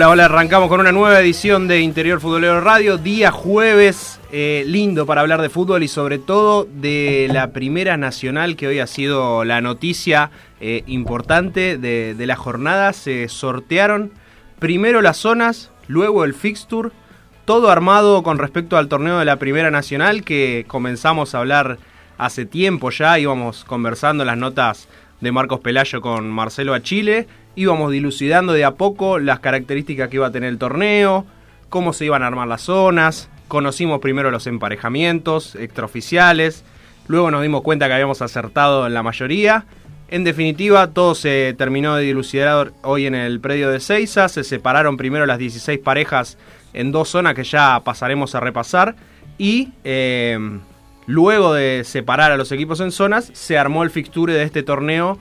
Hola, 0.00 0.08
hola, 0.08 0.24
arrancamos 0.24 0.70
con 0.70 0.80
una 0.80 0.92
nueva 0.92 1.20
edición 1.20 1.68
de 1.68 1.82
Interior 1.82 2.22
Futbolero 2.22 2.62
Radio, 2.62 2.96
día 2.96 3.30
jueves, 3.30 4.18
eh, 4.32 4.64
lindo 4.66 5.04
para 5.04 5.20
hablar 5.20 5.42
de 5.42 5.50
fútbol 5.50 5.82
y 5.82 5.88
sobre 5.88 6.18
todo 6.18 6.64
de 6.64 7.28
la 7.30 7.52
Primera 7.52 7.98
Nacional, 7.98 8.56
que 8.56 8.66
hoy 8.66 8.78
ha 8.78 8.86
sido 8.86 9.44
la 9.44 9.60
noticia 9.60 10.30
eh, 10.58 10.84
importante 10.86 11.76
de, 11.76 12.14
de 12.14 12.26
la 12.26 12.36
jornada. 12.36 12.94
Se 12.94 13.28
sortearon 13.28 14.10
primero 14.58 15.02
las 15.02 15.18
zonas, 15.18 15.70
luego 15.86 16.24
el 16.24 16.32
fixture, 16.32 16.92
todo 17.44 17.70
armado 17.70 18.22
con 18.22 18.38
respecto 18.38 18.78
al 18.78 18.88
torneo 18.88 19.18
de 19.18 19.26
la 19.26 19.36
Primera 19.36 19.70
Nacional 19.70 20.24
que 20.24 20.64
comenzamos 20.66 21.34
a 21.34 21.40
hablar 21.40 21.76
hace 22.16 22.46
tiempo 22.46 22.88
ya, 22.88 23.18
íbamos 23.18 23.66
conversando 23.66 24.24
las 24.24 24.38
notas 24.38 24.88
de 25.20 25.30
Marcos 25.30 25.60
Pelayo 25.60 26.00
con 26.00 26.30
Marcelo 26.30 26.72
Achille, 26.72 27.26
íbamos 27.56 27.92
dilucidando 27.92 28.52
de 28.52 28.64
a 28.64 28.72
poco 28.72 29.18
las 29.18 29.40
características 29.40 30.08
que 30.08 30.16
iba 30.16 30.26
a 30.26 30.32
tener 30.32 30.48
el 30.48 30.58
torneo, 30.58 31.26
cómo 31.68 31.92
se 31.92 32.04
iban 32.04 32.22
a 32.22 32.26
armar 32.26 32.48
las 32.48 32.62
zonas, 32.62 33.28
conocimos 33.48 34.00
primero 34.00 34.30
los 34.30 34.46
emparejamientos 34.46 35.56
extraoficiales, 35.56 36.64
luego 37.08 37.30
nos 37.30 37.42
dimos 37.42 37.62
cuenta 37.62 37.88
que 37.88 37.94
habíamos 37.94 38.22
acertado 38.22 38.86
en 38.86 38.94
la 38.94 39.02
mayoría. 39.02 39.66
En 40.08 40.24
definitiva, 40.24 40.88
todo 40.88 41.14
se 41.14 41.54
terminó 41.56 41.94
de 41.94 42.02
dilucidar 42.02 42.72
hoy 42.82 43.06
en 43.06 43.14
el 43.14 43.38
predio 43.38 43.70
de 43.70 43.78
Seiza. 43.78 44.28
Se 44.28 44.42
separaron 44.42 44.96
primero 44.96 45.24
las 45.24 45.38
16 45.38 45.78
parejas 45.78 46.36
en 46.72 46.90
dos 46.90 47.10
zonas 47.10 47.34
que 47.34 47.44
ya 47.44 47.80
pasaremos 47.84 48.34
a 48.34 48.40
repasar. 48.40 48.96
Y 49.38 49.68
eh, 49.84 50.36
luego 51.06 51.54
de 51.54 51.82
separar 51.84 52.32
a 52.32 52.36
los 52.36 52.50
equipos 52.50 52.80
en 52.80 52.90
zonas, 52.90 53.30
se 53.34 53.56
armó 53.56 53.84
el 53.84 53.90
fixture 53.90 54.34
de 54.34 54.42
este 54.42 54.64
torneo 54.64 55.18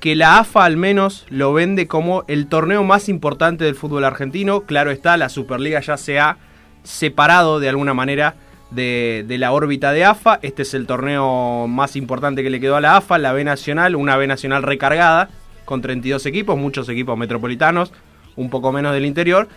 que 0.00 0.16
la 0.16 0.38
AFA 0.38 0.64
al 0.64 0.78
menos 0.78 1.26
lo 1.28 1.52
vende 1.52 1.86
como 1.86 2.24
el 2.26 2.46
torneo 2.46 2.82
más 2.82 3.08
importante 3.08 3.64
del 3.64 3.74
fútbol 3.74 4.04
argentino. 4.04 4.62
Claro 4.62 4.90
está, 4.90 5.16
la 5.16 5.28
Superliga 5.28 5.80
ya 5.80 5.96
se 5.98 6.18
ha 6.18 6.38
separado 6.82 7.60
de 7.60 7.68
alguna 7.68 7.92
manera 7.92 8.34
de, 8.70 9.24
la 9.38 9.52
órbita 9.52 9.92
de 9.92 10.04
AFA. 10.04 10.38
Este 10.42 10.62
es 10.62 10.72
el 10.72 10.86
torneo 10.86 11.66
más 11.68 11.96
importante 11.96 12.42
que 12.42 12.50
le 12.50 12.60
quedó 12.60 12.76
a 12.76 12.80
la 12.80 12.96
AFA, 12.96 13.18
la 13.18 13.32
B 13.32 13.44
Nacional, 13.44 13.94
una 13.94 14.16
B 14.16 14.26
Nacional 14.26 14.62
recargada 14.62 15.28
con 15.66 15.82
32 15.82 16.24
equipos, 16.26 16.58
muchos 16.58 16.88
equipos 16.88 17.16
metropolitanos, 17.18 17.92
un 18.36 18.48
poco 18.48 18.72
menos 18.72 18.94
del 18.94 19.04
interior. 19.04 19.48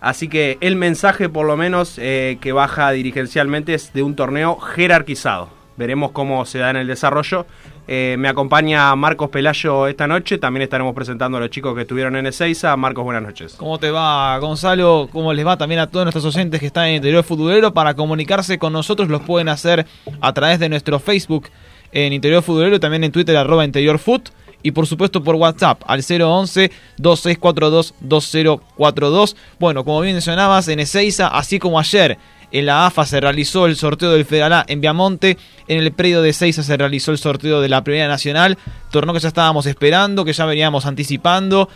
Así 0.00 0.28
que 0.28 0.58
el 0.60 0.76
mensaje 0.76 1.28
por 1.28 1.46
lo 1.46 1.56
menos 1.56 1.98
eh, 1.98 2.36
que 2.40 2.52
baja 2.52 2.90
dirigencialmente 2.90 3.74
es 3.74 3.92
de 3.92 4.02
un 4.02 4.16
torneo 4.16 4.58
jerarquizado. 4.58 5.48
Veremos 5.76 6.12
cómo 6.12 6.44
se 6.44 6.58
da 6.58 6.70
en 6.70 6.76
el 6.76 6.86
desarrollo. 6.86 7.46
Eh, 7.86 8.16
me 8.18 8.28
acompaña 8.28 8.94
Marcos 8.96 9.28
Pelayo 9.30 9.86
esta 9.86 10.06
noche. 10.06 10.38
También 10.38 10.62
estaremos 10.62 10.94
presentando 10.94 11.36
a 11.38 11.40
los 11.40 11.50
chicos 11.50 11.74
que 11.74 11.82
estuvieron 11.82 12.16
en 12.16 12.26
Ezeiza. 12.26 12.76
Marcos, 12.76 13.04
buenas 13.04 13.22
noches. 13.22 13.54
¿Cómo 13.54 13.78
te 13.78 13.90
va, 13.90 14.38
Gonzalo? 14.38 15.08
¿Cómo 15.12 15.32
les 15.32 15.46
va 15.46 15.56
también 15.56 15.80
a 15.80 15.90
todos 15.90 16.04
nuestros 16.04 16.24
oyentes 16.24 16.60
que 16.60 16.66
están 16.66 16.84
en 16.84 16.90
el 16.90 16.96
interior 16.96 17.24
futbolero? 17.24 17.74
Para 17.74 17.94
comunicarse 17.94 18.58
con 18.58 18.72
nosotros 18.72 19.08
los 19.08 19.22
pueden 19.22 19.48
hacer 19.48 19.86
a 20.20 20.32
través 20.32 20.58
de 20.58 20.68
nuestro 20.68 20.98
Facebook 20.98 21.48
en 21.92 22.12
Interior 22.12 22.42
Futbolero, 22.42 22.80
también 22.80 23.04
en 23.04 23.12
Twitter 23.12 23.36
arroba 23.36 23.64
Interior 23.64 23.98
Foot 23.98 24.30
y 24.64 24.72
por 24.72 24.86
supuesto 24.86 25.22
por 25.22 25.36
WhatsApp 25.36 25.82
al 25.86 26.00
011 26.00 26.72
2642 26.96 27.94
2042. 28.00 29.36
Bueno, 29.60 29.84
como 29.84 30.00
bien 30.00 30.14
mencionabas, 30.14 30.66
en 30.68 30.80
Ezeiza, 30.80 31.28
así 31.28 31.58
como 31.58 31.78
ayer 31.78 32.18
en 32.52 32.66
la 32.66 32.86
AFA 32.86 33.06
se 33.06 33.20
realizó 33.20 33.66
el 33.66 33.76
sorteo 33.76 34.12
del 34.12 34.24
Federal 34.24 34.64
en 34.68 34.80
Viamonte. 34.80 35.36
En 35.68 35.78
el 35.78 35.92
predio 35.92 36.22
de 36.22 36.32
Seiza 36.32 36.62
se 36.62 36.76
realizó 36.76 37.12
el 37.12 37.18
sorteo 37.18 37.60
de 37.60 37.68
la 37.68 37.82
Primera 37.84 38.08
Nacional. 38.08 38.58
Torneo 38.90 39.14
que 39.14 39.20
ya 39.20 39.28
estábamos 39.28 39.66
esperando, 39.66 40.24
que 40.24 40.32
ya 40.32 40.46
veníamos 40.46 40.86
anticipando. 40.86 41.68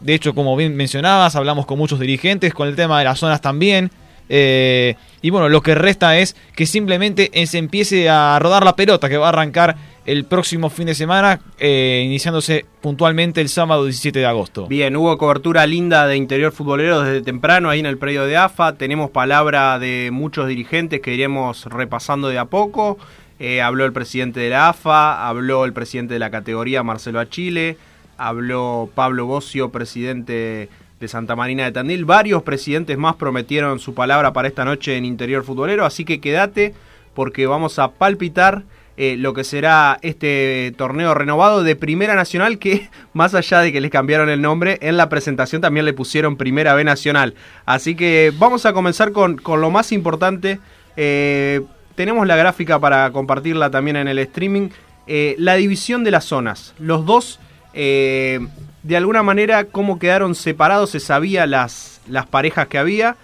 De 0.00 0.14
hecho, 0.14 0.34
como 0.34 0.56
bien 0.56 0.76
mencionabas, 0.76 1.36
hablamos 1.36 1.66
con 1.66 1.78
muchos 1.78 2.00
dirigentes, 2.00 2.52
con 2.54 2.68
el 2.68 2.76
tema 2.76 2.98
de 2.98 3.04
las 3.04 3.18
zonas 3.18 3.40
también. 3.40 3.90
Eh, 4.28 4.96
y 5.22 5.30
bueno, 5.30 5.48
lo 5.48 5.62
que 5.62 5.74
resta 5.74 6.18
es 6.18 6.36
que 6.54 6.66
simplemente 6.66 7.30
se 7.46 7.58
empiece 7.58 8.08
a 8.08 8.38
rodar 8.38 8.64
la 8.64 8.76
pelota, 8.76 9.08
que 9.08 9.16
va 9.16 9.26
a 9.26 9.28
arrancar 9.30 9.76
el 10.06 10.24
próximo 10.24 10.70
fin 10.70 10.86
de 10.86 10.94
semana, 10.94 11.40
eh, 11.58 12.02
iniciándose 12.06 12.64
puntualmente 12.80 13.40
el 13.40 13.48
sábado 13.48 13.84
17 13.84 14.20
de 14.20 14.26
agosto. 14.26 14.68
Bien, 14.68 14.94
hubo 14.96 15.18
cobertura 15.18 15.66
linda 15.66 16.06
de 16.06 16.16
interior 16.16 16.52
futbolero 16.52 17.02
desde 17.02 17.22
temprano 17.22 17.68
ahí 17.68 17.80
en 17.80 17.86
el 17.86 17.98
predio 17.98 18.24
de 18.24 18.36
AFA. 18.36 18.74
Tenemos 18.76 19.10
palabra 19.10 19.80
de 19.80 20.10
muchos 20.12 20.46
dirigentes 20.46 21.00
que 21.00 21.12
iremos 21.12 21.64
repasando 21.64 22.28
de 22.28 22.38
a 22.38 22.44
poco. 22.44 22.98
Eh, 23.40 23.60
habló 23.60 23.84
el 23.84 23.92
presidente 23.92 24.38
de 24.38 24.50
la 24.50 24.68
AFA, 24.68 25.28
habló 25.28 25.64
el 25.64 25.72
presidente 25.72 26.14
de 26.14 26.20
la 26.20 26.30
categoría 26.30 26.84
Marcelo 26.84 27.18
Achille, 27.18 27.76
habló 28.16 28.88
Pablo 28.94 29.26
Bocio, 29.26 29.70
presidente 29.70 30.68
de 31.00 31.08
Santa 31.08 31.34
Marina 31.34 31.64
de 31.64 31.72
Tandil. 31.72 32.04
Varios 32.04 32.44
presidentes 32.44 32.96
más 32.96 33.16
prometieron 33.16 33.80
su 33.80 33.92
palabra 33.92 34.32
para 34.32 34.46
esta 34.46 34.64
noche 34.64 34.96
en 34.96 35.04
interior 35.04 35.44
futbolero, 35.44 35.84
así 35.84 36.04
que 36.04 36.20
quédate 36.20 36.74
porque 37.12 37.46
vamos 37.46 37.80
a 37.80 37.90
palpitar 37.90 38.62
eh, 38.98 39.16
lo 39.18 39.34
que 39.34 39.44
será 39.44 39.98
este 40.00 40.72
torneo 40.78 41.12
renovado 41.12 41.62
de 41.62 41.76
Primera 41.76 42.14
Nacional, 42.14 42.58
que 42.58 42.88
más 43.12 43.34
allá 43.34 43.60
de 43.60 43.72
que 43.72 43.80
les 43.80 43.90
cambiaron 43.90 44.30
el 44.30 44.40
nombre, 44.40 44.78
en 44.80 44.96
la 44.96 45.08
presentación 45.08 45.60
también 45.60 45.84
le 45.84 45.92
pusieron 45.92 46.36
Primera 46.36 46.74
B 46.74 46.84
Nacional. 46.84 47.34
Así 47.66 47.94
que 47.94 48.32
vamos 48.38 48.64
a 48.64 48.72
comenzar 48.72 49.12
con, 49.12 49.36
con 49.36 49.60
lo 49.60 49.70
más 49.70 49.92
importante. 49.92 50.60
Eh, 50.96 51.60
tenemos 51.94 52.26
la 52.26 52.36
gráfica 52.36 52.78
para 52.78 53.10
compartirla 53.10 53.70
también 53.70 53.96
en 53.96 54.08
el 54.08 54.18
streaming. 54.18 54.70
Eh, 55.06 55.36
la 55.38 55.54
división 55.54 56.02
de 56.02 56.10
las 56.10 56.24
zonas. 56.24 56.74
Los 56.78 57.04
dos, 57.04 57.38
de 57.74 58.96
alguna 58.96 59.22
manera, 59.22 59.64
cómo 59.64 59.98
quedaron 59.98 60.34
separados, 60.34 60.90
se 60.90 61.00
sabía 61.00 61.46
las, 61.46 62.00
las 62.08 62.26
parejas 62.26 62.68
que 62.68 62.78
había. 62.78 63.16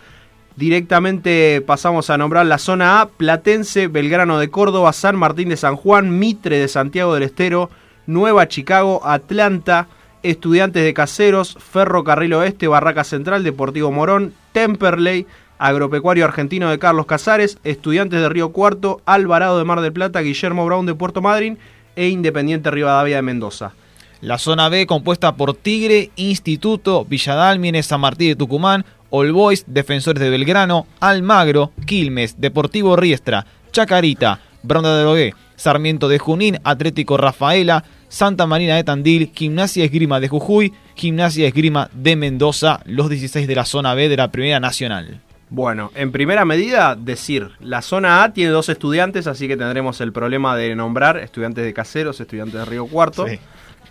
Directamente 0.56 1.62
pasamos 1.62 2.10
a 2.10 2.18
nombrar 2.18 2.44
la 2.46 2.58
zona 2.58 3.00
A, 3.00 3.08
Platense, 3.08 3.88
Belgrano 3.88 4.38
de 4.38 4.50
Córdoba, 4.50 4.92
San 4.92 5.16
Martín 5.16 5.48
de 5.48 5.56
San 5.56 5.76
Juan, 5.76 6.18
Mitre 6.18 6.58
de 6.58 6.68
Santiago 6.68 7.14
del 7.14 7.22
Estero, 7.22 7.70
Nueva 8.06 8.48
Chicago, 8.48 9.00
Atlanta, 9.04 9.88
Estudiantes 10.22 10.84
de 10.84 10.94
Caseros, 10.94 11.56
Ferrocarril 11.58 12.34
Oeste, 12.34 12.68
Barraca 12.68 13.02
Central, 13.02 13.44
Deportivo 13.44 13.90
Morón, 13.90 14.34
Temperley, 14.52 15.26
Agropecuario 15.58 16.24
Argentino 16.24 16.70
de 16.70 16.78
Carlos 16.78 17.06
Casares, 17.06 17.58
Estudiantes 17.64 18.20
de 18.20 18.28
Río 18.28 18.50
Cuarto, 18.52 19.00
Alvarado 19.06 19.58
de 19.58 19.64
Mar 19.64 19.80
del 19.80 19.92
Plata, 19.92 20.20
Guillermo 20.20 20.66
Brown 20.66 20.86
de 20.86 20.94
Puerto 20.94 21.22
Madryn 21.22 21.56
e 21.96 22.08
Independiente 22.08 22.70
Rivadavia 22.70 23.16
de 23.16 23.22
Mendoza. 23.22 23.72
La 24.20 24.38
zona 24.38 24.68
B 24.68 24.86
compuesta 24.86 25.34
por 25.34 25.54
Tigre, 25.54 26.10
Instituto, 26.14 27.04
Villadalmine, 27.04 27.82
San 27.82 28.00
Martín 28.00 28.28
de 28.28 28.36
Tucumán, 28.36 28.84
All 29.12 29.30
Boys, 29.30 29.64
Defensores 29.68 30.22
de 30.22 30.30
Belgrano, 30.30 30.86
Almagro, 30.98 31.70
Quilmes, 31.86 32.40
Deportivo 32.40 32.96
Riestra, 32.96 33.46
Chacarita, 33.70 34.40
Bronda 34.62 34.96
de 34.96 35.04
Logué, 35.04 35.34
Sarmiento 35.54 36.08
de 36.08 36.18
Junín, 36.18 36.58
Atlético 36.64 37.18
Rafaela, 37.18 37.84
Santa 38.08 38.46
Marina 38.46 38.74
de 38.74 38.84
Tandil, 38.84 39.30
Gimnasia 39.34 39.84
Esgrima 39.84 40.18
de 40.18 40.28
Jujuy, 40.28 40.72
Gimnasia 40.94 41.46
Esgrima 41.46 41.90
de 41.92 42.16
Mendoza, 42.16 42.80
los 42.86 43.10
16 43.10 43.46
de 43.46 43.54
la 43.54 43.66
zona 43.66 43.94
B 43.94 44.08
de 44.08 44.16
la 44.16 44.32
Primera 44.32 44.60
Nacional. 44.60 45.20
Bueno, 45.50 45.92
en 45.94 46.12
primera 46.12 46.46
medida, 46.46 46.96
decir, 46.96 47.50
la 47.60 47.82
zona 47.82 48.24
A 48.24 48.32
tiene 48.32 48.50
dos 48.50 48.70
estudiantes, 48.70 49.26
así 49.26 49.46
que 49.46 49.58
tendremos 49.58 50.00
el 50.00 50.10
problema 50.10 50.56
de 50.56 50.74
nombrar 50.74 51.18
estudiantes 51.18 51.62
de 51.62 51.74
Caseros, 51.74 52.18
estudiantes 52.18 52.54
de 52.54 52.64
Río 52.64 52.86
Cuarto. 52.86 53.28
Sí. 53.28 53.38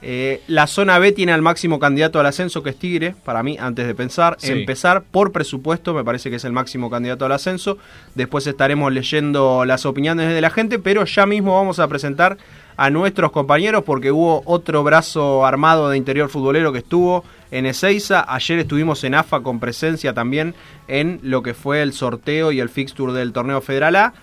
Eh, 0.04 0.42
la 0.48 0.66
zona 0.66 0.98
B 0.98 1.12
tiene 1.12 1.32
al 1.32 1.42
máximo 1.42 1.80
candidato 1.80 2.20
al 2.20 2.26
ascenso, 2.26 2.64
que 2.64 2.72
es 2.72 2.76
Tigre, 2.78 3.16
para 3.24 3.44
mí, 3.44 3.58
antes 3.60 3.86
de 3.86 3.94
pensar. 3.94 4.38
Empezar 4.42 5.04
por 5.04 5.32
presupuesto, 5.32 5.94
me 5.94 6.04
parece 6.04 6.30
que 6.30 6.38
es 6.38 6.46
el 6.46 6.52
máximo 6.52 6.90
candidato 6.90 7.26
al 7.26 7.32
ascenso. 7.34 7.78
Después 8.16 8.48
estaremos 8.48 8.92
leyendo 8.92 9.64
las 9.66 9.86
opiniones 9.86 10.34
de 10.34 10.42
la 10.42 10.50
gente, 10.50 10.80
pero 10.80 11.06
ya 11.06 11.26
mismo 11.26 11.56
vamos 11.56 11.80
a 11.80 11.88
presentar 11.88 12.38
a 12.78 12.90
nuestros 12.90 13.32
compañeros 13.32 13.84
porque 13.84 14.12
hubo 14.12 14.42
otro 14.46 14.84
brazo 14.84 15.46
armado 15.46 15.90
de 15.90 15.98
interior 15.98 16.30
futbolero 16.30 16.72
que 16.72 16.80
estuvo 16.80 17.24
en 17.52 17.68
Ezeiza. 17.68 18.26
Ayer 18.28 18.60
estuvimos 18.60 19.04
en 19.04 19.14
AFA 19.14 19.42
con 19.42 19.60
presencia 19.60 20.14
también 20.14 20.56
en 20.88 21.20
lo 21.22 21.44
que 21.44 21.54
fue 21.54 21.84
el 21.84 21.94
sorteo 21.94 22.52
y 22.52 22.60
el 22.60 22.70
fixture 22.70 23.14
del 23.14 23.34
torneo 23.34 23.62
Federal 23.62 23.96
A. 23.98 24.14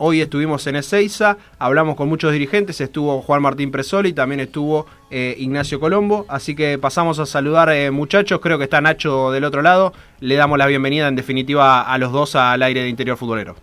Hoy 0.00 0.20
estuvimos 0.20 0.64
en 0.68 0.76
Ezeiza, 0.76 1.38
hablamos 1.58 1.96
con 1.96 2.08
muchos 2.08 2.30
dirigentes, 2.30 2.80
estuvo 2.80 3.20
Juan 3.20 3.42
Martín 3.42 3.72
Presoli, 3.72 4.12
también 4.12 4.38
estuvo 4.38 4.86
eh, 5.10 5.34
Ignacio 5.38 5.80
Colombo, 5.80 6.24
así 6.28 6.54
que 6.54 6.78
pasamos 6.78 7.18
a 7.18 7.26
saludar 7.26 7.68
eh, 7.70 7.90
muchachos, 7.90 8.38
creo 8.40 8.58
que 8.58 8.64
está 8.64 8.80
Nacho 8.80 9.32
del 9.32 9.42
otro 9.42 9.60
lado, 9.60 9.92
le 10.20 10.36
damos 10.36 10.56
la 10.56 10.66
bienvenida 10.66 11.08
en 11.08 11.16
definitiva 11.16 11.82
a 11.82 11.98
los 11.98 12.12
dos 12.12 12.36
al 12.36 12.62
aire 12.62 12.82
de 12.82 12.88
Interior 12.88 13.16
Futbolero. 13.16 13.56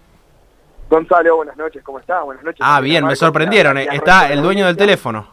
Gonzalo, 0.90 1.38
buenas 1.38 1.56
noches, 1.56 1.82
¿cómo 1.84 2.00
estás? 2.00 2.22
Buenas 2.26 2.44
noches. 2.44 2.60
Ah, 2.62 2.82
bien, 2.82 3.06
me 3.06 3.16
sorprendieron, 3.16 3.78
eh, 3.78 3.88
está 3.94 4.30
el 4.30 4.42
dueño 4.42 4.66
del 4.66 4.76
teléfono. 4.76 5.26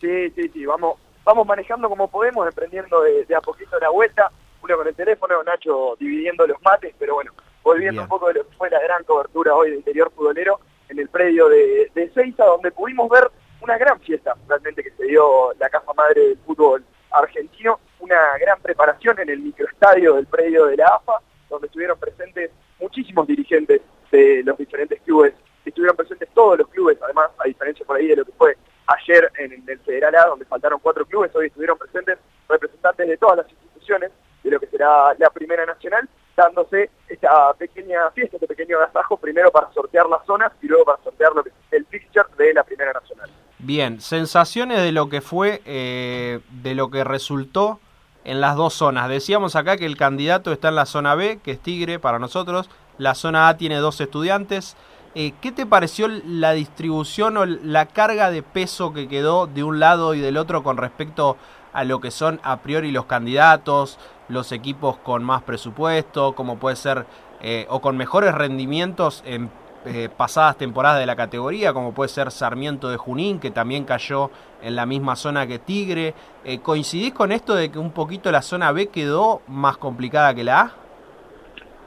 Sí, 0.00 0.30
sí, 0.36 0.48
sí, 0.52 0.64
vamos, 0.64 1.00
vamos 1.24 1.44
manejando 1.44 1.88
como 1.88 2.06
podemos, 2.06 2.46
emprendiendo 2.46 3.02
de, 3.02 3.24
de 3.24 3.34
a 3.34 3.40
poquito 3.40 3.76
la 3.80 3.90
vuelta, 3.90 4.30
uno 4.62 4.76
con 4.76 4.86
el 4.86 4.94
teléfono, 4.94 5.42
Nacho 5.42 5.96
dividiendo 5.98 6.46
los 6.46 6.62
mates, 6.62 6.94
pero 6.96 7.14
bueno, 7.14 7.32
volviendo 7.62 8.02
un 8.02 8.08
poco 8.08 8.28
de 8.28 8.34
lo 8.34 8.48
que 8.48 8.56
fue 8.56 8.70
la 8.70 8.80
gran 8.80 9.04
cobertura 9.04 9.54
hoy 9.54 9.70
de 9.70 9.76
interior 9.76 10.10
futbolero 10.14 10.60
en 10.88 10.98
el 10.98 11.08
predio 11.08 11.48
de, 11.48 11.90
de 11.94 12.10
Seiza, 12.10 12.44
donde 12.44 12.70
pudimos 12.70 13.08
ver 13.08 13.30
una 13.60 13.78
gran 13.78 14.00
fiesta 14.00 14.34
realmente 14.48 14.82
que 14.82 14.90
se 14.90 15.04
dio 15.04 15.52
la 15.58 15.68
casa 15.68 15.92
madre 15.94 16.20
del 16.20 16.38
fútbol 16.38 16.84
argentino, 17.10 17.78
una 18.00 18.36
gran 18.38 18.60
preparación 18.60 19.18
en 19.20 19.30
el 19.30 19.40
microestadio 19.40 20.14
del 20.14 20.26
predio 20.26 20.66
de 20.66 20.76
la 20.76 20.86
AFA, 20.88 21.20
donde 21.48 21.66
estuvieron 21.66 21.98
presentes 21.98 22.50
muchísimos 22.80 23.26
dirigentes 23.26 23.80
de 24.10 24.42
los 24.44 24.58
diferentes 24.58 25.00
clubes, 25.02 25.34
estuvieron 25.64 25.96
presentes 25.96 26.28
todos 26.34 26.58
los 26.58 26.68
clubes, 26.68 26.98
además, 27.02 27.30
a 27.38 27.44
diferencia 27.44 27.86
por 27.86 27.96
ahí 27.96 28.08
de 28.08 28.16
lo 28.16 28.24
que 28.24 28.32
fue 28.32 28.56
ayer 28.86 29.30
en, 29.38 29.64
el 29.66 29.78
Federal 29.80 30.14
A, 30.16 30.26
donde 30.26 30.44
faltaron 30.44 30.80
cuatro 30.80 31.06
clubes, 31.06 31.34
hoy 31.34 31.46
estuvieron 31.46 31.78
presentes 31.78 32.18
representantes 32.48 33.08
de 33.08 33.16
todas 33.16 33.38
las 33.38 33.50
instituciones 33.50 34.10
de 34.42 34.50
lo 34.50 34.58
que 34.58 34.66
será 34.66 35.14
la 35.18 35.30
Primera 35.30 35.64
Nacional, 35.64 36.08
dándose 36.36 36.90
esta 37.08 37.51
pequeña 37.62 38.10
fiesta, 38.10 38.36
este 38.36 38.48
pequeño 38.48 38.76
agasajo, 38.78 39.16
primero 39.16 39.52
para 39.52 39.72
sortear 39.72 40.06
las 40.08 40.26
zonas 40.26 40.52
y 40.60 40.66
luego 40.66 40.84
para 40.84 41.02
sortear 41.04 41.32
el 41.70 41.86
fixture 41.86 42.26
de 42.36 42.54
la 42.54 42.64
Primera 42.64 42.92
Nacional. 42.92 43.30
Bien, 43.60 44.00
sensaciones 44.00 44.82
de 44.82 44.90
lo 44.90 45.08
que 45.08 45.20
fue, 45.20 45.62
eh, 45.64 46.40
de 46.50 46.74
lo 46.74 46.90
que 46.90 47.04
resultó 47.04 47.78
en 48.24 48.40
las 48.40 48.56
dos 48.56 48.74
zonas. 48.74 49.08
Decíamos 49.08 49.54
acá 49.54 49.76
que 49.76 49.86
el 49.86 49.96
candidato 49.96 50.50
está 50.50 50.70
en 50.70 50.74
la 50.74 50.86
zona 50.86 51.14
B, 51.14 51.38
que 51.42 51.52
es 51.52 51.60
Tigre 51.60 52.00
para 52.00 52.18
nosotros. 52.18 52.68
La 52.98 53.14
zona 53.14 53.48
A 53.48 53.56
tiene 53.56 53.76
dos 53.76 54.00
estudiantes. 54.00 54.76
Eh, 55.14 55.32
¿Qué 55.40 55.52
te 55.52 55.66
pareció 55.66 56.08
la 56.08 56.52
distribución 56.52 57.36
o 57.36 57.46
la 57.46 57.86
carga 57.86 58.30
de 58.30 58.42
peso 58.42 58.92
que 58.92 59.06
quedó 59.06 59.46
de 59.46 59.62
un 59.62 59.78
lado 59.78 60.14
y 60.14 60.20
del 60.20 60.36
otro 60.36 60.64
con 60.64 60.76
respecto 60.76 61.36
a 61.72 61.84
lo 61.84 62.00
que 62.00 62.10
son 62.10 62.40
a 62.42 62.58
priori 62.58 62.90
los 62.90 63.06
candidatos, 63.06 63.98
los 64.28 64.52
equipos 64.52 64.96
con 64.98 65.22
más 65.22 65.42
presupuesto, 65.42 66.34
como 66.34 66.58
puede 66.58 66.76
ser, 66.76 67.06
eh, 67.42 67.66
o 67.68 67.80
con 67.80 67.96
mejores 67.96 68.34
rendimientos 68.34 69.22
en 69.26 69.50
eh, 69.84 70.08
pasadas 70.16 70.56
temporadas 70.56 71.00
de 71.00 71.06
la 71.06 71.16
categoría, 71.16 71.72
como 71.72 71.92
puede 71.92 72.08
ser 72.08 72.30
Sarmiento 72.30 72.88
de 72.88 72.96
Junín, 72.96 73.40
que 73.40 73.50
también 73.50 73.84
cayó 73.84 74.30
en 74.62 74.76
la 74.76 74.86
misma 74.86 75.16
zona 75.16 75.46
que 75.46 75.58
Tigre. 75.58 76.14
Eh, 76.44 76.60
¿Coincidís 76.60 77.12
con 77.12 77.32
esto 77.32 77.56
de 77.56 77.72
que 77.72 77.80
un 77.80 77.90
poquito 77.90 78.30
la 78.30 78.42
zona 78.42 78.70
B 78.70 78.88
quedó 78.88 79.42
más 79.48 79.76
complicada 79.76 80.32
que 80.34 80.44
la 80.44 80.60
A? 80.60 80.72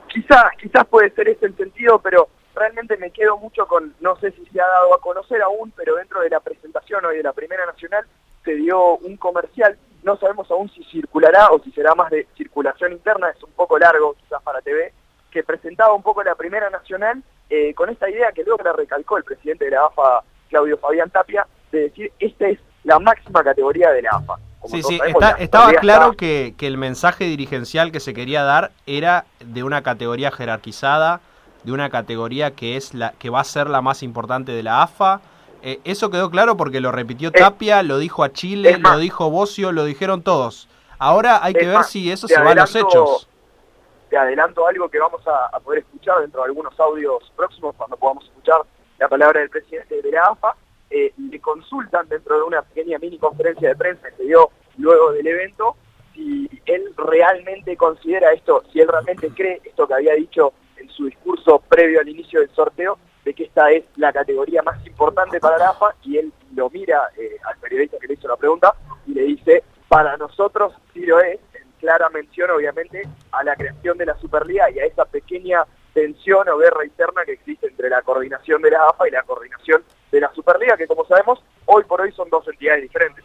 Quizás, 0.10 0.44
quizás 0.62 0.86
puede 0.88 1.10
ser 1.12 1.30
ese 1.30 1.46
el 1.46 1.56
sentido, 1.56 2.00
pero 2.00 2.28
realmente 2.54 2.98
me 2.98 3.12
quedo 3.12 3.38
mucho 3.38 3.66
con, 3.66 3.96
no 4.02 4.18
sé 4.18 4.32
si 4.32 4.46
se 4.48 4.60
ha 4.60 4.68
dado 4.68 4.94
a 4.94 5.00
conocer 5.00 5.42
aún, 5.42 5.72
pero 5.76 5.96
dentro 5.96 6.20
de 6.20 6.30
la 6.30 6.42
presentación 6.42 7.06
hoy 7.06 7.18
de 7.18 7.24
la 7.24 7.34
Primera 7.34 7.66
Nacional 7.66 8.06
se 8.44 8.56
dio 8.56 8.98
un 8.98 9.16
comercial 9.16 9.78
no 10.06 10.18
sabemos 10.18 10.50
aún 10.52 10.70
si 10.70 10.84
circulará 10.84 11.50
o 11.50 11.60
si 11.60 11.72
será 11.72 11.96
más 11.96 12.12
de 12.12 12.28
circulación 12.38 12.94
interna, 12.94 13.30
es 13.32 13.44
un 13.44 13.52
poco 13.54 13.78
largo 13.78 14.14
quizás 14.14 14.42
para 14.44 14.62
TV, 14.62 14.94
que 15.36 15.44
presentaba 15.44 15.94
un 15.94 16.02
poco 16.02 16.24
la 16.24 16.34
Primera 16.36 16.70
Nacional 16.70 17.22
eh, 17.50 17.74
con 17.74 17.90
esta 17.90 18.10
idea 18.10 18.32
que 18.34 18.46
luego 18.46 18.64
la 18.64 18.72
recalcó 18.72 19.18
el 19.18 19.26
presidente 19.26 19.66
de 19.66 19.72
la 19.72 19.86
AFA, 19.88 20.24
Claudio 20.48 20.78
Fabián 20.78 21.10
Tapia, 21.10 21.46
de 21.74 21.90
decir, 21.90 22.14
esta 22.20 22.48
es 22.48 22.58
la 22.86 23.00
máxima 23.00 23.44
categoría 23.44 23.92
de 23.92 24.02
la 24.04 24.12
AFA. 24.12 24.36
sí, 24.68 24.82
sí, 24.82 24.98
estaba 25.38 25.74
claro 25.74 26.14
que, 26.14 26.54
que 26.58 26.68
el 26.68 26.78
mensaje 26.78 27.26
dirigencial 27.26 27.92
que 27.92 28.00
se 28.00 28.14
quería 28.14 28.44
dar 28.44 28.72
era 28.86 29.26
de 29.42 29.64
una 29.64 29.84
categoría 29.84 30.32
jerarquizada, 30.32 31.20
de 31.66 31.74
una 31.74 31.90
categoría 31.90 32.52
que 32.52 32.78
es 32.78 32.94
la 32.94 33.12
que 33.20 33.30
va 33.30 33.42
a 33.42 33.44
ser 33.44 33.70
la 33.70 33.82
más 33.82 34.04
importante 34.04 34.54
de 34.54 34.64
la 34.64 34.84
AFA, 34.84 35.20
eh, 35.64 35.82
eso 35.84 36.10
quedó 36.12 36.30
claro 36.30 36.56
porque 36.56 36.80
lo 36.80 36.94
repitió 36.94 37.34
Tapia, 37.34 37.84
lo 37.84 37.98
dijo 37.98 38.24
a 38.24 38.32
Chile, 38.32 38.78
lo 38.78 39.00
dijo 39.00 39.30
Bocio, 39.30 39.74
lo 39.74 39.84
dijeron 39.84 40.22
todos. 40.22 40.70
Ahora 40.98 41.44
hay 41.44 41.54
que 41.54 41.68
ver 41.68 41.84
si 41.84 42.10
eso 42.10 42.30
se 42.30 42.40
va 42.40 42.52
a 42.52 42.56
los 42.56 42.74
hechos. 42.74 43.28
Te 44.16 44.20
adelanto 44.20 44.66
algo 44.66 44.88
que 44.88 44.98
vamos 44.98 45.22
a, 45.28 45.60
poder 45.60 45.80
escuchar 45.80 46.22
dentro 46.22 46.40
de 46.40 46.46
algunos 46.46 46.80
audios 46.80 47.30
próximos 47.36 47.76
cuando 47.76 47.98
podamos 47.98 48.24
escuchar 48.24 48.62
la 48.98 49.10
palabra 49.10 49.42
del 49.42 49.50
presidente 49.50 50.02
de 50.02 50.10
la 50.10 50.28
AFA. 50.28 50.56
Eh, 50.90 51.12
le 51.18 51.42
consultan 51.42 52.08
dentro 52.08 52.38
de 52.38 52.44
una 52.44 52.62
pequeña 52.62 52.98
mini 52.98 53.18
conferencia 53.18 53.68
de 53.68 53.76
prensa 53.76 54.10
que 54.12 54.16
se 54.16 54.24
dio 54.24 54.52
luego 54.78 55.12
del 55.12 55.28
evento 55.28 55.76
si 56.14 56.50
él 56.66 56.94
realmente 56.96 57.76
considera 57.76 58.32
esto, 58.32 58.64
si 58.72 58.80
él 58.80 58.88
realmente 58.88 59.32
cree 59.32 59.60
esto 59.66 59.86
que 59.86 59.96
había 59.96 60.14
dicho 60.14 60.54
en 60.78 60.90
su 60.92 61.08
discurso 61.08 61.62
previo 61.68 62.00
al 62.00 62.08
inicio 62.08 62.40
del 62.40 62.52
sorteo, 62.52 62.98
de 63.26 63.34
que 63.34 63.44
esta 63.44 63.70
es 63.72 63.84
la 63.98 64.14
categoría 64.14 64.64
más 64.64 64.78
importante 64.88 65.42
para 65.42 65.58
la 65.58 65.72
AFA 65.72 65.94
y 66.04 66.20
él 66.20 66.32
lo 66.56 66.70
mira 66.70 67.10
eh, 67.18 67.36
al 67.44 67.58
periodista 67.58 67.98
que 68.00 68.08
le 68.08 68.14
hizo 68.14 68.30
la 68.30 68.38
pregunta 68.38 68.76
y 69.08 69.14
le 69.14 69.24
dice, 69.24 69.66
para 69.90 70.16
nosotros 70.16 70.74
sí 70.94 71.06
lo 71.06 71.20
es, 71.20 71.38
clara 71.86 72.10
mención 72.10 72.50
obviamente 72.50 73.04
a 73.32 73.44
la 73.44 73.56
creación 73.56 73.96
de 74.00 74.08
la 74.08 74.18
Superliga 74.18 74.72
y 74.72 74.80
a 74.80 74.86
esa 74.86 75.06
pequeña 75.06 75.64
tensión 75.94 76.50
o 76.50 76.58
guerra 76.58 76.84
interna 76.84 77.22
que 77.24 77.34
existe 77.34 77.68
entre 77.68 77.90
la 77.90 78.02
coordinación 78.02 78.60
de 78.64 78.72
la 78.72 78.88
AFA 78.90 79.08
y 79.08 79.12
la 79.12 79.22
coordinación 79.22 79.84
de 80.12 80.20
la 80.20 80.34
Superliga, 80.34 80.76
que 80.78 80.88
como 80.88 81.06
sabemos, 81.06 81.44
hoy 81.66 81.84
por 81.84 82.02
hoy 82.02 82.12
son 82.14 82.28
dos 82.32 82.48
entidades 82.48 82.82
diferentes. 82.82 83.24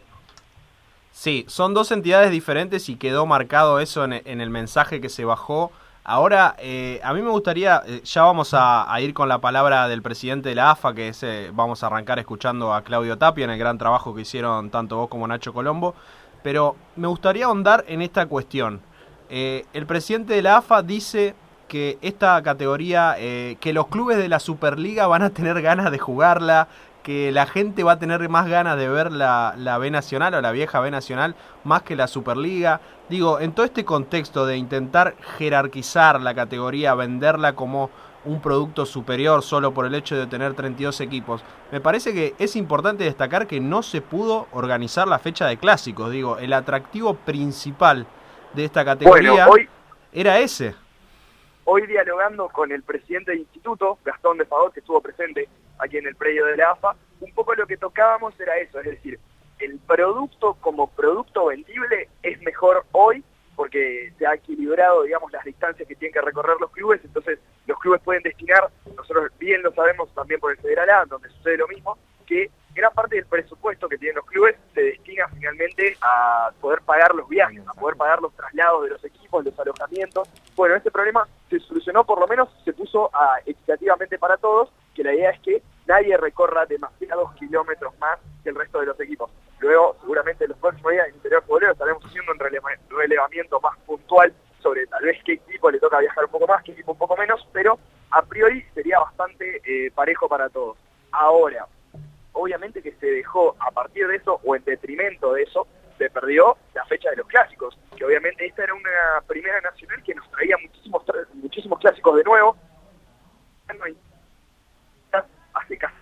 Sí, 1.10 1.46
son 1.48 1.72
dos 1.72 1.90
entidades 1.90 2.30
diferentes 2.30 2.90
y 2.90 2.96
quedó 2.96 3.24
marcado 3.24 3.80
eso 3.80 4.04
en, 4.04 4.40
el 4.40 4.50
mensaje 4.50 5.00
que 5.00 5.08
se 5.08 5.24
bajó. 5.24 5.72
Ahora, 6.04 6.54
eh, 6.58 7.00
a 7.02 7.14
mí 7.14 7.22
me 7.22 7.30
gustaría, 7.30 7.82
eh, 7.86 8.02
ya 8.04 8.24
vamos 8.24 8.50
a, 8.52 8.94
ir 9.00 9.14
con 9.14 9.28
la 9.28 9.38
palabra 9.40 9.88
del 9.88 10.02
presidente 10.02 10.50
de 10.50 10.54
la 10.54 10.72
AFA, 10.72 10.92
que 10.92 11.08
es, 11.08 11.22
eh, 11.22 11.50
vamos 11.54 11.82
a 11.82 11.86
arrancar 11.86 12.18
escuchando 12.18 12.74
a 12.74 12.82
Claudio 12.82 13.16
Tapia 13.16 13.44
en 13.44 13.50
el 13.50 13.58
gran 13.58 13.78
trabajo 13.78 14.14
que 14.14 14.20
hicieron 14.20 14.68
tanto 14.68 14.96
vos 14.96 15.08
como 15.08 15.26
Nacho 15.26 15.54
Colombo, 15.54 15.94
pero 16.42 16.76
me 16.96 17.08
gustaría 17.08 17.46
ahondar 17.46 17.84
en 17.88 18.02
esta 18.02 18.26
cuestión. 18.26 18.80
el 19.28 19.86
presidente 19.86 20.34
de 20.34 20.42
la 20.42 20.58
AFA 20.58 20.82
dice 20.82 21.34
que 21.68 21.98
esta 22.02 22.42
categoría, 22.42 23.16
que 23.18 23.72
los 23.72 23.86
clubes 23.86 24.18
de 24.18 24.28
la 24.28 24.40
Superliga 24.40 25.06
van 25.06 25.22
a 25.22 25.30
tener 25.30 25.62
ganas 25.62 25.90
de 25.92 25.98
jugarla, 25.98 26.68
que 27.02 27.32
la 27.32 27.46
gente 27.46 27.82
va 27.82 27.92
a 27.92 27.98
tener 27.98 28.28
más 28.28 28.48
ganas 28.48 28.76
de 28.76 28.88
ver 28.88 29.12
la, 29.12 29.54
la, 29.56 29.78
B 29.78 29.90
Nacional 29.90 30.34
o 30.34 30.40
la 30.40 30.52
vieja 30.52 30.80
B 30.80 30.90
Nacional 30.90 31.34
más 31.64 31.82
que 31.82 31.96
la 31.96 32.06
Superliga. 32.06 32.80
Digo, 33.08 33.40
en 33.40 33.52
todo 33.52 33.66
este 33.66 33.84
contexto 33.84 34.46
de 34.46 34.56
intentar 34.56 35.16
jerarquizar 35.38 36.20
la 36.20 36.34
categoría, 36.34 36.94
venderla 36.94 37.54
como 37.54 37.90
un 38.24 38.40
producto 38.40 38.84
superior 38.84 39.42
solo 39.42 39.72
por 39.72 39.86
el 39.86 39.94
hecho 39.94 40.16
de 40.16 40.26
tener 40.26 40.54
32 40.54 41.00
equipos, 41.00 41.42
me 41.72 41.80
parece 41.80 42.12
que 42.12 42.34
es 42.38 42.56
importante 42.56 43.04
destacar 43.04 43.46
que 43.46 43.60
no 43.60 43.82
se 43.82 44.02
pudo 44.02 44.46
organizar 44.52 45.08
la 45.08 45.18
fecha 45.18 45.46
de 45.46 45.56
clásicos. 45.56 46.10
Digo, 46.10 46.38
el 46.38 46.52
atractivo 46.52 47.14
principal 47.14 48.06
de 48.54 48.64
esta 48.64 48.84
categoría 48.84 49.48
era 50.12 50.38
ese. 50.38 50.74
Hoy 51.64 51.86
dialogando 51.86 52.48
con 52.48 52.72
el 52.72 52.82
presidente 52.82 53.30
del 53.30 53.40
instituto, 53.40 53.98
Gastón 54.04 54.38
de 54.38 54.44
Fagot, 54.44 54.72
que 54.72 54.80
estuvo 54.80 55.00
presente 55.00 55.48
aquí 55.78 55.98
en 55.98 56.06
el 56.06 56.16
predio 56.16 56.46
de 56.46 56.56
la 56.56 56.72
AFA, 56.72 56.96
un 57.20 57.32
poco 57.32 57.54
lo 57.54 57.66
que 57.66 57.76
tocábamos 57.76 58.38
era 58.40 58.56
eso, 58.58 58.80
es 58.80 58.86
decir, 58.86 59.18
el 59.58 59.78
producto 59.78 60.56
como 60.60 60.88
producto 60.88 61.46
vendible 61.46 62.08
es 62.22 62.40
mejor 62.42 62.84
hoy 62.92 63.22
porque 63.60 64.10
se 64.16 64.26
ha 64.26 64.32
equilibrado, 64.32 65.02
digamos, 65.02 65.30
las 65.32 65.44
distancias 65.44 65.86
que 65.86 65.94
tienen 65.94 66.14
que 66.14 66.22
recorrer 66.22 66.56
los 66.58 66.70
clubes, 66.70 66.98
entonces 67.04 67.38
los 67.66 67.78
clubes 67.78 68.00
pueden 68.00 68.22
destinar, 68.22 68.70
nosotros 68.96 69.30
bien 69.38 69.60
lo 69.62 69.70
sabemos 69.74 70.08
también 70.14 70.40
por 70.40 70.52
el 70.52 70.56
Federal 70.56 70.88
A, 70.88 71.04
donde 71.04 71.28
sucede 71.28 71.58
lo 71.58 71.68
mismo, 71.68 71.98
que 72.26 72.50
gran 72.72 72.90
parte 72.94 73.16
del 73.16 73.26
presupuesto 73.26 73.86
que 73.86 73.98
tienen 73.98 74.16
los 74.16 74.24
clubes 74.24 74.56
se 74.72 74.80
destina 74.80 75.28
finalmente 75.28 75.94
a 76.00 76.52
poder 76.58 76.80
pagar 76.80 77.14
los 77.14 77.28
viajes, 77.28 77.62
a 77.68 77.74
poder 77.74 77.98
pagar 77.98 78.22
los 78.22 78.34
traslados 78.34 78.84
de 78.84 78.90
los 78.92 79.04
equipos, 79.04 79.44
los 79.44 79.60
alojamientos. 79.60 80.26
Bueno, 80.56 80.74
este 80.74 80.90
problema 80.90 81.28
se 81.50 81.60
solucionó, 81.60 82.04
por 82.04 82.18
lo 82.18 82.26
menos 82.26 82.48
se 82.64 82.72
puso 82.72 83.14
a, 83.14 83.40
equitativamente 83.44 84.18
para 84.18 84.38
todos, 84.38 84.72
que 84.94 85.04
la 85.04 85.12
idea 85.12 85.32
es 85.32 85.40
que 85.40 85.62
nadie 85.86 86.16
recorra 86.16 86.64
demasiados 86.64 87.34
kilómetros 87.34 87.92
más 87.98 88.18
que 88.42 88.48
el 88.48 88.54
resto 88.54 88.80
de 88.80 88.86
los 88.86 89.00
equipos. 89.00 89.30
Luego, 89.60 89.96
seguramente 90.00 90.44
en 90.44 90.50
los 90.50 90.58
próximos 90.58 90.92
días 90.92 91.08
en 91.08 91.14
Interior 91.16 91.42
Futbolero 91.44 91.72
estaremos 91.72 92.04
haciendo 92.04 92.32
un 92.32 92.38
relevamiento 92.90 93.60
más 93.60 93.78
puntual 93.80 94.32
sobre 94.62 94.86
tal 94.86 95.04
vez 95.04 95.22
qué 95.24 95.34
equipo 95.34 95.70
le 95.70 95.78
toca 95.78 95.98
viajar 95.98 96.24
un 96.24 96.30
poco 96.30 96.46
más, 96.46 96.62
qué 96.64 96.72
equipo 96.72 96.92
un 96.92 96.98
poco 96.98 97.16
menos, 97.16 97.46
pero 97.52 97.78
a 98.10 98.22
priori 98.22 98.64
sería 98.74 98.98
bastante 98.98 99.60
eh, 99.64 99.90
parejo 99.90 100.28
para 100.28 100.48
todos. 100.48 100.76
Ahora, 101.12 101.66
obviamente 102.32 102.82
que 102.82 102.92
se 102.92 103.06
dejó 103.06 103.54
a 103.58 103.70
partir 103.70 104.06
de 104.08 104.16
eso 104.16 104.40
o 104.44 104.56
en 104.56 104.64
detrimento 104.64 105.34
de 105.34 105.42
eso, 105.42 105.66
se 105.98 106.08
perdió 106.08 106.56
la 106.74 106.84
fecha 106.86 107.10
de 107.10 107.16
los 107.16 107.26
clásicos, 107.26 107.78
que 107.94 108.04
obviamente 108.04 108.46
esta 108.46 108.64
era 108.64 108.74
una 108.74 109.20
primera 109.26 109.60
nacional 109.60 110.02
que 110.02 110.14
nos 110.14 110.30
traía 110.30 110.56
muchísimos 110.56 111.04
muchísimos 111.34 111.78
clásicos 111.78 112.16
de 112.16 112.24
nuevo. 112.24 112.56
Hace 115.52 115.76
casi. 115.76 115.94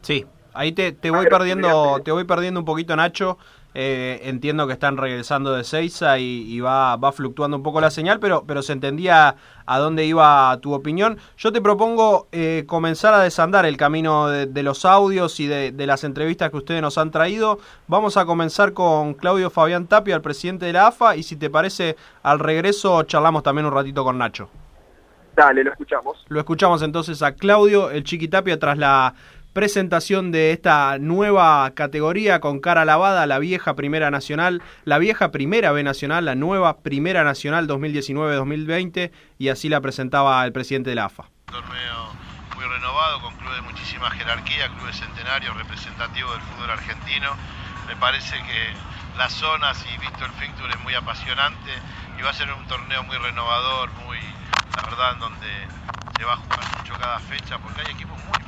Sí, 0.00 0.26
ahí 0.58 0.72
te, 0.72 0.90
te 0.92 1.10
voy 1.10 1.26
perdiendo, 1.26 2.00
te 2.04 2.10
voy 2.10 2.24
perdiendo 2.24 2.60
un 2.60 2.66
poquito, 2.66 2.96
Nacho. 2.96 3.38
Eh, 3.74 4.22
entiendo 4.24 4.66
que 4.66 4.72
están 4.72 4.96
regresando 4.96 5.52
de 5.52 5.62
Seiza 5.62 6.18
y, 6.18 6.58
va, 6.58 6.96
va, 6.96 7.12
fluctuando 7.12 7.56
un 7.56 7.62
poco 7.62 7.80
la 7.80 7.90
señal, 7.90 8.18
pero, 8.18 8.42
pero 8.44 8.60
se 8.62 8.72
entendía 8.72 9.36
a 9.66 9.78
dónde 9.78 10.04
iba 10.04 10.58
tu 10.60 10.72
opinión. 10.72 11.18
Yo 11.36 11.52
te 11.52 11.60
propongo 11.60 12.26
eh, 12.32 12.64
comenzar 12.66 13.14
a 13.14 13.20
desandar 13.20 13.66
el 13.66 13.76
camino 13.76 14.28
de, 14.28 14.62
los 14.64 14.84
audios 14.84 15.38
y 15.38 15.46
de, 15.46 15.86
las 15.86 16.02
entrevistas 16.02 16.50
que 16.50 16.56
ustedes 16.56 16.82
nos 16.82 16.98
han 16.98 17.12
traído. 17.12 17.60
Vamos 17.86 18.16
a 18.16 18.24
comenzar 18.24 18.72
con 18.72 19.14
Claudio 19.14 19.48
Fabián 19.48 19.86
Tapia, 19.86 20.16
el 20.16 20.22
presidente 20.22 20.66
de 20.66 20.72
la 20.72 20.88
AFA, 20.88 21.14
y 21.14 21.22
si 21.22 21.36
te 21.36 21.48
parece, 21.48 21.96
al 22.24 22.40
regreso 22.40 23.04
charlamos 23.04 23.44
también 23.44 23.66
un 23.66 23.72
ratito 23.72 24.02
con 24.02 24.18
Nacho. 24.18 24.48
Dale, 25.36 25.62
lo 25.62 25.70
escuchamos. 25.70 26.24
Lo 26.26 26.40
escuchamos 26.40 26.82
entonces 26.82 27.22
a 27.22 27.30
Claudio, 27.30 27.92
el 27.92 28.02
Chiqui 28.02 28.26
Tapia, 28.26 28.58
tras 28.58 28.76
la 28.76 29.14
presentación 29.58 30.30
de 30.30 30.52
esta 30.52 30.98
nueva 31.00 31.68
categoría 31.74 32.38
con 32.38 32.60
cara 32.60 32.84
lavada, 32.84 33.26
la 33.26 33.40
vieja 33.40 33.74
Primera 33.74 34.08
Nacional, 34.08 34.62
la 34.84 34.98
vieja 34.98 35.32
Primera 35.32 35.72
B 35.72 35.82
Nacional, 35.82 36.26
la 36.26 36.36
nueva 36.36 36.78
Primera 36.78 37.24
Nacional 37.24 37.66
2019-2020 37.66 39.10
y 39.36 39.48
así 39.48 39.68
la 39.68 39.80
presentaba 39.80 40.44
el 40.44 40.52
presidente 40.52 40.90
de 40.90 40.94
la 40.94 41.06
AFA. 41.06 41.28
Torneo 41.46 42.12
muy 42.54 42.66
renovado 42.66 43.20
con 43.20 43.34
clubes 43.34 43.56
de 43.56 43.62
muchísima 43.62 44.08
jerarquía, 44.12 44.68
clubes 44.78 44.94
centenarios 44.94 45.56
representativos 45.56 46.34
del 46.34 46.42
fútbol 46.42 46.70
argentino. 46.70 47.30
Me 47.88 47.96
parece 47.96 48.36
que 48.36 48.97
las 49.18 49.32
zonas 49.32 49.84
y 49.92 49.98
visto 49.98 50.24
el 50.24 50.30
fixture 50.32 50.72
es 50.72 50.80
muy 50.80 50.94
apasionante 50.94 51.70
y 52.18 52.22
va 52.22 52.30
a 52.30 52.32
ser 52.32 52.50
un 52.52 52.64
torneo 52.66 53.02
muy 53.02 53.16
renovador, 53.18 53.90
muy, 54.06 54.18
la 54.76 54.82
verdad, 54.82 55.12
en 55.12 55.18
donde 55.18 55.68
se 56.16 56.24
va 56.24 56.34
a 56.34 56.36
jugar 56.36 56.64
mucho 56.78 56.94
cada 56.98 57.18
fecha 57.18 57.58
porque 57.58 57.82
hay 57.82 57.92
equipos 57.92 58.16
muy 58.24 58.38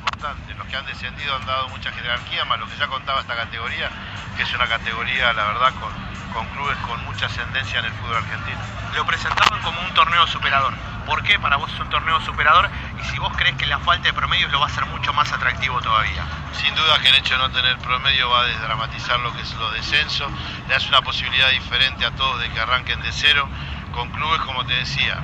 los 0.57 0.67
que 0.67 0.77
han 0.77 0.87
descendido 0.87 1.35
han 1.35 1.47
dado 1.47 1.69
mucha 1.71 1.91
jerarquía, 1.93 2.45
más 2.45 2.59
lo 2.61 2.67
que 2.67 2.77
ya 2.77 2.87
contaba 2.89 3.21
esta 3.21 3.35
categoría, 3.35 3.91
que 4.37 4.43
es 4.43 4.55
una 4.55 4.69
categoría, 4.69 5.33
la 5.33 5.45
verdad, 5.45 5.73
con, 5.81 5.91
con 6.35 6.47
clubes 6.55 6.77
con 6.87 7.03
mucha 7.07 7.25
ascendencia 7.27 7.79
en 7.79 7.87
el 7.87 7.93
fútbol 7.93 8.17
argentino. 8.17 8.59
Lo 8.95 9.07
presentaban 9.07 9.61
como 9.63 9.81
un 9.81 9.95
torneo 9.95 10.27
superador. 10.27 10.75
¿Por 11.11 11.25
qué 11.25 11.41
para 11.41 11.57
vos 11.57 11.69
es 11.75 11.81
un 11.81 11.91
torneo 11.91 12.21
superador? 12.21 12.71
Y 12.97 13.05
si 13.11 13.19
vos 13.19 13.33
crees 13.37 13.57
que 13.57 13.67
la 13.67 13.81
falta 13.81 14.07
de 14.07 14.15
promedios 14.15 14.49
lo 14.53 14.61
va 14.61 14.67
a 14.67 14.69
hacer 14.69 14.87
mucho 14.87 15.13
más 15.13 15.33
atractivo 15.33 15.81
todavía. 15.81 16.25
Sin 16.53 16.73
duda 16.77 17.01
que 17.01 17.09
el 17.09 17.17
hecho 17.17 17.35
de 17.35 17.41
no 17.41 17.51
tener 17.51 17.77
promedio 17.79 18.31
va 18.31 18.43
a 18.43 18.45
desdramatizar 18.45 19.19
lo 19.19 19.33
que 19.35 19.43
es 19.43 19.53
los 19.57 19.73
descensos, 19.73 20.31
le 20.69 20.75
hace 20.77 20.89
una 20.89 21.03
posibilidad 21.03 21.51
diferente 21.51 22.07
a 22.07 22.13
todos 22.13 22.39
de 22.39 22.49
que 22.51 22.61
arranquen 22.61 23.03
de 23.03 23.11
cero, 23.11 23.49
con 23.91 24.09
clubes, 24.11 24.41
como 24.43 24.65
te 24.65 24.75
decía, 24.75 25.19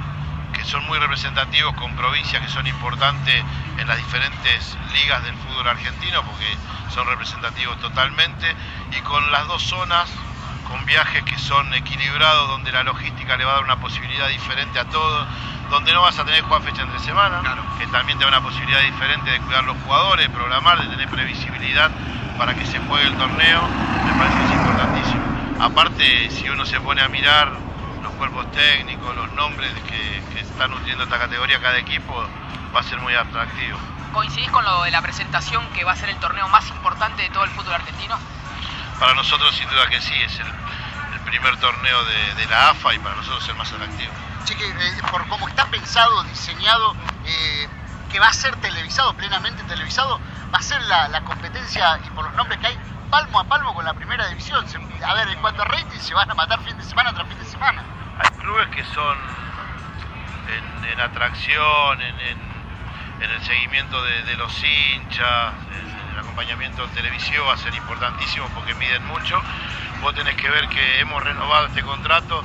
que 0.53 0.65
son 0.65 0.85
muy 0.87 0.99
representativos 0.99 1.73
con 1.75 1.95
provincias 1.95 2.43
que 2.43 2.49
son 2.49 2.67
importantes 2.67 3.45
en 3.79 3.87
las 3.87 3.97
diferentes 3.97 4.77
ligas 4.93 5.23
del 5.23 5.37
fútbol 5.37 5.69
argentino 5.69 6.21
porque 6.25 6.57
son 6.93 7.07
representativos 7.07 7.79
totalmente 7.79 8.57
y 8.91 9.01
con 9.03 9.31
las 9.31 9.47
dos 9.47 9.63
zonas 9.63 10.11
con 10.69 10.85
viajes 10.85 11.23
que 11.23 11.39
son 11.39 11.73
equilibrados 11.75 12.49
donde 12.49 12.73
la 12.73 12.83
logística 12.83 13.37
le 13.37 13.45
va 13.45 13.53
a 13.53 13.55
dar 13.55 13.65
una 13.65 13.77
posibilidad 13.77 14.27
diferente 14.29 14.81
a 14.81 14.85
todos 14.87 15.29
donde 15.71 15.93
no 15.93 16.03
vas 16.03 16.19
a 16.19 16.25
tener 16.25 16.43
jugar 16.43 16.63
fecha 16.63 16.83
entre 16.83 16.99
semana 17.01 17.43
que 17.79 17.87
también 17.89 18.19
te 18.19 18.25
da 18.25 18.29
una 18.29 18.43
posibilidad 18.43 18.81
diferente 18.81 19.31
de 19.31 19.41
cuidar 19.41 19.65
los 19.65 19.77
jugadores, 19.83 20.27
de 20.27 20.35
programar, 20.35 20.81
de 20.81 20.89
tener 20.89 21.09
previsibilidad 21.09 21.91
para 22.39 22.55
que 22.55 22.67
se 22.67 22.79
juegue 22.79 23.07
el 23.07 23.17
torneo, 23.17 23.69
me 24.05 24.13
parece 24.15 24.39
que 24.39 24.45
es 24.45 24.53
importantísimo. 24.53 25.23
Aparte, 25.61 26.31
si 26.31 26.49
uno 26.49 26.67
se 26.67 26.81
pone 26.81 27.03
a 27.03 27.09
mirar 27.09 27.53
los 28.03 28.13
cuerpos 28.15 28.51
técnicos, 28.53 29.15
los 29.17 29.33
nombres 29.33 29.73
que, 29.89 30.23
que 30.33 30.41
están 30.41 30.71
nutriendo 30.71 31.05
esta 31.05 31.19
categoría 31.19 31.61
cada 31.61 31.79
equipo, 31.79 32.27
va 32.75 32.81
a 32.81 32.83
ser 32.83 33.01
muy 33.01 33.15
atractivo. 33.15 33.79
¿Coincidís 34.13 34.51
con 34.51 34.65
lo 34.65 34.83
de 34.85 34.91
la 34.91 35.03
presentación 35.03 35.67
que 35.75 35.85
va 35.85 35.93
a 35.93 35.97
ser 35.97 36.11
el 36.11 36.17
torneo 36.17 36.49
más 36.49 36.69
importante 36.69 37.23
de 37.23 37.31
todo 37.31 37.45
el 37.45 37.51
fútbol 37.51 37.75
argentino? 37.75 38.19
Para 38.99 39.15
nosotros 39.15 39.55
sin 39.55 39.69
duda 39.69 39.89
que 39.89 40.01
sí, 40.01 40.15
es 40.15 40.41
el, 40.41 40.47
primer 41.27 41.57
torneo 41.59 42.05
de, 42.37 42.47
la 42.47 42.71
AFA 42.71 42.95
y 42.95 42.99
para 43.01 43.17
nosotros 43.17 43.47
el 43.49 43.57
más 43.57 43.71
atractivo. 43.73 44.13
Sí, 44.47 44.55
que 44.55 44.69
eh, 44.69 45.03
por 45.11 45.27
cómo 45.29 45.49
está 45.49 45.67
pensado, 45.67 46.23
diseñado, 46.25 46.95
eh, 47.25 47.69
que 48.11 48.21
va 48.21 48.29
a 48.29 48.33
ser 48.33 48.55
televisado, 48.57 49.15
plenamente 49.15 49.63
televisado, 49.65 50.21
va 50.55 50.59
a 50.59 50.63
ser 50.63 50.81
la, 50.83 51.21
competencia 51.23 51.99
y 52.05 52.11
por 52.11 52.25
los 52.25 52.35
nombres 52.35 52.59
que 52.61 52.69
hay, 52.69 52.79
palmo 53.11 53.41
a 53.41 53.45
palmo 53.45 53.75
con 53.75 53.85
la 53.85 53.95
primera 53.95 54.27
división. 54.29 54.65
a 55.05 55.15
ver, 55.15 55.29
en 55.29 55.41
cuanto 55.41 55.63
a 55.63 55.65
rating, 55.65 55.99
se 55.99 56.15
van 56.15 56.31
a 56.31 56.35
matar 56.35 56.61
fin 56.63 56.77
de 56.79 56.85
semana 56.85 57.13
tras 57.13 57.29
fin 57.29 57.39
de 57.39 57.45
semana. 57.45 57.83
Hay 58.19 58.31
clubes 58.39 58.69
que 58.69 58.85
son 58.85 59.19
en, 60.93 61.01
atracción, 61.01 62.01
en 62.01 62.57
en 63.21 63.31
el 63.31 63.43
seguimiento 63.43 64.03
de, 64.03 64.37
los 64.37 64.53
hinchas, 64.63 65.55
el 66.13 66.19
acompañamiento 66.19 66.85
en 66.85 66.91
televisión 66.91 67.47
va 67.49 67.55
a 67.55 67.57
ser 67.57 67.75
importantísimo 67.75 68.47
porque 68.55 68.75
miden 68.75 69.05
mucho. 69.07 69.41
Vos 70.03 70.15
tenés 70.15 70.35
que 70.35 70.51
ver 70.51 70.69
que 70.69 71.01
hemos 71.01 71.23
renovado 71.23 71.67
este 71.67 71.83
contrato 71.83 72.45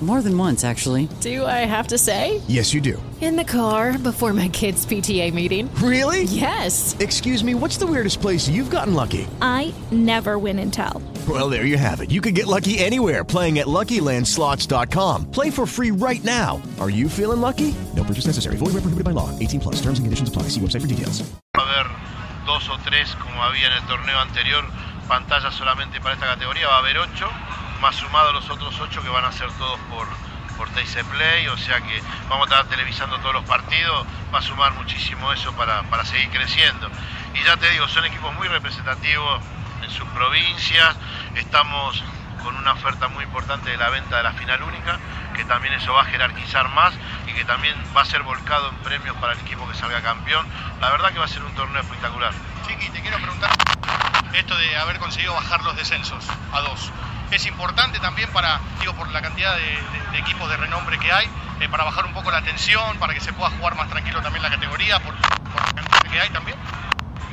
More 0.00 0.22
than 0.22 0.38
once, 0.38 0.62
actually. 0.62 1.08
Do 1.20 1.44
I 1.44 1.66
have 1.66 1.88
to 1.88 1.98
say? 1.98 2.40
Yes, 2.46 2.72
you 2.72 2.80
do. 2.80 3.02
In 3.20 3.34
the 3.34 3.42
car 3.42 3.98
before 3.98 4.32
my 4.32 4.48
kids' 4.48 4.86
PTA 4.86 5.34
meeting. 5.34 5.68
Really? 5.82 6.22
Yes. 6.22 6.96
Excuse 7.00 7.42
me, 7.42 7.56
what's 7.56 7.78
the 7.78 7.86
weirdest 7.86 8.20
place 8.20 8.48
you've 8.48 8.70
gotten 8.70 8.94
lucky? 8.94 9.26
I 9.42 9.74
never 9.90 10.38
win 10.38 10.60
and 10.60 10.72
tell. 10.72 11.02
Well, 11.28 11.50
there 11.50 11.64
you 11.64 11.76
have 11.76 12.00
it. 12.00 12.12
You 12.12 12.20
can 12.20 12.32
get 12.32 12.46
lucky 12.46 12.78
anywhere 12.78 13.24
playing 13.24 13.58
at 13.58 13.66
LuckyLandSlots.com. 13.66 15.32
Play 15.32 15.50
for 15.50 15.66
free 15.66 15.90
right 15.90 16.22
now. 16.22 16.62
Are 16.78 16.90
you 16.90 17.08
feeling 17.08 17.40
lucky? 17.40 17.74
No 17.96 18.04
purchase 18.04 18.26
necessary. 18.26 18.54
Void 18.56 18.74
where 18.74 18.82
prohibited 18.86 19.04
by 19.04 19.10
law. 19.10 19.36
18 19.40 19.58
plus. 19.58 19.76
Terms 19.82 19.98
and 19.98 20.06
conditions 20.06 20.28
apply. 20.28 20.44
See 20.44 20.60
website 20.60 20.82
for 20.82 20.86
details. 20.86 21.28
A 21.56 21.60
haber 21.60 21.90
dos 22.46 22.68
o 22.70 22.78
tres, 22.84 23.08
como 23.16 23.42
había 23.42 23.66
en 23.66 23.72
el 23.72 23.86
torneo 23.88 24.16
anterior, 24.20 24.64
pantallas 25.08 25.54
solamente 25.54 26.00
para 26.00 26.14
esta 26.14 26.26
categoría. 26.26 26.68
Va 26.68 26.76
a 26.76 26.78
haber 26.78 26.96
ocho, 26.98 27.26
más 27.80 27.96
sumado 27.96 28.32
los 28.32 28.48
otros 28.50 28.78
ocho 28.80 29.02
que 29.02 29.08
van 29.08 29.24
a 29.24 29.32
ser 29.32 29.50
todos 29.52 29.78
por, 29.90 30.06
por 30.56 30.68
Play. 30.68 31.48
O 31.48 31.56
sea 31.56 31.80
que 31.80 32.02
vamos 32.28 32.50
a 32.50 32.54
estar 32.54 32.68
televisando 32.68 33.18
todos 33.18 33.34
los 33.34 33.44
partidos. 33.44 34.06
Va 34.32 34.38
a 34.38 34.42
sumar 34.42 34.72
muchísimo 34.74 35.32
eso 35.32 35.52
para, 35.54 35.82
para 35.84 36.04
seguir 36.04 36.30
creciendo. 36.30 36.90
Y 37.34 37.44
ya 37.44 37.56
te 37.56 37.70
digo, 37.70 37.88
son 37.88 38.04
equipos 38.04 38.34
muy 38.34 38.48
representativos 38.48 39.40
en 39.82 39.90
sus 39.90 40.08
provincias. 40.08 40.96
Estamos 41.34 42.02
con 42.38 42.56
una 42.56 42.72
oferta 42.72 43.08
muy 43.08 43.24
importante 43.24 43.70
de 43.70 43.76
la 43.76 43.90
venta 43.90 44.16
de 44.16 44.22
la 44.22 44.32
final 44.32 44.62
única, 44.62 44.98
que 45.34 45.44
también 45.44 45.74
eso 45.74 45.92
va 45.92 46.02
a 46.02 46.04
jerarquizar 46.04 46.68
más 46.68 46.94
y 47.26 47.32
que 47.32 47.44
también 47.44 47.76
va 47.96 48.02
a 48.02 48.04
ser 48.04 48.22
volcado 48.22 48.68
en 48.70 48.76
premios 48.76 49.16
para 49.18 49.34
el 49.34 49.40
equipo 49.40 49.68
que 49.68 49.74
salga 49.74 50.00
campeón. 50.02 50.46
La 50.80 50.90
verdad 50.90 51.12
que 51.12 51.18
va 51.18 51.24
a 51.24 51.28
ser 51.28 51.42
un 51.42 51.54
torneo 51.54 51.80
espectacular. 51.80 52.32
Chiqui, 52.66 52.90
te 52.90 53.00
quiero 53.00 53.18
preguntar 53.18 53.50
esto 54.32 54.56
de 54.56 54.76
haber 54.76 54.98
conseguido 54.98 55.34
bajar 55.34 55.62
los 55.64 55.76
descensos 55.76 56.24
a 56.52 56.60
dos. 56.60 56.92
Es 57.30 57.44
importante 57.46 57.98
también 57.98 58.30
para, 58.32 58.60
digo, 58.80 58.94
por 58.94 59.08
la 59.10 59.20
cantidad 59.20 59.54
de, 59.56 60.18
equipos 60.18 60.48
de 60.48 60.56
renombre 60.56 60.98
que 60.98 61.12
hay, 61.12 61.28
eh, 61.60 61.68
para 61.68 61.84
bajar 61.84 62.06
un 62.06 62.14
poco 62.14 62.30
la 62.30 62.42
tensión, 62.42 62.98
para 62.98 63.14
que 63.14 63.20
se 63.20 63.32
pueda 63.32 63.50
jugar 63.50 63.76
más 63.76 63.88
tranquilo 63.88 64.22
también 64.22 64.42
la 64.42 64.50
categoría, 64.50 64.98
por, 65.00 65.14
por 65.14 65.60
la 65.60 65.82
cantidad 65.82 66.10
que 66.10 66.20
hay 66.20 66.30
también. 66.30 66.58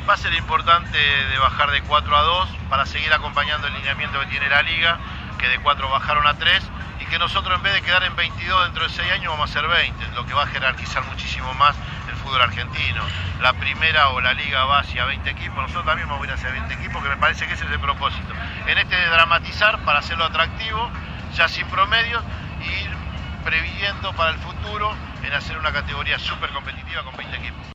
Va 0.07 0.13
a 0.13 0.17
ser 0.17 0.35
importante 0.35 0.97
de 0.97 1.37
bajar 1.39 1.71
de 1.71 1.81
4 1.81 2.15
a 2.15 2.21
2 2.21 2.49
para 2.69 2.85
seguir 2.85 3.11
acompañando 3.11 3.65
el 3.65 3.73
lineamiento 3.73 4.19
que 4.19 4.27
tiene 4.27 4.47
la 4.49 4.61
liga, 4.61 4.99
que 5.39 5.49
de 5.49 5.57
4 5.57 5.89
bajaron 5.89 6.27
a 6.27 6.35
3 6.35 6.61
y 6.99 7.05
que 7.05 7.17
nosotros 7.17 7.57
en 7.57 7.63
vez 7.63 7.73
de 7.73 7.81
quedar 7.81 8.03
en 8.03 8.15
22 8.15 8.65
dentro 8.65 8.83
de 8.83 8.89
6 8.89 9.11
años 9.11 9.31
vamos 9.33 9.49
a 9.49 9.53
ser 9.53 9.67
20, 9.67 10.11
lo 10.13 10.27
que 10.27 10.35
va 10.35 10.43
a 10.43 10.47
jerarquizar 10.47 11.03
muchísimo 11.05 11.51
más 11.55 11.75
el 12.07 12.15
fútbol 12.17 12.39
argentino. 12.39 13.01
La 13.41 13.53
primera 13.53 14.09
o 14.09 14.21
la 14.21 14.33
liga 14.33 14.65
va 14.65 14.79
hacia 14.79 15.05
20 15.05 15.27
equipos, 15.27 15.57
nosotros 15.57 15.85
también 15.85 16.07
vamos 16.07 16.23
a 16.23 16.27
ir 16.27 16.33
hacia 16.33 16.51
20 16.51 16.73
equipos, 16.75 17.01
que 17.01 17.09
me 17.09 17.17
parece 17.17 17.47
que 17.47 17.53
ese 17.53 17.65
es 17.65 17.71
el 17.71 17.79
propósito. 17.79 18.31
En 18.67 18.77
este 18.77 18.95
de 18.95 19.07
dramatizar 19.07 19.79
para 19.85 19.99
hacerlo 19.99 20.25
atractivo, 20.25 20.91
ya 21.33 21.47
sin 21.47 21.67
promedios, 21.67 22.23
y 22.61 22.83
ir 22.83 22.91
previendo 23.43 24.13
para 24.13 24.31
el 24.31 24.37
futuro 24.37 24.95
en 25.23 25.33
hacer 25.33 25.57
una 25.57 25.71
categoría 25.71 26.19
súper 26.19 26.51
competitiva 26.51 27.03
con 27.03 27.17
20 27.17 27.37
equipos. 27.37 27.74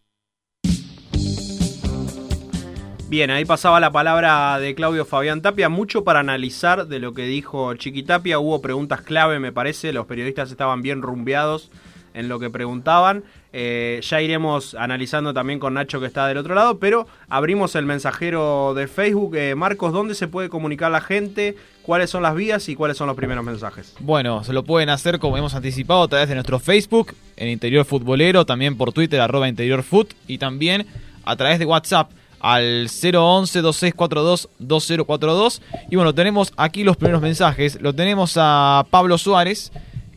Bien, 3.10 3.28
ahí 3.32 3.44
pasaba 3.44 3.80
la 3.80 3.90
palabra 3.90 4.60
de 4.60 4.72
Claudio 4.76 5.04
Fabián 5.04 5.42
Tapia. 5.42 5.68
Mucho 5.68 6.04
para 6.04 6.20
analizar 6.20 6.86
de 6.86 7.00
lo 7.00 7.12
que 7.12 7.26
dijo 7.26 7.74
Chiqui 7.74 8.04
Tapia. 8.04 8.38
Hubo 8.38 8.62
preguntas 8.62 9.00
clave, 9.00 9.40
me 9.40 9.50
parece. 9.50 9.92
Los 9.92 10.06
periodistas 10.06 10.52
estaban 10.52 10.80
bien 10.80 11.02
rumbeados 11.02 11.72
en 12.14 12.28
lo 12.28 12.38
que 12.38 12.50
preguntaban. 12.50 13.24
Eh, 13.52 13.98
ya 14.04 14.20
iremos 14.22 14.76
analizando 14.76 15.34
también 15.34 15.58
con 15.58 15.74
Nacho 15.74 15.98
que 15.98 16.06
está 16.06 16.28
del 16.28 16.38
otro 16.38 16.54
lado, 16.54 16.78
pero 16.78 17.08
abrimos 17.28 17.74
el 17.74 17.84
mensajero 17.84 18.74
de 18.74 18.86
Facebook. 18.86 19.34
Eh, 19.34 19.56
Marcos, 19.56 19.92
¿dónde 19.92 20.14
se 20.14 20.28
puede 20.28 20.48
comunicar 20.48 20.92
la 20.92 21.00
gente? 21.00 21.56
¿Cuáles 21.82 22.10
son 22.10 22.22
las 22.22 22.36
vías 22.36 22.68
y 22.68 22.76
cuáles 22.76 22.96
son 22.96 23.08
los 23.08 23.16
primeros 23.16 23.44
mensajes? 23.44 23.92
Bueno, 23.98 24.44
se 24.44 24.52
lo 24.52 24.62
pueden 24.62 24.88
hacer 24.88 25.18
como 25.18 25.36
hemos 25.36 25.56
anticipado 25.56 26.04
a 26.04 26.08
través 26.08 26.28
de 26.28 26.36
nuestro 26.36 26.60
Facebook, 26.60 27.16
en 27.36 27.48
Interior 27.48 27.84
Futbolero, 27.84 28.46
también 28.46 28.76
por 28.76 28.92
Twitter, 28.92 29.20
arroba 29.20 29.48
Interior 29.48 29.82
Foot, 29.82 30.14
y 30.28 30.38
también 30.38 30.86
a 31.24 31.34
través 31.34 31.58
de 31.58 31.64
WhatsApp 31.64 32.12
al 32.40 32.88
011-2642-2042. 32.88 35.60
Y 35.90 35.96
bueno, 35.96 36.14
tenemos 36.14 36.52
aquí 36.56 36.84
los 36.84 36.96
primeros 36.96 37.20
mensajes. 37.22 37.80
Lo 37.80 37.94
tenemos 37.94 38.34
a 38.36 38.86
Pablo 38.90 39.18
Suárez, 39.18 39.72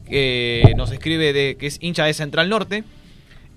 que 0.09 0.73
nos 0.75 0.91
escribe 0.91 1.33
de 1.33 1.55
que 1.57 1.67
es 1.67 1.77
hincha 1.81 2.05
de 2.05 2.13
Central 2.13 2.49
Norte. 2.49 2.83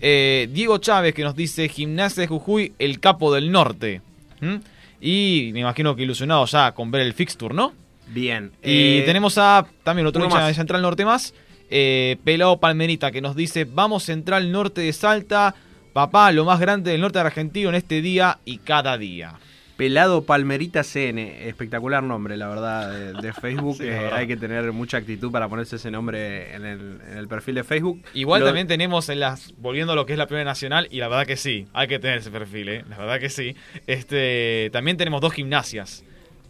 Eh, 0.00 0.48
Diego 0.52 0.78
Chávez, 0.78 1.14
que 1.14 1.24
nos 1.24 1.34
dice 1.34 1.68
Gimnasia 1.68 2.22
de 2.22 2.26
Jujuy, 2.26 2.74
el 2.78 3.00
capo 3.00 3.32
del 3.32 3.50
norte. 3.50 4.02
¿Mm? 4.40 4.56
Y 5.00 5.50
me 5.52 5.60
imagino 5.60 5.96
que 5.96 6.02
ilusionado 6.02 6.44
ya 6.46 6.72
con 6.72 6.90
ver 6.90 7.02
el 7.02 7.14
fixture, 7.14 7.54
¿no? 7.54 7.72
Bien. 8.08 8.52
Y 8.62 8.98
eh, 8.98 9.02
tenemos 9.06 9.38
a 9.38 9.66
también 9.82 10.06
otro 10.06 10.24
hincha 10.24 10.46
de 10.46 10.54
Central 10.54 10.82
Norte 10.82 11.04
más, 11.04 11.34
eh, 11.70 12.16
Pelao 12.24 12.58
Palmerita, 12.58 13.10
que 13.10 13.20
nos 13.20 13.34
dice, 13.34 13.64
vamos 13.64 14.04
Central 14.04 14.52
Norte 14.52 14.82
de 14.82 14.92
Salta, 14.92 15.54
papá, 15.96 16.30
lo 16.30 16.44
más 16.44 16.60
grande 16.60 16.90
del 16.90 17.00
norte 17.00 17.18
argentino 17.18 17.70
en 17.70 17.74
este 17.74 18.02
día 18.02 18.38
y 18.44 18.58
cada 18.58 18.98
día. 18.98 19.32
Pelado 19.78 20.24
Palmerita 20.24 20.82
CN, 20.84 21.48
espectacular 21.48 22.02
nombre, 22.02 22.36
la 22.36 22.48
verdad, 22.48 22.92
de, 22.92 23.12
de 23.14 23.32
Facebook. 23.42 23.76
Sí, 23.78 23.84
Eh, 23.84 23.90
verdad. 23.90 24.14
hay 24.18 24.26
que 24.26 24.36
tener 24.36 24.72
mucha 24.72 24.98
actitud 24.98 25.30
para 25.32 25.48
ponerse 25.48 25.76
ese 25.76 25.90
nombre 25.90 26.54
en 26.54 26.66
el, 26.66 26.98
en 27.10 27.16
el 27.16 27.28
perfil 27.28 27.54
de 27.54 27.64
Facebook. 27.64 28.02
Igual 28.12 28.40
Lo- 28.40 28.46
también 28.46 28.66
tenemos 28.66 29.08
en 29.08 29.20
las, 29.20 29.54
volviendo 29.56 29.94
a 29.94 29.96
lo 29.96 30.04
que 30.04 30.12
es 30.12 30.18
la 30.18 30.26
Primera 30.26 30.44
Nacional, 30.44 30.86
y 30.90 30.98
la 30.98 31.08
verdad 31.08 31.26
que 31.26 31.36
sí, 31.38 31.66
hay 31.72 31.88
que 31.88 31.98
tener 31.98 32.18
ese 32.18 32.30
perfil, 32.30 32.68
¿eh? 32.68 32.84
la 32.90 32.98
verdad 32.98 33.18
que 33.18 33.30
sí. 33.30 33.56
Este, 33.86 34.68
también 34.72 34.98
tenemos 34.98 35.20
dos 35.22 35.32
gimnasias. 35.32 36.04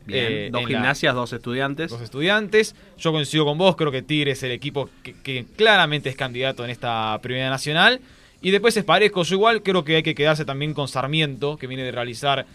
Bien, 0.07 0.25
eh, 0.29 0.49
dos 0.53 0.63
la- 0.63 0.69
gimnasias, 0.69 1.15
dos 1.15 1.33
estudiantes. 1.33 1.91
Dos 1.91 2.01
estudiantes. 2.03 2.75
Yo 2.99 3.13
coincido 3.13 3.45
con 3.45 3.59
vos, 3.59 3.77
creo 3.77 3.91
que 3.93 4.03
Tigre 4.03 4.33
es 4.33 4.43
el 4.43 4.51
equipo 4.53 4.89
que, 5.05 5.15
que 5.23 5.47
claramente 5.57 6.09
es 6.09 6.17
candidato 6.17 6.65
en 6.65 6.71
esta 6.71 7.19
Primera 7.23 7.51
Nacional. 7.51 8.01
Y 8.47 8.53
después 8.53 8.77
es 8.77 8.85
parejo, 8.85 9.25
yo 9.25 9.35
igual 9.35 9.61
creo 9.61 9.83
que 9.83 9.97
hay 9.97 10.03
que 10.05 10.15
quedarse 10.15 10.45
también 10.45 10.73
con 10.73 10.87
Sarmiento, 10.87 11.57
que 11.57 11.67
viene 11.67 11.83
de 11.83 11.91
realizar, 11.91 12.47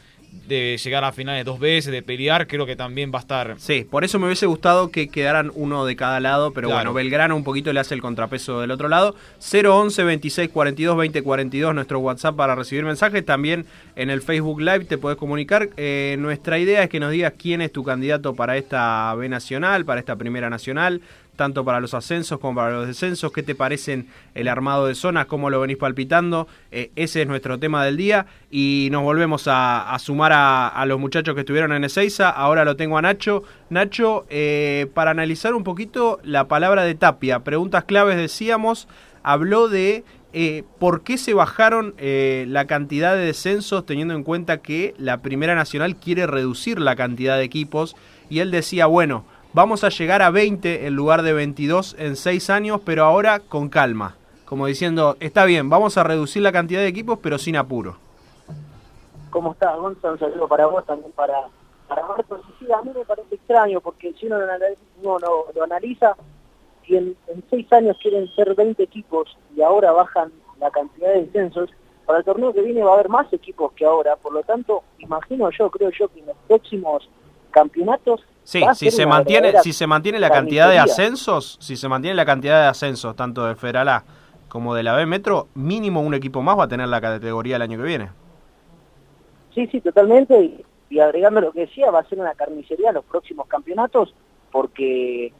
de 0.47 0.79
llegar 0.81 1.03
a 1.03 1.11
finales 1.11 1.43
dos 1.43 1.59
veces, 1.59 1.91
de 1.91 2.01
pelear, 2.01 2.47
creo 2.47 2.65
que 2.65 2.77
también 2.77 3.11
va 3.13 3.17
a 3.17 3.21
estar... 3.23 3.55
Sí, 3.59 3.85
por 3.91 4.05
eso 4.05 4.17
me 4.17 4.27
hubiese 4.27 4.45
gustado 4.45 4.89
que 4.89 5.09
quedaran 5.09 5.51
uno 5.53 5.85
de 5.85 5.97
cada 5.97 6.21
lado, 6.21 6.53
pero 6.53 6.69
Claro. 6.69 6.77
bueno, 6.79 6.93
Belgrano 6.93 7.35
un 7.35 7.43
poquito 7.43 7.73
le 7.73 7.81
hace 7.81 7.93
el 7.93 7.99
contrapeso 8.01 8.61
del 8.61 8.71
otro 8.71 8.87
lado. 8.87 9.17
011 9.41 10.05
26 10.05 10.49
42 10.51 10.95
20 10.95 11.23
42 11.23 11.75
nuestro 11.75 11.99
WhatsApp 11.99 12.37
para 12.37 12.55
recibir 12.55 12.85
mensajes. 12.85 13.25
También 13.25 13.65
en 13.97 14.09
el 14.09 14.21
Facebook 14.21 14.61
Live 14.61 14.85
te 14.85 14.97
puedes 14.97 15.19
comunicar. 15.19 15.71
Eh, 15.75 16.15
nuestra 16.19 16.57
idea 16.57 16.83
es 16.83 16.89
que 16.89 17.01
nos 17.01 17.11
digas 17.11 17.33
quién 17.37 17.61
es 17.61 17.69
tu 17.73 17.83
candidato 17.83 18.33
para 18.33 18.55
esta 18.55 19.13
B 19.15 19.27
Nacional, 19.27 19.83
para 19.83 19.99
esta 19.99 20.15
Primera 20.15 20.49
Nacional, 20.49 21.01
tanto 21.41 21.65
para 21.65 21.79
los 21.79 21.95
ascensos 21.95 22.37
como 22.37 22.53
para 22.53 22.69
los 22.69 22.85
descensos. 22.85 23.31
¿Qué 23.31 23.41
te 23.41 23.55
parecen 23.55 24.05
el 24.35 24.47
armado 24.47 24.85
de 24.85 24.93
zonas? 24.93 25.25
¿Cómo 25.25 25.49
lo 25.49 25.59
venís 25.59 25.77
palpitando? 25.77 26.47
Eh, 26.71 26.91
ese 26.95 27.23
es 27.23 27.27
nuestro 27.27 27.57
tema 27.57 27.83
del 27.83 27.97
día. 27.97 28.27
Y 28.51 28.89
nos 28.91 29.01
volvemos 29.01 29.45
a, 29.47 29.97
sumar 29.97 30.33
a, 30.35 30.85
los 30.85 30.99
muchachos 30.99 31.33
que 31.33 31.41
estuvieron 31.41 31.71
en 31.71 31.83
Ezeiza. 31.83 32.29
Ahora 32.29 32.63
lo 32.63 32.75
tengo 32.75 32.95
a 32.99 33.01
Nacho. 33.01 33.41
Nacho, 33.71 34.27
eh, 34.29 34.85
para 34.93 35.09
analizar 35.09 35.55
un 35.55 35.63
poquito 35.63 36.19
la 36.23 36.47
palabra 36.47 36.83
de 36.83 36.93
Tapia, 36.93 37.39
preguntas 37.39 37.85
claves 37.85 38.17
decíamos, 38.17 38.87
habló 39.23 39.67
de 39.67 40.03
eh, 40.33 40.63
por 40.77 41.01
qué 41.01 41.17
se 41.17 41.33
bajaron 41.33 41.95
la 41.97 42.67
cantidad 42.67 43.15
de 43.15 43.25
descensos 43.25 43.83
teniendo 43.87 44.13
en 44.13 44.23
cuenta 44.23 44.59
que 44.59 44.93
la 44.99 45.23
Primera 45.23 45.55
Nacional 45.55 45.95
quiere 45.95 46.27
reducir 46.27 46.79
la 46.79 46.95
cantidad 46.95 47.37
de 47.37 47.45
equipos. 47.45 47.95
Y 48.29 48.41
él 48.41 48.51
decía, 48.51 48.85
bueno, 48.85 49.25
vamos 49.53 49.83
a 49.83 49.89
llegar 49.89 50.21
a 50.21 50.29
20 50.29 50.87
en 50.87 50.95
lugar 50.95 51.21
de 51.21 51.33
22 51.33 51.95
en 51.99 52.15
6 52.15 52.49
años, 52.49 52.81
pero 52.85 53.05
ahora 53.05 53.39
con 53.39 53.69
calma. 53.69 54.15
Como 54.45 54.65
diciendo, 54.65 55.15
está 55.19 55.45
bien, 55.45 55.69
vamos 55.69 55.97
a 55.97 56.03
reducir 56.03 56.41
la 56.41 56.51
cantidad 56.51 56.81
de 56.81 56.87
equipos, 56.87 57.19
pero 57.21 57.37
sin 57.37 57.55
apuro. 57.55 57.97
¿Cómo 59.29 59.53
estás, 59.53 59.77
Gonzalo? 59.77 60.13
Un 60.13 60.19
saludo 60.19 60.47
para 60.47 60.65
vos, 60.65 60.85
también 60.85 61.11
para, 61.13 61.47
para 61.87 62.05
Marcos. 62.05 62.41
Y 62.49 62.65
sí, 62.65 62.71
a 62.71 62.81
mí 62.81 62.91
me 62.93 63.05
parece 63.05 63.35
extraño, 63.35 63.79
porque 63.79 64.13
si 64.13 64.27
uno 64.27 64.39
lo 64.39 65.63
analiza, 65.63 66.15
uno 66.15 66.25
si 66.85 66.97
en, 66.97 67.15
en 67.27 67.43
seis 67.49 67.71
años 67.71 67.97
quieren 68.01 68.27
ser 68.35 68.53
20 68.53 68.83
equipos 68.83 69.37
y 69.55 69.61
ahora 69.61 69.91
bajan 69.93 70.31
la 70.59 70.69
cantidad 70.69 71.13
de 71.13 71.21
descensos, 71.21 71.69
para 72.05 72.19
el 72.19 72.25
torneo 72.25 72.51
que 72.51 72.61
viene 72.61 72.83
va 72.83 72.91
a 72.91 72.93
haber 72.95 73.09
más 73.09 73.31
equipos 73.31 73.71
que 73.73 73.85
ahora, 73.85 74.17
por 74.17 74.33
lo 74.33 74.43
tanto, 74.43 74.83
imagino 74.99 75.49
yo, 75.51 75.69
creo 75.69 75.91
yo 75.91 76.09
que 76.09 76.19
en 76.19 76.25
los 76.25 76.35
próximos 76.47 77.07
campeonatos 77.51 78.25
Sí, 78.43 78.63
si 78.73 78.91
se 78.91 79.05
mantiene, 79.05 79.59
si 79.61 79.71
se 79.71 79.87
mantiene 79.87 80.19
la 80.19 80.29
cantidad 80.29 80.69
de 80.69 80.79
ascensos, 80.79 81.57
si 81.61 81.75
se 81.75 81.87
mantiene 81.87 82.15
la 82.15 82.25
cantidad 82.25 82.61
de 82.61 82.67
ascensos 82.67 83.15
tanto 83.15 83.45
de 83.45 83.55
Federal 83.55 83.87
A 83.89 84.03
como 84.47 84.75
de 84.75 84.83
la 84.83 84.95
B 84.95 85.05
Metro, 85.05 85.47
mínimo 85.53 86.01
un 86.01 86.13
equipo 86.13 86.41
más 86.41 86.57
va 86.57 86.65
a 86.65 86.67
tener 86.67 86.87
la 86.87 86.99
categoría 86.99 87.55
el 87.55 87.61
año 87.61 87.77
que 87.77 87.83
viene. 87.83 88.09
Sí, 89.53 89.67
sí, 89.67 89.79
totalmente. 89.79 90.63
Y, 90.89 90.99
agregando 90.99 91.39
lo 91.39 91.53
que 91.53 91.61
decía, 91.61 91.89
va 91.89 91.99
a 91.99 92.09
ser 92.09 92.19
una 92.19 92.33
carnicería 92.33 92.91
los 92.91 93.05
próximos 93.05 93.47
campeonatos, 93.47 94.13
porque 94.51 95.31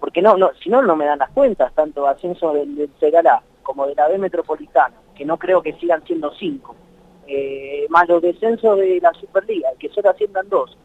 porque 0.00 0.22
no, 0.22 0.36
no, 0.36 0.50
si 0.62 0.70
no, 0.70 0.82
no 0.82 0.94
me 0.94 1.06
dan 1.06 1.18
las 1.18 1.30
cuentas, 1.30 1.72
tanto 1.74 2.06
ascenso 2.06 2.52
del, 2.52 2.76
del 2.76 3.26
A 3.26 3.42
como 3.62 3.86
de 3.86 3.94
la 3.94 4.08
B 4.08 4.18
Metropolitana, 4.18 4.94
que 5.14 5.24
no 5.24 5.36
creo 5.38 5.62
que 5.62 5.74
sigan 5.74 6.04
siendo 6.04 6.32
cinco, 6.34 6.76
eh, 7.26 7.86
más 7.90 8.08
los 8.08 8.22
descensos 8.22 8.78
de 8.78 9.00
la 9.00 9.12
Superliga, 9.14 9.70
que 9.78 9.88
solo 9.88 10.10
asciendan 10.10 10.48
dos 10.48 10.76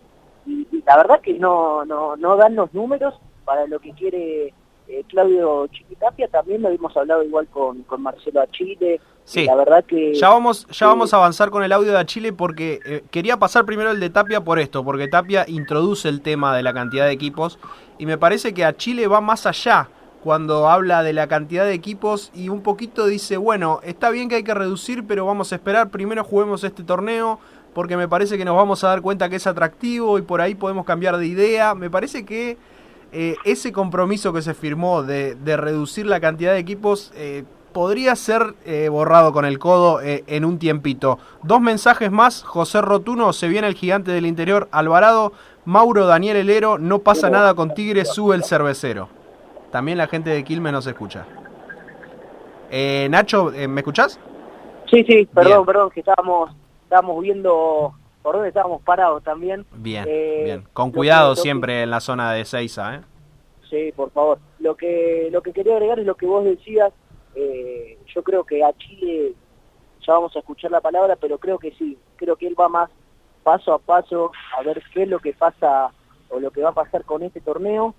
y, 0.45 0.67
la 0.85 0.97
verdad 0.97 1.21
que 1.21 1.33
no, 1.35 1.85
no, 1.85 2.15
no 2.17 2.35
dan 2.35 2.55
los 2.55 2.73
números 2.73 3.13
para 3.45 3.67
lo 3.67 3.79
que 3.79 3.91
quiere 3.93 4.53
eh, 4.87 5.03
Claudio 5.07 5.67
Chiquitapia, 5.67 6.27
también 6.27 6.61
lo 6.61 6.67
habíamos 6.67 6.95
hablado 6.97 7.23
igual 7.23 7.47
con, 7.47 7.83
con 7.83 8.01
Marcelo 8.01 8.41
Achille. 8.41 8.99
Sí, 9.23 9.45
la 9.45 9.55
verdad 9.55 9.85
que... 9.85 10.13
Ya 10.15 10.29
vamos, 10.29 10.67
ya 10.67 10.87
vamos 10.87 11.13
a 11.13 11.17
avanzar 11.17 11.49
con 11.51 11.63
el 11.63 11.71
audio 11.71 11.91
de 11.91 11.99
Achille 11.99 12.33
porque 12.33 12.79
eh, 12.85 13.03
quería 13.11 13.37
pasar 13.37 13.65
primero 13.65 13.91
el 13.91 13.99
de 13.99 14.09
Tapia 14.09 14.41
por 14.43 14.59
esto, 14.59 14.83
porque 14.83 15.07
Tapia 15.07 15.45
introduce 15.47 16.09
el 16.09 16.21
tema 16.21 16.55
de 16.55 16.63
la 16.63 16.73
cantidad 16.73 17.05
de 17.05 17.11
equipos 17.11 17.59
y 17.97 18.05
me 18.05 18.17
parece 18.17 18.53
que 18.53 18.65
Achille 18.65 19.07
va 19.07 19.21
más 19.21 19.45
allá 19.45 19.89
cuando 20.23 20.69
habla 20.69 21.03
de 21.03 21.13
la 21.13 21.27
cantidad 21.27 21.65
de 21.65 21.73
equipos 21.73 22.31
y 22.33 22.49
un 22.49 22.61
poquito 22.61 23.07
dice, 23.07 23.37
bueno, 23.37 23.79
está 23.83 24.09
bien 24.09 24.29
que 24.29 24.35
hay 24.35 24.43
que 24.43 24.53
reducir, 24.53 25.05
pero 25.07 25.25
vamos 25.25 25.51
a 25.51 25.55
esperar, 25.55 25.89
primero 25.89 26.23
juguemos 26.23 26.63
este 26.63 26.83
torneo, 26.83 27.39
porque 27.73 27.97
me 27.97 28.07
parece 28.07 28.37
que 28.37 28.45
nos 28.45 28.55
vamos 28.55 28.83
a 28.83 28.89
dar 28.89 29.01
cuenta 29.01 29.29
que 29.29 29.37
es 29.37 29.47
atractivo 29.47 30.17
y 30.17 30.21
por 30.21 30.41
ahí 30.41 30.55
podemos 30.55 30.85
cambiar 30.85 31.17
de 31.17 31.25
idea. 31.25 31.73
Me 31.75 31.89
parece 31.89 32.25
que 32.25 32.57
eh, 33.11 33.35
ese 33.45 33.71
compromiso 33.71 34.33
que 34.33 34.41
se 34.41 34.53
firmó 34.53 35.03
de, 35.03 35.35
reducir 35.57 36.05
la 36.05 36.19
cantidad 36.19 36.53
de 36.53 36.59
equipos 36.59 37.11
eh, 37.15 37.43
podría 37.73 38.15
ser 38.15 38.55
eh, 38.65 38.89
borrado 38.89 39.31
con 39.31 39.45
el 39.45 39.57
codo 39.57 39.99
en 40.01 40.43
un 40.43 40.59
tiempito. 40.59 41.19
Dos 41.43 41.61
mensajes 41.61 42.11
más, 42.11 42.43
José 42.43 42.81
Rotuno, 42.81 43.31
se 43.31 43.47
viene 43.47 43.67
el 43.67 43.75
gigante 43.75 44.11
del 44.11 44.25
interior, 44.25 44.67
Alvarado, 44.71 45.31
Mauro 45.63 46.05
Daniel 46.05 46.37
Helero, 46.37 46.77
no 46.77 46.99
pasa 46.99 47.29
nada 47.29 47.53
con 47.53 47.73
Tigre, 47.73 48.03
sube 48.03 48.35
el 48.35 48.43
cervecero. 48.43 49.07
También 49.71 49.97
la 49.97 50.07
gente 50.07 50.29
de 50.29 50.43
Quilmes 50.43 50.73
nos 50.73 50.87
escucha. 50.87 51.25
Nacho, 53.09 53.51
¿me 53.69 53.81
escuchás? 53.81 54.19
Sí, 54.89 55.05
sí, 55.05 55.27
perdón, 55.33 55.65
perdón, 55.65 55.89
que 55.91 56.01
estábamos 56.01 56.51
estábamos 56.91 57.23
viendo 57.23 57.93
por 58.21 58.35
dónde 58.35 58.49
estábamos 58.49 58.81
parados 58.81 59.23
también. 59.23 59.65
Bien, 59.71 60.03
eh, 60.05 60.41
bien. 60.43 60.63
Con 60.73 60.91
cuidado 60.91 61.37
siempre 61.37 61.83
en 61.83 61.89
la 61.89 62.01
zona 62.01 62.33
de 62.33 62.43
Seiza, 62.43 62.95
¿eh? 62.95 63.01
Sí, 63.69 63.93
por 63.95 64.11
favor. 64.11 64.39
Lo 64.59 64.75
que 64.75 65.29
lo 65.31 65.41
que 65.41 65.53
quería 65.53 65.75
agregar 65.75 65.99
es 65.99 66.05
lo 66.05 66.15
que 66.15 66.25
vos 66.25 66.43
decías. 66.43 66.91
Eh, 67.33 67.97
yo 68.13 68.21
creo 68.23 68.43
que 68.43 68.61
a 68.61 68.73
Chile 68.73 69.33
ya 70.05 70.13
vamos 70.13 70.35
a 70.35 70.39
escuchar 70.39 70.69
la 70.69 70.81
palabra, 70.81 71.15
pero 71.15 71.37
creo 71.37 71.57
que 71.57 71.71
sí. 71.71 71.97
Creo 72.17 72.35
que 72.35 72.47
él 72.47 72.59
va 72.59 72.67
más 72.67 72.89
paso 73.43 73.73
a 73.73 73.79
paso 73.79 74.33
a 74.57 74.61
ver 74.63 74.83
qué 74.93 75.03
es 75.03 75.07
lo 75.07 75.19
que 75.19 75.31
pasa 75.31 75.93
o 76.29 76.41
lo 76.41 76.51
que 76.51 76.61
va 76.61 76.69
a 76.71 76.73
pasar 76.73 77.05
con 77.05 77.23
este 77.23 77.39
torneo. 77.39 77.95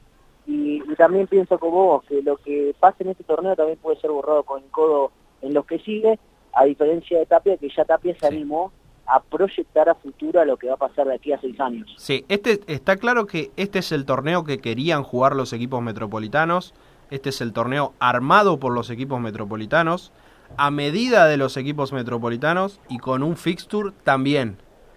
Y, 0.46 0.83
también 0.96 1.26
pienso 1.28 1.59
como 1.59 1.87
vos, 1.87 2.05
que 2.05 2.20
lo 2.20 2.37
que 2.37 2.74
pasa 2.78 2.98
en 3.00 3.09
este 3.09 3.24
torneo 3.24 3.57
también 3.57 3.78
puede 3.78 3.98
ser 4.00 4.11
borrado 4.11 4.42
con 4.42 4.62
el 4.62 4.70
codo 4.70 5.12
en 5.40 5.55
los 5.55 5.64
que 5.64 5.78
sigue, 5.78 6.18
a 6.52 6.64
diferencia 6.64 7.18
de 7.18 7.26
Tapia, 7.26 7.57
que 7.57 7.70
ya 7.70 7.85
Tapia 7.87 8.14
se 8.18 8.26
animó 8.26 8.70
a 9.07 9.21
proyectar 9.21 9.88
a 9.88 9.95
futuro 9.95 10.45
lo 10.45 10.57
que 10.57 10.69
va 10.69 10.75
a 10.75 10.79
pasar 10.79 11.07
de 11.07 11.15
aquí 11.15 11.33
a 11.33 11.41
seis 11.41 11.59
años. 11.61 11.93
Sí, 11.99 12.25
este, 12.29 12.61
está 12.67 12.97
claro 12.97 13.27
que 13.27 13.51
este 13.57 13.81
es 13.81 13.93
el 13.93 14.05
torneo 14.05 14.45
que 14.45 14.59
querían 14.59 15.03
jugar 15.03 15.35
los 15.35 15.53
equipos 15.53 15.83
metropolitanos, 15.83 16.75
este 17.11 17.31
es 17.31 17.41
el 17.41 17.53
torneo 17.53 17.93
armado 17.99 18.59
por 18.59 18.73
los 18.73 18.91
equipos 18.91 19.21
metropolitanos, 19.21 20.12
a 20.57 20.71
medida 20.71 21.27
de 21.27 21.37
los 21.37 21.57
equipos 21.57 21.93
metropolitanos 21.93 22.81
y 22.88 22.99
con 22.99 23.23
un 23.23 23.37
fixture 23.37 23.93
también, 24.05 24.57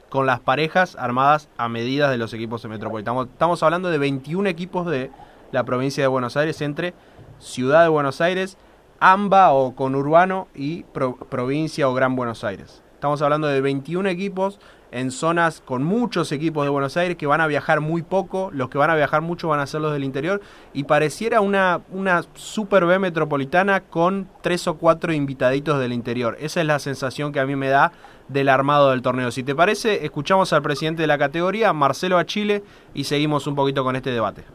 con 0.09 0.25
las 0.25 0.39
parejas 0.39 0.95
armadas 0.97 1.49
a 1.57 1.67
medida 1.67 2.09
de 2.09 2.17
los 2.17 2.33
equipos 2.33 2.65
metropolitanos. 2.65 3.27
Estamos 3.27 3.63
hablando 3.63 3.89
de 3.89 3.97
21 3.97 4.47
equipos 4.49 4.85
de 4.85 5.11
la 5.51 5.63
provincia 5.63 6.03
de 6.03 6.07
Buenos 6.07 6.37
Aires 6.37 6.61
entre 6.61 6.93
Ciudad 7.39 7.83
de 7.83 7.89
Buenos 7.89 8.21
Aires, 8.21 8.57
AMBA 8.99 9.51
o 9.51 9.75
conurbano 9.75 10.47
y 10.55 10.83
provincia 11.29 11.89
o 11.89 11.93
Gran 11.93 12.15
Buenos 12.15 12.43
Aires. 12.43 12.84
Estamos 13.05 13.21
hablando 13.21 13.45
de 13.45 13.61
21 13.61 14.09
equipos 14.09 14.59
en 14.91 15.11
zonas 15.11 15.61
con 15.63 15.83
muchos 15.83 16.31
equipos 16.31 16.65
de 16.65 16.71
Buenos 16.71 16.97
Aires 16.97 17.15
que 17.17 17.27
van 17.27 17.39
a 17.39 17.45
viajar 17.45 17.79
muy 17.79 18.01
poco, 18.01 18.49
los 18.51 18.67
que 18.67 18.79
van 18.79 18.89
a 18.89 18.95
viajar 18.95 19.21
mucho 19.21 19.47
van 19.47 19.59
a 19.59 19.67
ser 19.67 19.81
los 19.81 19.93
del 19.93 20.03
interior 20.03 20.41
y 20.73 20.85
pareciera 20.85 21.39
una, 21.39 21.81
una 21.91 22.23
Super 22.33 22.87
B 22.87 22.97
metropolitana 22.97 23.81
con 23.81 24.27
tres 24.41 24.67
o 24.67 24.77
cuatro 24.77 25.13
invitaditos 25.13 25.79
del 25.79 25.93
interior. 25.93 26.35
Esa 26.39 26.61
es 26.61 26.65
la 26.65 26.79
sensación 26.79 27.31
que 27.31 27.39
a 27.39 27.45
mí 27.45 27.55
me 27.55 27.69
da 27.69 27.91
del 28.27 28.49
armado 28.49 28.89
del 28.89 29.03
torneo. 29.03 29.29
Si 29.29 29.43
te 29.43 29.53
parece, 29.53 30.03
escuchamos 30.03 30.51
al 30.51 30.63
presidente 30.63 31.03
de 31.03 31.07
la 31.07 31.19
categoría, 31.19 31.73
Marcelo 31.73 32.17
Achille, 32.17 32.63
y 32.95 33.03
seguimos 33.03 33.45
un 33.45 33.53
poquito 33.53 33.83
con 33.83 33.95
este 33.95 34.09
debate. 34.09 34.45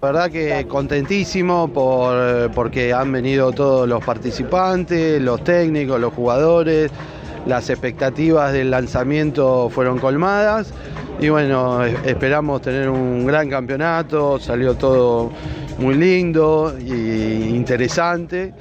La 0.00 0.12
verdad 0.12 0.30
que 0.30 0.66
contentísimo 0.66 1.70
por, 1.70 2.50
porque 2.52 2.94
han 2.94 3.12
venido 3.12 3.52
todos 3.52 3.86
los 3.86 4.02
participantes, 4.02 5.20
los 5.20 5.42
técnicos, 5.44 6.00
los 6.00 6.14
jugadores, 6.14 6.90
las 7.46 7.70
expectativas 7.70 8.52
del 8.52 8.70
lanzamiento 8.70 9.70
fueron 9.70 9.98
colmadas 9.98 10.72
y 11.20 11.28
bueno, 11.28 11.84
esperamos 11.84 12.62
tener 12.62 12.88
un 12.88 13.26
gran 13.26 13.50
campeonato, 13.50 14.38
salió 14.38 14.74
todo 14.74 15.30
muy 15.78 15.94
lindo 15.94 16.74
e 16.78 17.50
interesante, 17.50 18.52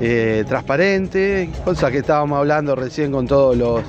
eh, 0.00 0.44
transparente, 0.46 1.50
cosa 1.64 1.90
que 1.90 1.98
estábamos 1.98 2.38
hablando 2.38 2.74
recién 2.74 3.12
con 3.12 3.26
todos 3.26 3.56
los, 3.56 3.82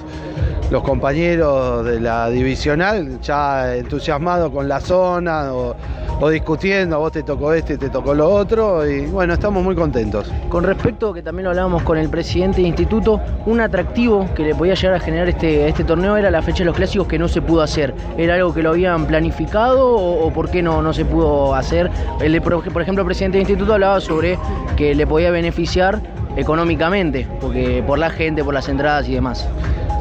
los 0.69 0.83
compañeros 0.83 1.85
de 1.85 1.99
la 1.99 2.29
divisional, 2.29 3.19
ya 3.21 3.75
entusiasmados 3.75 4.51
con 4.51 4.67
la 4.67 4.79
zona 4.79 5.51
discutiendo, 6.27 6.97
a 6.97 6.99
vos 6.99 7.13
te 7.13 7.23
tocó 7.23 7.53
este, 7.53 7.77
te 7.77 7.89
tocó 7.89 8.13
lo 8.13 8.29
otro, 8.29 8.85
y 8.89 9.05
bueno, 9.05 9.33
estamos 9.33 9.63
muy 9.63 9.75
contentos. 9.75 10.29
Con 10.49 10.65
respecto, 10.65 11.13
que 11.13 11.21
también 11.21 11.45
lo 11.45 11.51
hablábamos 11.51 11.83
con 11.83 11.97
el 11.97 12.09
presidente 12.09 12.57
del 12.57 12.67
instituto, 12.67 13.21
un 13.45 13.61
atractivo 13.61 14.27
que 14.35 14.43
le 14.43 14.55
podía 14.55 14.73
llegar 14.73 14.95
a 14.95 14.99
generar 14.99 15.29
este, 15.29 15.69
este 15.69 15.85
torneo 15.85 16.17
era 16.17 16.29
la 16.29 16.41
fecha 16.41 16.59
de 16.59 16.65
los 16.65 16.75
clásicos 16.75 17.07
que 17.07 17.17
no 17.17 17.29
se 17.29 17.41
pudo 17.41 17.61
hacer. 17.61 17.93
¿Era 18.17 18.35
algo 18.35 18.53
que 18.53 18.61
lo 18.61 18.71
habían 18.71 19.05
planificado 19.05 19.87
o, 19.95 20.29
por 20.33 20.49
qué 20.49 20.61
no, 20.61 20.81
no 20.81 20.91
se 20.91 21.05
pudo 21.05 21.55
hacer? 21.55 21.89
El, 22.19 22.41
por 22.41 22.81
ejemplo, 22.81 23.01
el 23.01 23.05
presidente 23.05 23.37
del 23.37 23.47
instituto 23.47 23.73
hablaba 23.73 24.01
sobre 24.01 24.37
que 24.75 24.93
le 24.93 25.07
podía 25.07 25.31
beneficiar 25.31 26.01
económicamente, 26.35 27.27
porque 27.39 27.83
por 27.85 27.97
la 27.97 28.09
gente, 28.09 28.43
por 28.43 28.53
las 28.53 28.67
entradas 28.67 29.07
y 29.07 29.13
demás. 29.13 29.47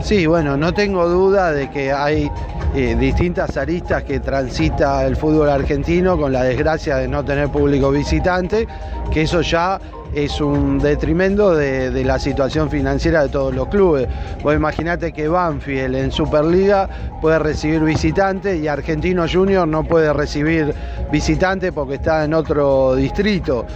Sí, 0.03 0.27
bueno, 0.27 0.57
no 0.57 0.73
tengo 0.73 1.09
duda 1.09 1.53
de 1.53 1.71
que 1.71 1.93
hay 1.93 2.31
eh, 2.75 2.95
distintas 2.99 3.57
aristas 3.57 4.05
que 4.05 4.21
transita 4.21 5.07
el 5.07 5.17
fútbol 5.17 5.49
argentino 5.49 6.19
con 6.19 6.33
la 6.33 6.43
desgracia 6.43 6.97
de 6.97 7.09
no 7.09 7.25
tener 7.25 7.49
público 7.49 7.91
visitante, 7.91 8.67
que 9.11 9.23
eso 9.23 9.41
ya 9.41 9.81
es 10.15 10.41
un 10.41 10.79
detrimento 10.79 11.55
de, 11.55 12.05
la 12.05 12.19
situación 12.19 12.71
financiera 12.71 13.23
de 13.23 13.29
todos 13.29 13.55
los 13.55 13.69
clubes. 13.69 14.09
Vos 14.43 14.55
imaginate 14.55 15.13
que 15.13 15.29
Banfield 15.29 15.95
en 15.95 16.13
Superliga 16.13 16.89
puede 17.21 17.39
recibir 17.39 17.81
visitantes 17.83 18.61
y 18.61 18.69
Argentino 18.69 19.27
Junior 19.31 19.67
no 19.67 19.85
puede 19.85 20.13
recibir 20.13 20.75
visitantes 21.11 21.73
porque 21.73 21.95
está 21.95 22.25
en 22.25 22.35
otro 22.35 22.95
distrito. 22.95 23.67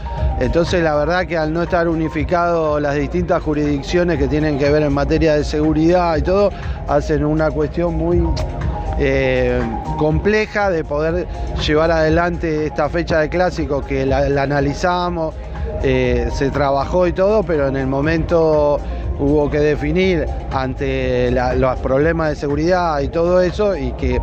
Entonces 0.40 0.82
la 0.82 0.94
verdad 0.94 1.26
que 1.26 1.36
al 1.36 1.52
no 1.52 1.62
estar 1.62 1.88
unificado 1.88 2.80
las 2.80 2.94
distintas 2.94 3.42
jurisdicciones 3.42 4.18
que 4.18 4.28
tienen 4.28 4.58
que 4.58 4.70
ver 4.70 4.82
en 4.82 4.92
materia 4.92 5.34
de 5.34 5.44
seguridad 5.44 6.16
y 6.16 6.22
todo, 6.22 6.50
hacen 6.88 7.24
una 7.24 7.50
cuestión 7.50 7.94
muy 7.94 8.22
eh, 8.98 9.60
compleja 9.98 10.70
de 10.70 10.84
poder 10.84 11.26
llevar 11.66 11.90
adelante 11.90 12.66
esta 12.66 12.88
fecha 12.88 13.20
de 13.20 13.28
clásico 13.28 13.82
que 13.82 14.04
la, 14.04 14.42
analizamos, 14.42 15.34
eh, 15.84 16.28
se 16.32 16.50
trabajó 16.50 17.08
y 17.08 17.12
todo, 17.12 17.42
pero 17.42 17.66
en 17.66 17.76
el 17.76 17.88
momento 17.88 18.78
hubo 19.18 19.50
que 19.50 19.58
definir 19.58 20.26
ante 20.52 21.30
los 21.30 21.78
problemas 21.80 22.30
de 22.30 22.36
seguridad 22.36 23.00
y 23.00 23.08
todo 23.08 23.40
eso 23.40 23.76
y 23.76 23.92
que 23.92 24.20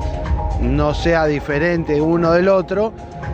no 0.62 0.94
sea 0.94 1.26
diferente 1.26 2.00
uno 2.02 2.32
del 2.32 2.48
otro 2.48 2.94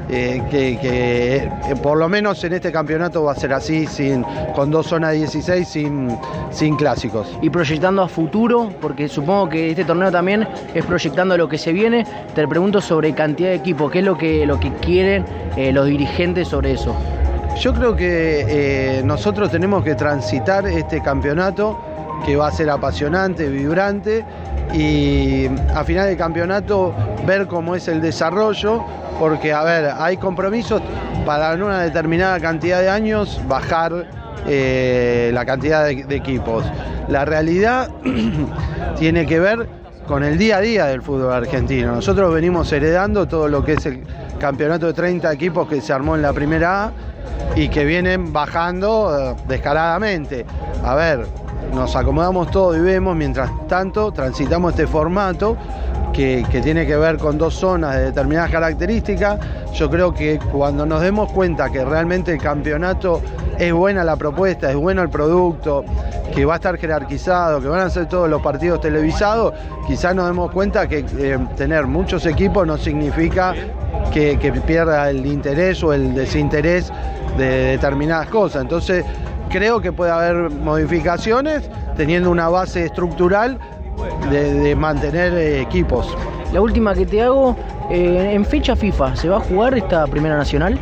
eh, 0.09 0.41
que, 0.49 0.79
eh, 0.81 1.49
por 1.83 1.97
lo 1.97 2.09
menos 2.09 2.43
en 2.43 2.53
este 2.53 2.71
campeonato 2.71 3.23
va 3.23 3.33
a 3.33 3.35
ser 3.35 3.53
así, 3.53 3.85
sin, 3.85 4.23
con 4.55 4.71
dos 4.71 4.87
zonas 4.87 5.13
16, 5.13 5.67
sin, 5.67 6.17
sin 6.49 6.75
clásicos. 6.75 7.27
Y 7.43 7.51
proyectando 7.51 8.01
a 8.01 8.07
futuro, 8.07 8.71
porque 8.81 9.07
supongo 9.07 9.49
que 9.49 9.71
este 9.71 9.83
torneo 9.83 10.11
también 10.11 10.47
es 10.73 10.85
proyectando 10.85 11.37
lo 11.37 11.47
que 11.47 11.59
se 11.59 11.73
viene, 11.73 12.05
te 12.33 12.47
pregunto 12.47 12.81
sobre 12.81 13.13
cantidad 13.13 13.49
de 13.49 13.55
equipos, 13.55 13.91
¿qué 13.91 13.99
es 13.99 14.05
lo 14.05 14.17
que, 14.17 14.45
lo 14.45 14.59
que 14.59 14.71
quieren 14.73 15.25
los 15.73 15.85
dirigentes 15.87 16.49
sobre 16.49 16.73
eso? 16.73 16.95
Yo 17.59 17.73
creo 17.73 17.95
que 17.95 19.01
nosotros 19.05 19.49
tenemos 19.49 19.83
que 19.83 19.95
transitar 19.95 20.67
este 20.67 21.01
campeonato 21.01 21.79
que 22.25 22.35
va 22.35 22.47
a 22.47 22.51
ser 22.51 22.69
apasionante, 22.69 23.47
vibrante 23.49 24.25
y 24.73 25.47
a 25.73 25.83
final 25.83 26.07
de 26.07 26.17
campeonato 26.17 26.93
ver 27.25 27.47
cómo 27.47 27.75
es 27.75 27.87
el 27.87 28.01
desarrollo, 28.01 28.83
porque 29.19 29.53
a 29.53 29.63
ver, 29.63 29.91
hay 29.97 30.17
compromisos 30.17 30.81
para 31.25 31.53
en 31.53 31.63
una 31.63 31.81
determinada 31.81 32.39
cantidad 32.39 32.81
de 32.81 32.89
años 32.89 33.39
bajar 33.47 34.05
eh, 34.47 35.31
la 35.33 35.45
cantidad 35.45 35.85
de 35.85 36.15
equipos. 36.15 36.65
La 37.07 37.25
realidad 37.25 37.89
tiene 38.99 39.25
que 39.25 39.39
ver 39.39 39.67
con 40.07 40.23
el 40.23 40.37
día 40.37 40.57
a 40.57 40.61
día 40.61 40.85
del 40.85 41.01
fútbol 41.01 41.33
argentino. 41.33 41.95
Nosotros 41.95 42.33
venimos 42.33 42.71
heredando 42.71 43.27
todo 43.27 43.47
lo 43.47 43.63
que 43.63 43.73
es 43.73 43.85
el 43.85 44.03
campeonato 44.45 44.85
de 44.85 44.93
30 44.93 45.33
equipos 45.33 45.67
que 45.67 45.81
se 45.81 45.91
armó 45.91 46.15
en 46.15 46.21
la 46.21 46.31
primera 46.31 46.85
A 46.85 46.91
y 47.55 47.67
que 47.67 47.83
vienen 47.83 48.31
bajando 48.31 49.09
eh, 49.17 49.35
descaradamente. 49.47 50.45
A 50.83 50.93
ver, 50.93 51.25
nos 51.73 51.95
acomodamos 51.95 52.51
todo 52.51 52.77
y 52.77 52.79
vemos, 52.79 53.15
mientras 53.15 53.49
tanto 53.67 54.11
transitamos 54.11 54.73
este 54.73 54.85
formato 54.85 55.57
que, 56.13 56.45
tiene 56.61 56.85
que 56.85 56.95
ver 56.95 57.17
con 57.17 57.39
dos 57.39 57.55
zonas 57.55 57.95
de 57.95 58.03
determinadas 58.03 58.51
características. 58.51 59.39
Yo 59.73 59.89
creo 59.89 60.13
que 60.13 60.37
cuando 60.51 60.85
nos 60.85 61.01
demos 61.01 61.31
cuenta 61.31 61.71
que 61.71 61.83
realmente 61.83 62.31
el 62.31 62.39
campeonato 62.39 63.21
es 63.57 63.73
buena 63.73 64.03
la 64.03 64.15
propuesta, 64.15 64.69
es 64.69 64.75
bueno 64.75 65.01
el 65.01 65.09
producto, 65.09 65.83
que 66.35 66.45
va 66.45 66.53
a 66.53 66.55
estar 66.57 66.77
jerarquizado, 66.77 67.61
que 67.61 67.67
van 67.67 67.79
a 67.79 67.89
ser 67.89 68.07
todos 68.07 68.29
los 68.29 68.43
partidos 68.43 68.79
televisados, 68.79 69.55
quizás 69.87 70.13
nos 70.13 70.27
demos 70.27 70.51
cuenta 70.51 70.87
que 70.87 71.03
eh, 71.17 71.39
tener 71.57 71.87
muchos 71.87 72.27
equipos 72.27 72.67
no 72.67 72.77
significa 72.77 73.55
que, 74.13 74.37
pierda 74.65 75.09
el 75.09 75.25
interés 75.25 75.83
o 75.83 75.93
el 75.93 76.13
desinterés 76.15 76.91
de 77.37 77.45
determinadas 77.45 78.27
cosas. 78.29 78.61
Entonces, 78.61 79.05
creo 79.49 79.81
que 79.81 79.91
puede 79.91 80.11
haber 80.11 80.49
modificaciones 80.49 81.69
teniendo 81.97 82.31
una 82.31 82.49
base 82.49 82.85
estructural 82.85 83.59
de, 84.29 84.53
de 84.53 84.75
mantener 84.75 85.33
eh, 85.33 85.61
equipos. 85.61 86.15
La 86.53 86.61
última 86.61 86.93
que 86.93 87.05
te 87.05 87.21
hago, 87.21 87.55
eh, 87.89 88.31
en 88.33 88.45
fecha 88.45 88.75
FIFA, 88.75 89.15
¿se 89.15 89.27
va 89.27 89.37
a 89.37 89.39
jugar 89.41 89.77
esta 89.77 90.07
primera 90.07 90.37
nacional? 90.37 90.79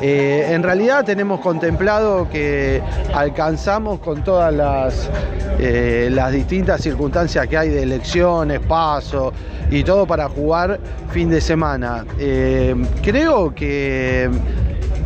Eh, 0.00 0.46
en 0.50 0.62
realidad 0.62 1.04
tenemos 1.04 1.40
contemplado 1.40 2.28
que 2.30 2.80
alcanzamos 3.12 3.98
con 3.98 4.22
todas 4.22 4.54
las, 4.54 5.10
eh, 5.58 6.08
las 6.12 6.32
distintas 6.32 6.80
circunstancias 6.80 7.46
que 7.48 7.56
hay 7.56 7.68
de 7.70 7.82
elecciones, 7.82 8.60
paso 8.60 9.32
y 9.70 9.82
todo 9.82 10.06
para 10.06 10.28
jugar 10.28 10.78
fin 11.10 11.28
de 11.28 11.40
semana. 11.40 12.04
Eh, 12.18 12.76
creo 13.02 13.52
que, 13.54 14.30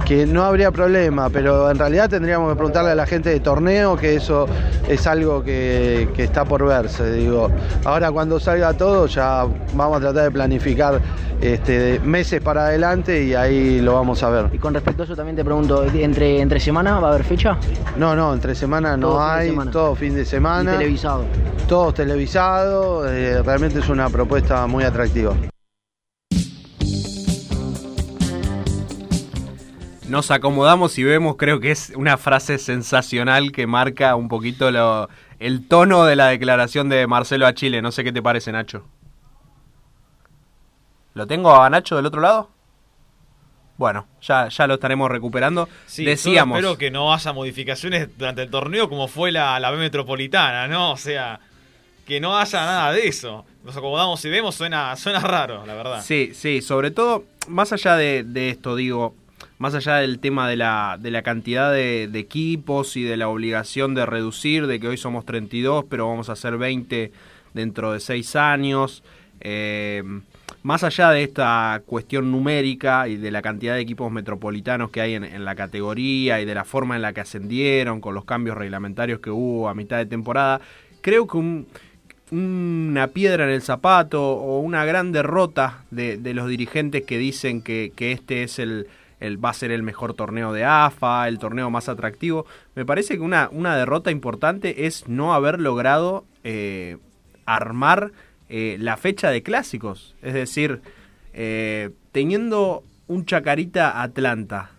que 0.05 0.27
no 0.27 0.45
habría 0.45 0.71
problema, 0.71 1.31
pero 1.31 1.71
en 1.71 1.79
realidad 1.79 2.11
tendríamos 2.11 2.51
que 2.51 2.57
preguntarle 2.57 2.91
a 2.91 2.95
la 2.95 3.07
gente 3.07 3.31
de 3.31 3.41
torneo 3.41 3.97
que 3.97 4.17
eso 4.17 4.47
es 4.89 5.07
algo 5.07 5.43
que, 5.43 6.09
que 6.15 6.25
está 6.25 6.45
por 6.45 6.67
verse. 6.67 7.13
Digo. 7.13 7.51
Ahora 7.85 8.11
cuando 8.11 8.39
salga 8.41 8.73
todo 8.75 9.07
ya 9.07 9.47
vamos 9.75 9.99
a 9.99 10.01
tratar 10.01 10.25
de 10.25 10.31
planificar 10.31 11.01
este, 11.41 12.01
meses 12.05 12.41
para 12.41 12.67
adelante 12.67 13.25
y 13.25 13.35
ahí 13.35 13.81
lo 13.81 13.95
vamos 13.95 14.23
a 14.23 14.31
ver. 14.31 14.47
Y 14.53 14.59
con 14.59 14.75
respecto 14.75 15.03
a 15.03 15.05
eso 15.07 15.17
también 15.17 15.37
te 15.37 15.45
pregunto, 15.45 15.85
¿entre, 15.85 16.41
entre 16.41 16.61
semana 16.61 17.01
va 17.01 17.09
a 17.09 17.11
haber 17.13 17.25
fecha? 17.25 17.57
No, 17.97 18.15
no, 18.15 18.33
entre 18.33 18.55
semana 18.55 18.97
no 18.97 19.09
Todo 19.09 19.19
fin 19.19 19.29
hay, 19.31 19.49
semana. 19.51 19.71
todo 19.71 19.95
fin 19.95 20.15
de 20.15 20.25
semana. 20.25 20.75
Y 20.75 20.79
televisado. 20.79 21.25
Todo 21.69 21.93
televisado, 21.93 23.09
eh, 23.09 23.43
realmente 23.43 23.81
es 23.81 23.89
una 23.89 24.09
propuesta 24.09 24.67
muy 24.67 24.85
atractiva. 24.85 25.35
Nos 30.13 30.31
acomodamos 30.31 30.99
y 30.99 31.05
vemos, 31.05 31.37
creo 31.39 31.59
que 31.59 31.71
es 31.71 31.91
una 31.97 32.19
frase 32.19 32.59
sensacional 32.59 33.51
que 33.51 33.67
marca 33.67 34.15
un 34.15 34.29
poquito 34.29 34.71
lo- 34.71 35.09
el 35.39 35.67
tono 35.67 36.05
de 36.05 36.17
la 36.17 36.27
declaración 36.27 36.91
de 36.91 37.07
Marcelo 37.07 37.47
a 37.47 37.55
Chile. 37.55 37.81
No 37.81 37.91
sé 37.93 38.05
qué 38.05 38.13
te 38.13 38.21
parece, 38.21 38.53
Nacho. 38.53 38.85
¿Lo 41.15 41.27
tengo 41.27 41.57
a 41.59 41.71
Nacho 41.71 41.97
del 41.97 42.05
otro 42.05 42.21
lado? 42.21 42.51
Bueno, 43.79 44.07
ya, 44.21 44.49
ya 44.49 44.67
lo 44.67 44.75
estaremos 44.75 45.11
recuperando. 45.11 45.67
Sí, 45.87 46.05
Decíamos. 46.05 46.59
espero 46.59 46.77
que 46.77 46.91
no 46.91 47.15
haya 47.15 47.33
modificaciones 47.33 48.07
durante 48.19 48.43
el 48.43 48.51
torneo 48.51 48.91
como 48.91 49.09
fue 49.09 49.33
la, 49.33 49.59
la 49.61 49.71
B 49.71 49.79
Metropolitana, 49.79 50.69
¿no? 50.69 50.93
O 50.93 50.97
sea, 50.99 51.41
que 52.07 52.21
no 52.21 52.37
haya 52.37 52.61
nada 52.67 52.93
de 52.93 53.09
eso. 53.09 53.47
Nos 53.65 53.75
acomodamos 53.75 54.23
y 54.27 54.29
vemos, 54.29 54.55
suena, 54.57 54.95
suena 54.97 55.21
raro, 55.21 55.65
la 55.65 55.73
verdad. 55.73 56.03
Sí, 56.03 56.33
sí, 56.35 56.61
sobre 56.61 56.91
todo, 56.91 57.25
más 57.49 57.73
allá 57.73 57.97
de, 57.97 58.25
de 58.25 58.51
esto, 58.51 58.77
digo, 58.77 59.15
más 59.59 59.75
allá 59.75 59.97
del 59.97 60.19
tema 60.19 60.49
de 60.49 60.57
la, 60.57 60.99
de 61.01 61.11
la 61.11 61.23
cantidad 61.23 61.73
de, 61.73 62.05
equipos 62.15 62.97
y 62.97 63.03
de 63.03 63.17
la 63.17 63.29
obligación 63.29 63.95
de 63.95 64.07
reducir, 64.07 64.67
de 64.67 64.81
que 64.81 64.89
hoy 64.89 64.97
somos 64.97 65.25
32, 65.25 65.85
pero 65.89 66.09
vamos 66.09 66.29
a 66.29 66.37
ser 66.37 66.57
20 66.57 67.13
dentro 67.55 67.93
de 67.93 68.01
6 68.01 68.37
años, 68.37 69.03
eh, 69.41 70.03
más 70.63 70.85
allá 70.85 71.11
de 71.11 71.25
esta 71.25 71.83
cuestión 71.87 72.31
numérica 72.31 73.09
y 73.09 73.17
de 73.17 73.31
la 73.31 73.43
cantidad 73.43 73.75
de 73.75 73.81
equipos 73.81 74.11
metropolitanos 74.13 74.91
que 74.91 75.01
hay 75.01 75.15
en, 75.15 75.45
la 75.45 75.55
categoría 75.55 76.41
y 76.41 76.45
de 76.45 76.55
la 76.55 76.65
forma 76.65 76.97
en 76.97 77.03
la 77.03 77.13
que 77.13 77.21
ascendieron, 77.21 78.01
con 78.01 78.15
los 78.15 78.25
cambios 78.25 78.57
reglamentarios 78.57 79.21
que 79.21 79.31
hubo 79.31 79.69
a 79.69 79.75
mitad 79.75 79.99
de 79.99 80.07
temporada, 80.07 80.61
creo 81.01 81.27
que 81.27 81.37
un, 81.37 81.67
una 82.31 83.09
piedra 83.09 83.45
en 83.45 83.51
el 83.51 83.63
zapato 83.63 84.23
o 84.23 84.61
una 84.61 84.85
gran 84.85 85.13
derrota 85.13 85.85
de, 85.91 86.17
de 86.17 86.35
los 86.35 86.49
dirigentes 86.49 87.05
que 87.05 87.19
dicen 87.19 87.63
que, 87.63 87.93
que 87.95 88.13
este 88.13 88.45
es 88.45 88.59
el, 88.59 88.87
el- 89.23 89.43
va 89.43 89.51
a 89.51 89.55
ser 89.55 89.71
el 89.71 89.83
mejor 89.83 90.15
torneo 90.15 90.53
de 90.53 90.65
AFA, 90.65 91.29
el 91.29 91.39
torneo 91.39 91.71
más 91.71 91.89
atractivo. 91.89 92.47
Me 92.75 92.85
parece 92.85 93.15
que 93.15 93.21
una, 93.21 93.49
una 93.53 93.77
derrota 93.77 94.11
importante 94.11 94.87
es 94.87 95.09
no 95.09 95.35
haber 95.35 95.61
logrado 95.61 96.25
eh, 96.45 96.99
armar 97.47 98.13
eh, 98.49 98.77
la 98.79 98.97
fecha 98.97 99.31
de 99.31 99.43
clásicos. 99.43 100.15
Es 100.23 100.35
decir, 100.35 100.81
eh, 101.33 101.91
teniendo 102.13 102.83
un 103.07 103.25
Chacarita 103.25 104.03
Atlanta 104.03 104.71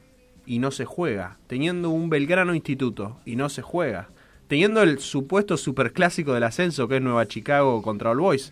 y 0.46 0.60
no 0.60 0.72
se 0.72 0.86
juega, 0.86 1.38
teniendo 1.48 1.90
un 1.90 2.10
Belgrano 2.10 2.54
Instituto 2.54 3.18
y 3.26 3.36
no 3.36 3.50
se 3.50 3.62
juega, 3.62 4.10
teniendo 4.48 4.82
el 4.84 5.00
supuesto 5.00 5.58
superclásico 5.58 6.34
del 6.34 6.44
ascenso 6.44 6.88
que 6.88 6.98
es 6.98 7.02
Nueva 7.02 7.28
Chicago 7.28 7.82
contra 7.82 8.12
All 8.12 8.20
Boys, 8.20 8.52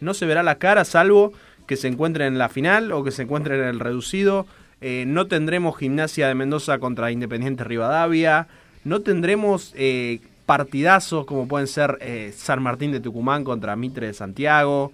no 0.00 0.14
se 0.14 0.26
verá 0.26 0.42
la 0.42 0.58
cara 0.58 0.84
salvo 0.84 1.32
que 1.66 1.76
se 1.76 1.88
encuentren 1.88 2.28
en 2.34 2.38
la 2.38 2.48
final 2.48 2.92
o 2.92 3.02
que 3.04 3.10
se 3.10 3.22
encuentren 3.22 3.60
en 3.60 3.68
el 3.68 3.80
reducido. 3.80 4.46
Eh, 4.80 5.04
no 5.06 5.26
tendremos 5.26 5.76
Gimnasia 5.76 6.28
de 6.28 6.34
Mendoza 6.34 6.78
contra 6.78 7.10
Independiente 7.10 7.64
Rivadavia. 7.64 8.46
No 8.84 9.00
tendremos 9.00 9.72
eh, 9.76 10.20
partidazos 10.46 11.26
como 11.26 11.46
pueden 11.46 11.66
ser 11.66 11.98
eh, 12.00 12.32
San 12.36 12.62
Martín 12.62 12.92
de 12.92 13.00
Tucumán 13.00 13.44
contra 13.44 13.76
Mitre 13.76 14.06
de 14.08 14.14
Santiago. 14.14 14.92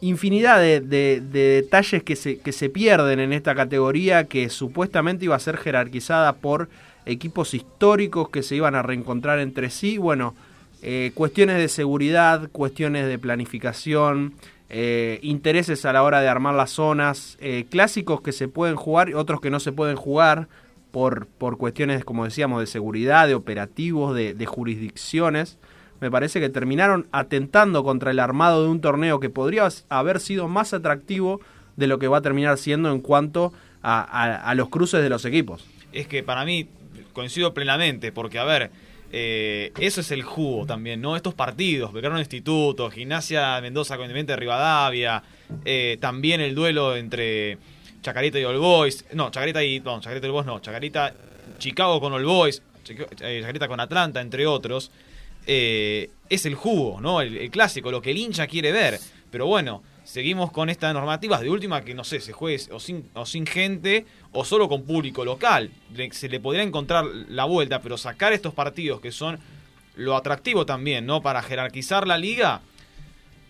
Infinidad 0.00 0.60
de, 0.60 0.80
de- 0.80 1.20
de 1.20 1.40
detalles 1.62 2.04
que 2.04 2.14
se, 2.14 2.38
que 2.38 2.52
se 2.52 2.70
pierden 2.70 3.18
en 3.18 3.32
esta 3.32 3.54
categoría 3.56 4.24
que 4.24 4.48
supuestamente 4.48 5.24
iba 5.24 5.34
a 5.34 5.40
ser 5.40 5.56
jerarquizada 5.56 6.34
por 6.34 6.68
equipos 7.04 7.52
históricos 7.52 8.28
que 8.28 8.44
se 8.44 8.54
iban 8.54 8.76
a 8.76 8.82
reencontrar 8.82 9.40
entre 9.40 9.70
sí. 9.70 9.98
Bueno, 9.98 10.34
cuestiones 11.14 11.56
de 11.58 11.66
seguridad, 11.68 12.48
cuestiones 12.52 13.08
de 13.08 13.18
planificación, 13.18 14.34
eh, 14.70 15.18
intereses 15.22 15.84
a 15.84 15.92
la 15.92 16.02
hora 16.02 16.20
de 16.20 16.28
armar 16.28 16.54
las 16.54 16.70
zonas, 16.70 17.36
eh, 17.40 17.66
clásicos 17.70 18.20
que 18.20 18.32
se 18.32 18.48
pueden 18.48 18.76
jugar 18.76 19.08
y 19.08 19.14
otros 19.14 19.40
que 19.40 19.50
no 19.50 19.60
se 19.60 19.72
pueden 19.72 19.96
jugar 19.96 20.48
por, 20.90 21.26
por 21.26 21.58
cuestiones, 21.58 22.04
como 22.04 22.24
decíamos, 22.24 22.60
de 22.60 22.66
seguridad, 22.66 23.26
de 23.28 23.34
operativos, 23.34 24.14
de, 24.14 24.34
jurisdicciones. 24.46 25.58
Me 26.00 26.10
parece 26.10 26.40
que 26.40 26.48
terminaron 26.48 27.06
atentando 27.12 27.82
contra 27.82 28.10
el 28.10 28.18
armado 28.20 28.62
de 28.62 28.68
un 28.70 28.80
torneo 28.80 29.20
que 29.20 29.30
podría 29.30 29.68
haber 29.88 30.20
sido 30.20 30.48
más 30.48 30.72
atractivo 30.72 31.40
de 31.76 31.86
lo 31.86 31.98
que 31.98 32.08
va 32.08 32.18
a 32.18 32.22
terminar 32.22 32.56
siendo 32.58 32.90
en 32.92 33.00
cuanto 33.00 33.52
a, 33.82 34.00
a- 34.00 34.36
a 34.50 34.54
los 34.54 34.68
cruces 34.68 35.02
de 35.02 35.08
los 35.08 35.24
equipos. 35.24 35.66
Es 35.92 36.06
que 36.06 36.22
para 36.22 36.44
mí 36.44 36.68
coincido 37.12 37.52
plenamente, 37.54 38.12
porque 38.12 38.38
a 38.38 38.44
ver, 38.44 38.70
eh, 39.10 39.72
eso 39.78 40.00
es 40.00 40.10
el 40.10 40.22
jugo 40.22 40.66
también, 40.66 41.00
¿no? 41.00 41.16
Estos 41.16 41.34
partidos, 41.34 41.92
Belgrano 41.92 42.18
Instituto, 42.18 42.90
Gimnasia 42.90 43.60
Mendoza 43.60 43.96
con 43.96 44.04
Independiente 44.04 44.32
de 44.32 44.36
Rivadavia, 44.36 45.22
eh, 45.64 45.96
también 46.00 46.40
el 46.40 46.54
duelo 46.54 46.94
entre 46.94 47.58
Chacarita 48.02 48.38
y 48.38 48.44
All 48.44 48.58
Boys, 48.58 49.06
no, 49.12 49.30
Chacarita 49.30 49.64
y, 49.64 49.80
no, 49.80 50.00
Chacarita 50.00 50.26
y 50.26 50.30
All 50.30 50.34
Boys 50.34 50.46
no, 50.46 50.60
Chacarita, 50.60 51.14
Chicago 51.58 52.00
con 52.00 52.12
All 52.12 52.24
Boys, 52.24 52.62
eh, 52.88 53.38
Chacarita 53.40 53.66
con 53.66 53.80
Atlanta, 53.80 54.20
entre 54.20 54.46
otros, 54.46 54.90
eh, 55.46 56.10
es 56.28 56.44
el 56.44 56.54
jugo, 56.54 57.00
¿no? 57.00 57.22
El, 57.22 57.36
el 57.38 57.50
clásico, 57.50 57.90
lo 57.90 58.02
que 58.02 58.10
el 58.10 58.18
hincha 58.18 58.46
quiere 58.46 58.72
ver. 58.72 58.98
Pero 59.30 59.46
bueno, 59.46 59.82
seguimos 60.08 60.50
con 60.50 60.70
estas 60.70 60.94
normativas 60.94 61.42
de 61.42 61.50
última 61.50 61.82
que 61.82 61.92
no 61.92 62.02
sé, 62.02 62.20
se 62.20 62.32
juegue 62.32 62.58
o 62.72 62.80
sin, 62.80 63.06
o 63.12 63.26
sin 63.26 63.46
gente 63.46 64.06
o 64.32 64.42
solo 64.42 64.66
con 64.66 64.84
público 64.84 65.22
local. 65.22 65.70
Se 66.12 66.30
le 66.30 66.40
podría 66.40 66.62
encontrar 66.62 67.04
la 67.04 67.44
vuelta, 67.44 67.82
pero 67.82 67.98
sacar 67.98 68.32
estos 68.32 68.54
partidos 68.54 69.02
que 69.02 69.12
son 69.12 69.38
lo 69.96 70.16
atractivo 70.16 70.64
también, 70.64 71.04
¿no? 71.04 71.20
Para 71.20 71.42
jerarquizar 71.42 72.06
la 72.06 72.16
liga, 72.16 72.62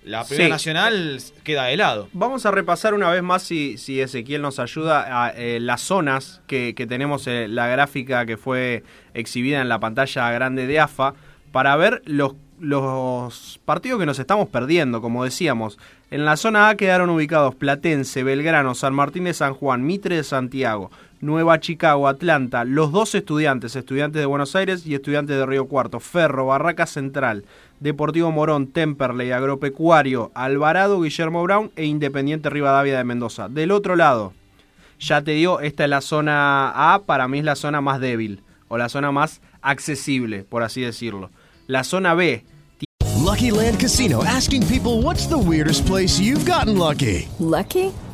la 0.03 0.25
primera 0.25 0.47
Sí. 0.47 0.51
nacional 0.51 1.23
queda 1.45 1.67
de 1.67 1.77
lado. 1.77 2.09
Vamos 2.13 2.45
a 2.45 2.51
repasar 2.51 2.93
una 2.93 3.09
vez 3.11 3.23
más, 3.23 3.45
si, 3.45 3.79
si 3.79 4.01
Ezequiel 4.01 4.43
nos 4.43 4.59
ayuda, 4.59 5.27
a, 5.27 5.31
eh, 5.37 5.61
las 5.61 5.81
zonas 5.83 6.41
que, 6.49 6.75
que 6.75 6.89
tenemos, 6.89 7.29
eh, 7.29 7.47
la 7.47 7.69
gráfica 7.69 8.27
que 8.27 8.37
fue 8.37 8.83
exhibida 9.15 9.61
en 9.61 9.69
la 9.69 9.79
pantalla 9.79 10.29
grande 10.33 10.67
de 10.67 10.81
AFA, 10.81 11.15
para 11.53 11.77
ver 11.77 12.03
los, 12.05 12.33
los 12.61 13.61
partidos 13.65 14.01
que 14.01 14.07
nos 14.07 14.19
estamos 14.19 14.49
perdiendo, 14.49 15.01
como 15.01 15.25
decíamos. 15.25 15.79
En 16.11 16.25
la 16.25 16.37
zona 16.37 16.69
A 16.69 16.77
quedaron 16.77 17.11
ubicados 17.11 17.55
Platense, 17.55 18.23
Belgrano, 18.23 18.75
San 18.75 18.95
Martín 18.95 19.25
de 19.25 19.35
San 19.35 19.55
Juan, 19.55 19.85
Mitre 19.85 20.17
de 20.17 20.25
Santiago, 20.25 20.91
Nueva 21.21 21.61
Chicago, 21.61 22.09
Atlanta, 22.09 22.65
los 22.65 22.93
dos 22.93 23.15
estudiantes, 23.15 23.77
estudiantes 23.77 24.21
de 24.21 24.27
Buenos 24.27 24.55
Aires 24.57 24.87
y 24.87 24.95
estudiantes 24.95 25.37
de 25.37 25.47
Río 25.47 25.67
Cuarto, 25.67 26.01
Ferro, 26.01 26.47
Barraca 26.47 26.87
Central, 26.87 27.45
Deportivo 27.81 28.31
Morón, 28.31 28.69
Temperley, 28.69 29.33
Agropecuario, 29.33 30.31
Alvarado, 30.35 31.01
Guillermo 31.01 31.43
Brown 31.43 31.71
e 31.77 31.85
Independiente 31.85 32.51
Rivadavia 32.51 32.97
de 32.97 33.05
Mendoza. 33.05 33.49
Del 33.49 33.73
otro 33.73 33.97
lado, 33.97 34.33
ya 35.01 35.23
te 35.23 35.33
digo, 35.33 35.61
esta 35.61 35.85
es 35.85 35.91
la 35.91 36.01
zona 36.01 36.95
A, 36.95 37.03
para 37.05 37.29
mí 37.29 37.41
es 37.41 37.45
la 37.45 37.57
zona 37.57 37.81
más 37.81 38.01
débil, 38.01 38.43
o 38.69 38.79
la 38.79 38.89
zona 38.89 39.13
más 39.13 39.41
accesible, 39.61 40.45
por 40.45 40.63
así 40.63 40.81
decirlo. 40.81 41.31
La 41.71 41.85
zona 41.85 42.15
B, 42.15 42.43
Lucky 43.15 43.51
Land 43.51 43.79
Casino 43.79 44.25
asking 44.25 44.67
people 44.69 45.03
what's 45.03 45.27
the 45.27 45.37
weirdest 45.37 45.85
place 45.85 46.19
you've 46.19 46.47
gotten 46.47 46.79
lucky? 46.79 47.29
Lucky? 47.39 47.93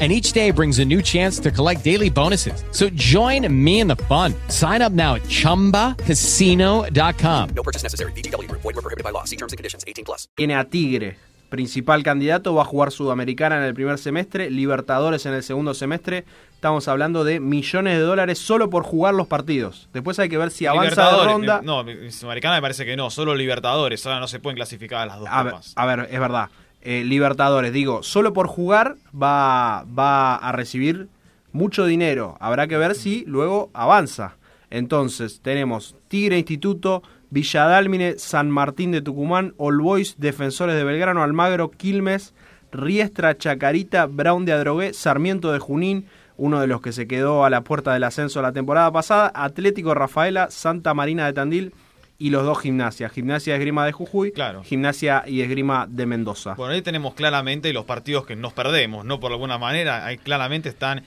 And 0.00 0.10
each 0.10 0.32
day 0.32 0.50
brings 0.50 0.78
a 0.78 0.84
new 0.84 1.02
chance 1.02 1.38
to 1.40 1.50
collect 1.50 1.84
daily 1.84 2.08
bonuses. 2.08 2.64
So 2.72 2.88
join 2.94 3.46
me 3.52 3.80
in 3.80 3.88
the 3.88 3.96
fun. 4.08 4.34
Sign 4.48 4.80
up 4.80 4.92
now 4.94 5.16
at 5.16 5.22
chumbacasino.com. 5.28 7.48
No 7.54 7.62
purchase 7.62 7.82
necessary. 7.82 8.12
VGW 8.12 8.48
Group. 8.48 8.62
Void 8.62 8.76
were 8.76 8.82
prohibited 8.82 9.04
by 9.04 9.10
law. 9.12 9.24
See 9.26 9.36
terms 9.36 9.52
and 9.52 9.58
conditions. 9.58 9.84
18 9.86 10.04
plus. 10.06 10.26
tiene 10.36 10.54
a 10.56 10.64
Tigre, 10.64 11.18
principal 11.50 12.02
candidato, 12.02 12.54
va 12.54 12.62
a 12.62 12.64
jugar 12.64 12.92
Sudamericana 12.92 13.58
en 13.58 13.64
el 13.64 13.74
primer 13.74 13.98
semestre, 13.98 14.48
Libertadores 14.50 15.26
en 15.26 15.34
el 15.34 15.42
segundo 15.42 15.74
semestre. 15.74 16.24
Estamos 16.54 16.88
hablando 16.88 17.22
de 17.24 17.40
millones 17.40 17.94
de 17.98 18.02
dólares 18.02 18.38
solo 18.38 18.70
por 18.70 18.84
jugar 18.84 19.12
los 19.14 19.26
partidos. 19.26 19.88
Después 19.92 20.18
hay 20.18 20.28
que 20.30 20.38
ver 20.38 20.50
si 20.50 20.64
avanza 20.66 21.10
de 21.10 21.24
ronda. 21.24 21.60
me- 21.60 21.66
No, 21.66 21.84
Sudamericana 22.10 22.54
me 22.56 22.62
parece 22.62 22.86
que 22.86 22.96
no, 22.96 23.10
solo 23.10 23.34
Libertadores. 23.34 24.04
Ahora 24.06 24.18
no 24.20 24.28
se 24.28 24.38
pueden 24.40 24.56
clasificar 24.56 25.02
a 25.02 25.06
las 25.06 25.18
dos 25.20 25.28
A 25.30 25.42
ver, 25.42 25.54
a 25.76 25.84
ver, 25.86 26.08
es 26.10 26.20
verdad. 26.20 26.48
Eh, 26.82 27.04
Libertadores, 27.04 27.72
digo, 27.72 28.02
solo 28.02 28.32
por 28.32 28.46
jugar 28.46 28.96
va, 29.14 29.84
va 29.84 30.36
a 30.36 30.52
recibir 30.52 31.08
mucho 31.52 31.84
dinero. 31.84 32.36
Habrá 32.40 32.66
que 32.68 32.78
ver 32.78 32.94
si 32.94 33.24
luego 33.26 33.70
avanza. 33.74 34.36
Entonces, 34.70 35.40
tenemos 35.42 35.96
Tigre 36.08 36.38
Instituto, 36.38 37.02
Villadálmine, 37.30 38.18
San 38.18 38.50
Martín 38.50 38.92
de 38.92 39.02
Tucumán, 39.02 39.54
All 39.56 39.80
Boys, 39.80 40.16
Defensores 40.18 40.76
de 40.76 40.84
Belgrano, 40.84 41.22
Almagro, 41.22 41.70
Quilmes, 41.70 42.34
Riestra, 42.72 43.36
Chacarita, 43.36 44.06
Brown 44.06 44.44
de 44.44 44.52
Adrogué, 44.52 44.92
Sarmiento 44.94 45.52
de 45.52 45.58
Junín, 45.58 46.06
uno 46.36 46.60
de 46.60 46.66
los 46.66 46.80
que 46.80 46.92
se 46.92 47.06
quedó 47.06 47.44
a 47.44 47.50
la 47.50 47.62
puerta 47.62 47.92
del 47.92 48.04
ascenso 48.04 48.40
la 48.40 48.52
temporada 48.52 48.90
pasada, 48.90 49.30
Atlético 49.34 49.94
Rafaela, 49.94 50.50
Santa 50.50 50.94
Marina 50.94 51.26
de 51.26 51.32
Tandil 51.32 51.74
y 52.20 52.28
los 52.30 52.44
dos 52.44 52.60
gimnasias, 52.60 53.10
Gimnasia 53.12 53.54
y 53.54 53.56
Esgrima 53.56 53.84
de 53.86 53.92
Jujuy, 53.92 54.32
Gimnasia 54.62 55.24
y 55.26 55.40
Esgrima 55.40 55.86
de 55.88 56.04
Mendoza. 56.04 56.54
Bueno, 56.54 56.74
ahí 56.74 56.82
tenemos 56.82 57.14
claramente 57.14 57.72
los 57.72 57.86
partidos 57.86 58.26
que 58.26 58.36
nos 58.36 58.52
perdemos, 58.52 59.06
¿no? 59.06 59.18
Por 59.18 59.32
alguna 59.32 59.56
manera, 59.56 60.04
ahí 60.04 60.18
claramente 60.18 60.68
están 60.68 61.02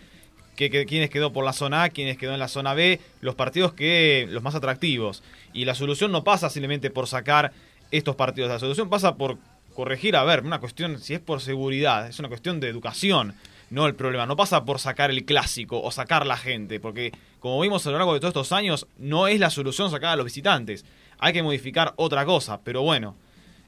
que, 0.55 0.71
que- 0.71 0.85
quiénes 0.87 1.11
quedó 1.11 1.31
por 1.31 1.45
la 1.45 1.53
zona 1.53 1.83
A, 1.83 1.89
quiénes 1.89 2.17
quedó 2.17 2.33
en 2.33 2.39
la 2.39 2.47
zona 2.47 2.73
B, 2.73 2.99
los 3.21 3.35
partidos 3.35 3.73
que 3.73 4.27
los 4.31 4.41
más 4.41 4.55
atractivos. 4.55 5.21
Y 5.53 5.65
la 5.65 5.75
solución 5.75 6.11
no 6.11 6.23
pasa 6.23 6.49
simplemente 6.49 6.89
por 6.89 7.05
sacar 7.07 7.53
estos 7.91 8.15
partidos, 8.15 8.49
la 8.49 8.57
solución 8.59 8.89
pasa 8.89 9.15
por 9.15 9.37
corregir, 9.75 10.15
a 10.15 10.23
ver, 10.23 10.43
una 10.43 10.59
cuestión, 10.59 10.99
si 10.99 11.13
es 11.13 11.19
por 11.19 11.41
seguridad, 11.41 12.07
es 12.07 12.17
una 12.17 12.27
cuestión 12.27 12.59
de 12.59 12.69
educación, 12.69 13.35
no 13.69 13.85
el 13.85 13.93
problema, 13.93 14.25
no 14.25 14.35
pasa 14.35 14.65
por 14.65 14.79
sacar 14.79 15.11
el 15.11 15.25
clásico 15.25 15.79
o 15.81 15.91
sacar 15.91 16.25
la 16.25 16.37
gente, 16.37 16.79
porque 16.79 17.11
como 17.39 17.59
vimos 17.61 17.85
a 17.85 17.91
lo 17.91 17.97
largo 17.97 18.13
de 18.15 18.19
todos 18.19 18.31
estos 18.31 18.51
años, 18.51 18.87
no 18.97 19.27
es 19.27 19.39
la 19.39 19.49
solución 19.51 19.91
sacar 19.91 20.09
a 20.13 20.15
los 20.15 20.25
visitantes, 20.25 20.85
hay 21.23 21.31
que 21.31 21.41
modificar 21.41 21.93
otra 21.95 22.25
cosa, 22.25 22.59
pero 22.65 22.81
bueno, 22.81 23.15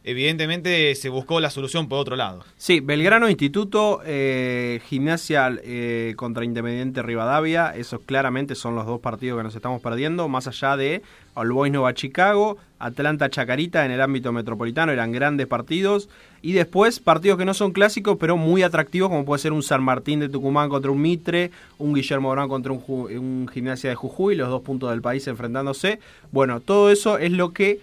evidentemente 0.05 0.93
se 0.93 1.09
buscó 1.09 1.39
la 1.39 1.49
solución 1.49 1.89
por 1.89 1.97
otro 1.97 2.15
lado. 2.15 2.45
Sí, 2.57 2.79
Belgrano 2.79 3.27
Instituto, 3.27 4.01
eh, 4.05 4.79
Gimnasia 4.85 5.51
eh, 5.63 6.13
contra 6.15 6.45
Independiente 6.45 7.01
Rivadavia, 7.01 7.75
esos 7.75 8.01
claramente 8.05 8.53
son 8.53 8.75
los 8.75 8.85
dos 8.85 9.01
partidos 9.01 9.39
que 9.39 9.43
nos 9.43 9.55
estamos 9.55 9.81
perdiendo, 9.81 10.27
más 10.27 10.47
allá 10.47 10.77
de 10.77 11.01
All 11.33 11.51
Boys 11.51 11.71
Nueva 11.71 11.95
Chicago, 11.95 12.57
Atlanta 12.77 13.29
Chacarita 13.31 13.83
en 13.83 13.91
el 13.91 13.99
ámbito 13.99 14.31
metropolitano, 14.31 14.91
eran 14.91 15.11
grandes 15.11 15.47
partidos, 15.47 16.07
y 16.43 16.53
después 16.53 16.99
partidos 16.99 17.39
que 17.39 17.45
no 17.45 17.55
son 17.55 17.71
clásicos, 17.71 18.17
pero 18.19 18.37
muy 18.37 18.61
atractivos, 18.61 19.09
como 19.09 19.25
puede 19.25 19.41
ser 19.41 19.53
un 19.53 19.63
San 19.63 19.81
Martín 19.81 20.19
de 20.19 20.29
Tucumán 20.29 20.69
contra 20.69 20.91
un 20.91 21.01
Mitre, 21.01 21.49
un 21.79 21.95
Guillermo 21.95 22.29
Brown 22.29 22.47
contra 22.47 22.71
un, 22.71 22.83
un 22.87 23.47
Gimnasia 23.51 23.89
de 23.89 23.95
Jujuy, 23.95 24.35
los 24.35 24.49
dos 24.49 24.61
puntos 24.61 24.91
del 24.91 25.01
país 25.01 25.27
enfrentándose. 25.27 25.99
Bueno, 26.31 26.59
todo 26.59 26.91
eso 26.91 27.17
es 27.17 27.31
lo 27.31 27.53
que 27.53 27.79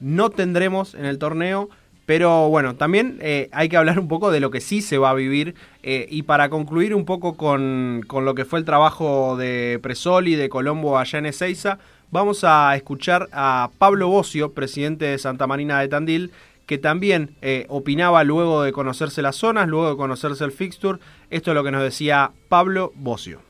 no 0.00 0.30
tendremos 0.30 0.94
en 0.94 1.04
el 1.04 1.18
torneo. 1.18 1.68
Pero 2.04 2.48
bueno, 2.48 2.76
también 2.76 3.18
eh, 3.20 3.48
hay 3.50 3.68
que 3.68 3.76
hablar 3.76 3.98
un 3.98 4.06
poco 4.06 4.30
de 4.30 4.38
lo 4.38 4.50
que 4.50 4.60
sí 4.60 4.80
se 4.80 4.98
va 4.98 5.10
a 5.10 5.14
vivir. 5.14 5.54
eh, 5.82 6.06
y 6.08 6.22
para 6.22 6.48
concluir 6.48 6.94
un 6.94 7.04
poco 7.04 7.36
con, 7.36 8.02
con 8.06 8.24
lo 8.24 8.34
que 8.34 8.44
fue 8.44 8.58
el 8.60 8.64
trabajo 8.64 9.36
de 9.36 9.80
Presoli, 9.82 10.36
de 10.36 10.48
Colombo 10.48 10.98
allá 10.98 11.18
en 11.18 11.26
Ezeiza, 11.26 11.78
vamos 12.10 12.44
a 12.44 12.74
escuchar 12.76 13.28
a 13.32 13.70
Pablo 13.78 14.08
Bocio, 14.08 14.52
presidente 14.52 15.04
de 15.06 15.18
Santa 15.18 15.46
Marina 15.46 15.80
de 15.80 15.88
Tandil, 15.88 16.32
que 16.66 16.78
también 16.78 17.36
eh, 17.42 17.66
opinaba 17.68 18.22
luego 18.24 18.62
de 18.62 18.72
conocerse 18.72 19.22
las 19.22 19.36
zonas, 19.36 19.68
luego 19.68 19.90
de 19.90 19.96
conocerse 19.96 20.44
el 20.44 20.52
fixture. 20.52 20.98
Esto 21.30 21.50
es 21.50 21.54
lo 21.56 21.64
que 21.64 21.72
nos 21.72 21.82
decía 21.82 22.30
Pablo 22.48 22.92
Bocio 22.94 23.40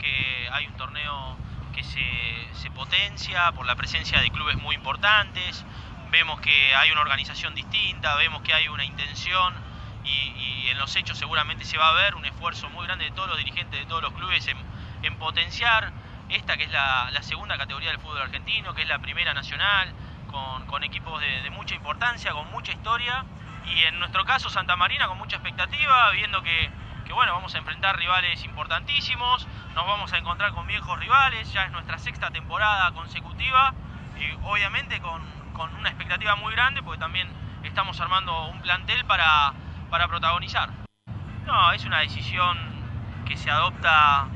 que 0.00 0.48
hay 0.50 0.66
un 0.66 0.76
torneo 0.76 1.36
que 1.74 1.82
se, 1.82 2.70
se 3.20 3.32
potencia 3.32 3.52
por 3.52 3.66
la 3.66 3.76
presencia 3.76 4.18
de 4.18 4.30
clubes 4.30 4.56
muy 4.56 4.74
importantes, 4.74 5.62
vemos 6.10 6.40
que 6.40 6.74
hay 6.74 6.90
una 6.90 7.02
organización 7.02 7.54
distinta, 7.54 8.14
vemos 8.16 8.40
que 8.40 8.54
hay 8.54 8.66
una 8.68 8.82
intención 8.84 9.52
y, 10.04 10.08
y 10.08 10.68
en 10.70 10.78
los 10.78 10.96
hechos 10.96 11.18
seguramente 11.18 11.66
se 11.66 11.76
va 11.76 11.88
a 11.88 11.92
ver 11.92 12.14
un 12.14 12.24
esfuerzo 12.24 12.70
muy 12.70 12.86
grande 12.86 13.04
de 13.04 13.10
todos 13.10 13.28
los 13.28 13.36
dirigentes 13.36 13.78
de 13.78 13.84
todos 13.84 14.02
los 14.02 14.14
clubes 14.14 14.46
en, 14.48 14.56
en 15.02 15.18
potenciar 15.18 15.92
esta 16.30 16.56
que 16.56 16.64
es 16.64 16.70
la, 16.70 17.10
la 17.10 17.22
segunda 17.22 17.58
categoría 17.58 17.90
del 17.90 18.00
fútbol 18.00 18.22
argentino, 18.22 18.72
que 18.72 18.82
es 18.82 18.88
la 18.88 18.98
primera 19.00 19.34
nacional, 19.34 19.92
con, 20.30 20.66
con 20.66 20.82
equipos 20.82 21.20
de, 21.20 21.42
de 21.42 21.50
mucha 21.50 21.74
importancia, 21.74 22.32
con 22.32 22.50
mucha 22.50 22.72
historia 22.72 23.22
y 23.66 23.82
en 23.82 23.98
nuestro 23.98 24.24
caso 24.24 24.48
Santa 24.48 24.76
Marina 24.76 25.08
con 25.08 25.18
mucha 25.18 25.36
expectativa, 25.36 26.10
viendo 26.12 26.42
que, 26.42 26.70
que 27.10 27.14
bueno, 27.14 27.32
vamos 27.32 27.52
a 27.56 27.58
enfrentar 27.58 27.96
rivales 27.96 28.44
importantísimos, 28.44 29.44
nos 29.74 29.84
vamos 29.84 30.12
a 30.12 30.18
encontrar 30.18 30.52
con 30.52 30.68
viejos 30.68 30.96
rivales, 30.96 31.52
ya 31.52 31.64
es 31.64 31.72
nuestra 31.72 31.98
sexta 31.98 32.30
temporada 32.30 32.92
consecutiva 32.92 33.74
y 34.16 34.30
obviamente 34.44 35.00
con, 35.00 35.20
con 35.52 35.74
una 35.74 35.88
expectativa 35.88 36.36
muy 36.36 36.54
grande 36.54 36.84
porque 36.84 37.00
también 37.00 37.26
estamos 37.64 38.00
armando 38.00 38.46
un 38.50 38.60
plantel 38.60 39.04
para, 39.06 39.52
para 39.90 40.06
protagonizar. 40.06 40.70
No, 41.46 41.72
es 41.72 41.84
una 41.84 41.98
decisión 41.98 42.56
que 43.26 43.36
se 43.36 43.50
adopta 43.50 44.28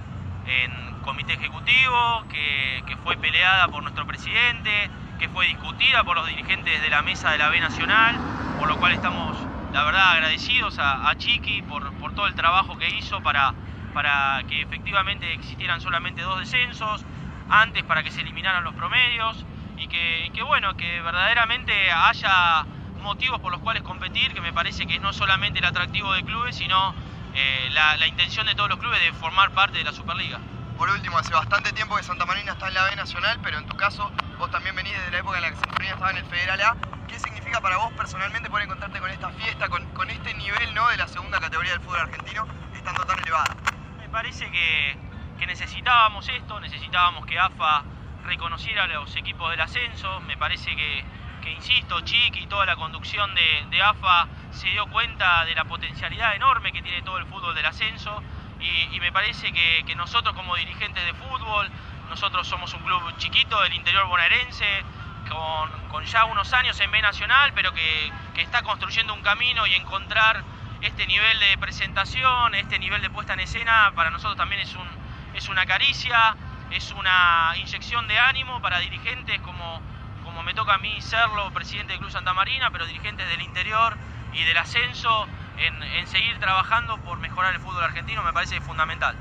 en 0.45 1.01
comité 1.03 1.35
ejecutivo, 1.35 2.25
que, 2.29 2.83
que 2.89 2.97
fue 2.97 3.17
peleada 3.17 3.69
por 3.69 3.85
nuestro 3.85 4.05
presidente, 4.05 4.91
que 5.21 5.29
fue 5.29 5.47
discutida 5.47 6.03
por 6.03 6.17
los 6.17 6.27
dirigentes 6.27 6.83
de 6.83 6.91
la 6.91 7.03
mesa 7.03 7.31
de 7.31 7.39
la 7.39 7.51
B 7.51 7.61
Nacional, 7.61 8.17
por 8.59 8.67
lo 8.67 8.79
cual 8.79 8.91
estamos, 8.95 9.37
la 9.75 9.83
verdad, 9.83 10.13
agradecidos 10.13 10.79
a, 10.79 11.11
a 11.11 11.17
Chiqui 11.17 11.63
por, 11.63 11.83
todo 12.15 12.29
el 12.29 12.35
trabajo 12.37 12.79
que 12.79 12.89
hizo 12.91 13.21
para, 13.25 13.53
para 13.93 14.41
que 14.49 14.63
efectivamente 14.63 15.33
existieran 15.33 15.81
solamente 15.81 16.23
dos 16.23 16.39
descensos, 16.39 17.05
antes 17.51 17.83
para 17.83 18.05
que 18.05 18.13
se 18.13 18.21
eliminaran 18.21 18.63
los 18.63 18.73
promedios 18.75 19.45
y 19.77 19.89
que, 19.89 20.43
bueno, 20.45 20.77
que 20.77 21.01
verdaderamente 21.03 21.91
haya 21.91 22.65
motivos 23.03 23.41
por 23.41 23.51
los 23.51 23.61
cuales 23.63 23.83
competir, 23.83 24.33
que 24.33 24.41
me 24.41 24.53
parece 24.53 24.87
que 24.87 25.01
no 25.01 25.13
solamente 25.13 25.59
el 25.59 25.65
atractivo 25.65 26.13
de 26.13 26.23
clubes, 26.23 26.55
sino 26.55 26.95
eh, 27.35 27.69
la, 27.73 27.97
la 27.97 28.07
intención 28.07 28.47
de 28.47 28.55
todos 28.55 28.71
los 28.71 28.79
clubes 28.79 29.01
de 29.01 29.13
formar 29.15 29.51
parte 29.51 29.79
de 29.79 29.85
la 29.85 29.93
Superliga. 29.93 30.39
Por 30.79 30.89
último, 30.89 31.19
hace 31.19 31.35
bastante 31.35 31.73
tiempo 31.73 31.97
que 31.97 32.05
Santa 32.05 32.27
Marina 32.27 32.53
está 32.53 32.69
en 32.69 32.75
la 32.75 32.85
B 32.85 32.95
Nacional, 32.95 33.41
pero 33.43 33.59
en 33.59 33.67
tu 33.67 33.77
caso, 33.77 34.09
vos 34.39 34.51
también 34.53 34.77
venís 34.77 34.93
desde 34.93 35.11
la 35.11 35.19
época 35.19 35.39
en 35.39 35.43
la 35.43 35.51
que 35.51 35.57
Santa 35.57 35.73
Marina 35.73 35.95
estaba 35.95 36.11
en 36.13 36.17
el 36.19 36.25
Federal 36.27 36.61
A. 36.61 36.77
¿Qué 37.09 37.19
significa 37.19 37.44
para 37.61 37.77
vos 37.77 37.93
personalmente 37.93 38.51
poder 38.51 38.65
encontrarte 38.65 38.99
con 38.99 39.11
esta 39.11 39.31
fiesta, 39.31 39.69
con, 39.69 40.11
este 40.11 40.35
nivel 40.35 40.75
¿no? 40.75 40.89
de 40.89 40.97
la 40.97 41.07
segunda 41.07 41.39
categoría 41.39 41.73
del 41.73 41.81
fútbol 41.81 42.01
argentino, 42.01 42.47
estando 42.75 43.05
tan 43.05 43.19
elevada? 43.21 43.55
Me 43.99 44.09
parece 44.09 44.51
que, 44.51 44.97
que 45.39 45.47
necesitábamos 45.47 46.29
esto, 46.29 46.59
necesitábamos 46.61 47.27
que 47.27 47.39
AFA 47.39 47.85
reconociera 48.25 48.85
a 48.85 48.87
los 48.87 49.15
equipos 49.17 49.51
del 49.51 49.61
ascenso. 49.61 50.21
Me 50.23 50.37
parece 50.37 50.75
que, 50.75 51.05
que 51.43 51.53
insisto, 51.53 52.01
Chiqui 52.01 52.41
y 52.41 52.47
toda 52.47 52.67
la 52.67 52.77
conducción 52.77 53.35
de, 53.35 53.67
de 53.71 53.83
AFA 53.83 54.27
se 54.51 54.69
dio 54.69 54.87
cuenta 54.87 55.45
de 55.45 55.55
la 55.55 55.65
potencialidad 55.65 56.35
enorme 56.35 56.73
que 56.73 56.83
tiene 56.83 57.03
todo 57.03 57.19
el 57.19 57.27
fútbol 57.27 57.55
del 57.55 57.67
ascenso 57.67 58.23
y, 58.59 58.97
y 58.97 59.01
me 59.01 59.13
parece 59.13 59.53
que, 59.53 59.85
que, 59.87 59.95
nosotros 59.95 60.35
como 60.35 60.57
dirigentes 60.57 61.05
de 61.05 61.15
fútbol, 61.15 61.71
nosotros 62.09 62.47
somos 62.49 62.73
un 62.75 62.83
club 62.83 63.17
chiquito 63.19 63.61
del 63.63 63.75
interior 63.75 64.07
bonaerense, 64.07 64.83
con, 65.29 66.05
ya 66.05 66.25
unos 66.27 66.53
años 66.53 66.79
en 66.81 66.91
B 66.91 67.01
Nacional, 67.01 67.53
pero 67.55 67.73
que, 67.73 68.13
está 68.37 68.63
construyendo 68.63 69.15
un 69.15 69.23
camino 69.23 69.67
y 69.67 69.75
encontrar 69.75 70.43
este 70.81 71.07
nivel 71.07 71.39
de 71.39 71.57
presentación, 71.59 72.55
este 72.55 72.79
nivel 72.79 73.01
de 73.01 73.09
puesta 73.11 73.33
en 73.33 73.41
escena, 73.41 73.93
para 73.95 74.11
nosotros 74.11 74.37
también 74.37 74.61
es, 74.61 74.75
un, 74.75 74.87
es 75.35 75.49
una 75.49 75.65
caricia, 75.67 76.37
es 76.71 76.91
una 76.93 77.55
inyección 77.57 78.07
de 78.07 78.19
ánimo 78.19 78.61
para 78.61 78.81
dirigentes 78.81 79.41
como, 79.41 79.81
como 80.25 80.43
me 80.43 80.53
toca 80.53 80.75
a 80.75 80.79
mí 80.79 81.01
serlo, 81.01 81.51
presidente 81.53 81.93
del 81.93 82.01
Club 82.01 82.11
Santa 82.11 82.35
Marina, 82.35 82.71
pero 82.71 82.87
dirigentes 82.87 83.29
del 83.29 83.41
interior 83.41 83.97
y 84.33 84.43
del 84.45 84.59
ascenso 84.59 85.27
en, 85.57 85.83
en, 85.83 86.07
seguir 86.07 86.39
trabajando 86.39 86.99
por 86.99 87.19
mejorar 87.19 87.55
el 87.55 87.61
fútbol 87.61 87.85
argentino 87.85 88.23
me 88.23 88.33
parece 88.33 88.61
fundamental. 88.61 89.17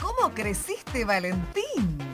¿Cómo 0.00 0.32
creciste, 0.34 1.04
Valentín? 1.04 2.13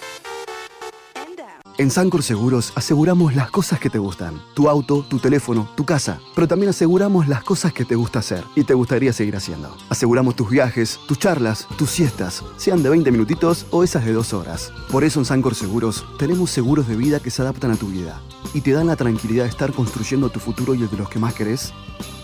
En 1.81 1.89
Sancor 1.89 2.21
Seguros 2.21 2.73
aseguramos 2.75 3.33
las 3.33 3.49
cosas 3.49 3.79
que 3.79 3.89
te 3.89 3.97
gustan. 3.97 4.39
Tu 4.53 4.69
auto, 4.69 5.03
tu 5.09 5.17
teléfono, 5.17 5.67
tu 5.75 5.83
casa. 5.83 6.19
Pero 6.35 6.47
también 6.47 6.69
aseguramos 6.69 7.27
las 7.27 7.43
cosas 7.43 7.73
que 7.73 7.85
te 7.85 7.95
gusta 7.95 8.19
hacer 8.19 8.43
y 8.55 8.65
te 8.65 8.75
gustaría 8.75 9.11
seguir 9.13 9.35
haciendo. 9.35 9.75
Aseguramos 9.89 10.35
tus 10.35 10.47
viajes, 10.47 10.99
tus 11.07 11.17
charlas, 11.17 11.67
tus 11.79 11.89
siestas, 11.89 12.43
sean 12.55 12.83
de 12.83 12.89
20 12.91 13.11
minutitos 13.11 13.65
o 13.71 13.83
esas 13.83 14.05
de 14.05 14.13
2 14.13 14.31
horas. 14.33 14.71
Por 14.91 15.03
eso 15.03 15.17
en 15.17 15.25
Sancor 15.25 15.55
Seguros 15.55 16.05
tenemos 16.19 16.51
seguros 16.51 16.87
de 16.87 16.95
vida 16.95 17.19
que 17.19 17.31
se 17.31 17.41
adaptan 17.41 17.71
a 17.71 17.77
tu 17.77 17.87
vida 17.87 18.21
y 18.53 18.61
te 18.61 18.73
dan 18.73 18.85
la 18.85 18.95
tranquilidad 18.95 19.45
de 19.45 19.49
estar 19.49 19.73
construyendo 19.73 20.29
tu 20.29 20.39
futuro 20.39 20.75
y 20.75 20.83
el 20.83 20.89
de 20.91 20.97
los 20.97 21.09
que 21.09 21.17
más 21.17 21.33
querés 21.33 21.73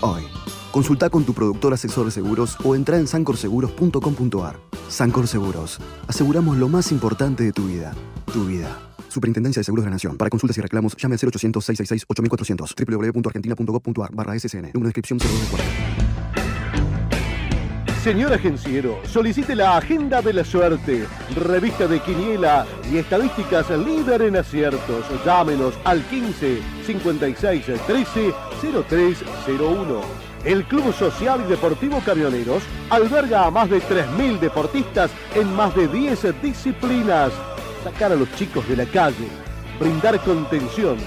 hoy. 0.01 0.21
Consulta 0.71 1.09
con 1.09 1.23
tu 1.23 1.33
productor 1.33 1.73
asesor 1.73 2.05
de 2.05 2.11
seguros 2.11 2.57
o 2.63 2.75
entra 2.75 2.99
en 2.99 3.07
sancorseguros.com.ar. 3.07 4.59
Sancor 4.87 5.27
Seguros. 5.27 5.79
Aseguramos 6.07 6.57
lo 6.57 6.69
más 6.69 6.91
importante 6.91 7.43
de 7.43 7.53
tu 7.53 7.65
vida. 7.65 7.95
Tu 8.31 8.45
vida. 8.45 8.77
Superintendencia 9.17 9.61
de 9.61 9.63
Seguros 9.63 9.83
de 9.83 9.89
la 9.89 9.95
Nación. 9.95 10.15
Para 10.15 10.29
consultas 10.29 10.55
y 10.59 10.61
reclamos, 10.61 10.95
llame 10.95 11.15
al 11.15 11.19
0800-666-8400. 11.19 13.13
www.argentina.gov.ar 13.13 14.11
barra 14.13 14.37
SSN. 14.37 14.73
Número 14.73 14.81
de 14.81 14.89
inscripción 14.89 15.17
0240. 15.17 15.63
Señor 18.03 18.31
agenciero, 18.31 18.99
solicite 19.07 19.55
la 19.55 19.75
Agenda 19.75 20.21
de 20.21 20.33
la 20.33 20.45
Suerte, 20.45 21.07
revista 21.35 21.87
de 21.87 21.99
quiniela 21.99 22.67
y 22.91 22.97
estadísticas 22.97 23.71
líder 23.71 24.21
en 24.21 24.37
aciertos. 24.37 25.03
Llámenos 25.25 25.73
al 25.83 26.03
15 26.03 26.59
56 26.85 27.65
13 27.87 28.33
0301. 28.87 30.01
El 30.45 30.63
Club 30.65 30.93
Social 30.93 31.41
y 31.43 31.49
Deportivo 31.49 32.03
Camioneros 32.05 32.61
alberga 32.91 33.47
a 33.47 33.51
más 33.51 33.67
de 33.67 33.81
3.000 33.81 34.39
deportistas 34.39 35.09
en 35.33 35.51
más 35.55 35.75
de 35.75 35.87
10 35.87 36.39
disciplinas 36.43 37.31
sacar 37.91 38.11
a 38.11 38.15
los 38.15 38.29
chicos 38.35 38.67
de 38.67 38.75
la 38.75 38.85
calle, 38.85 39.27
brindar 39.79 40.19
contención 40.21 40.97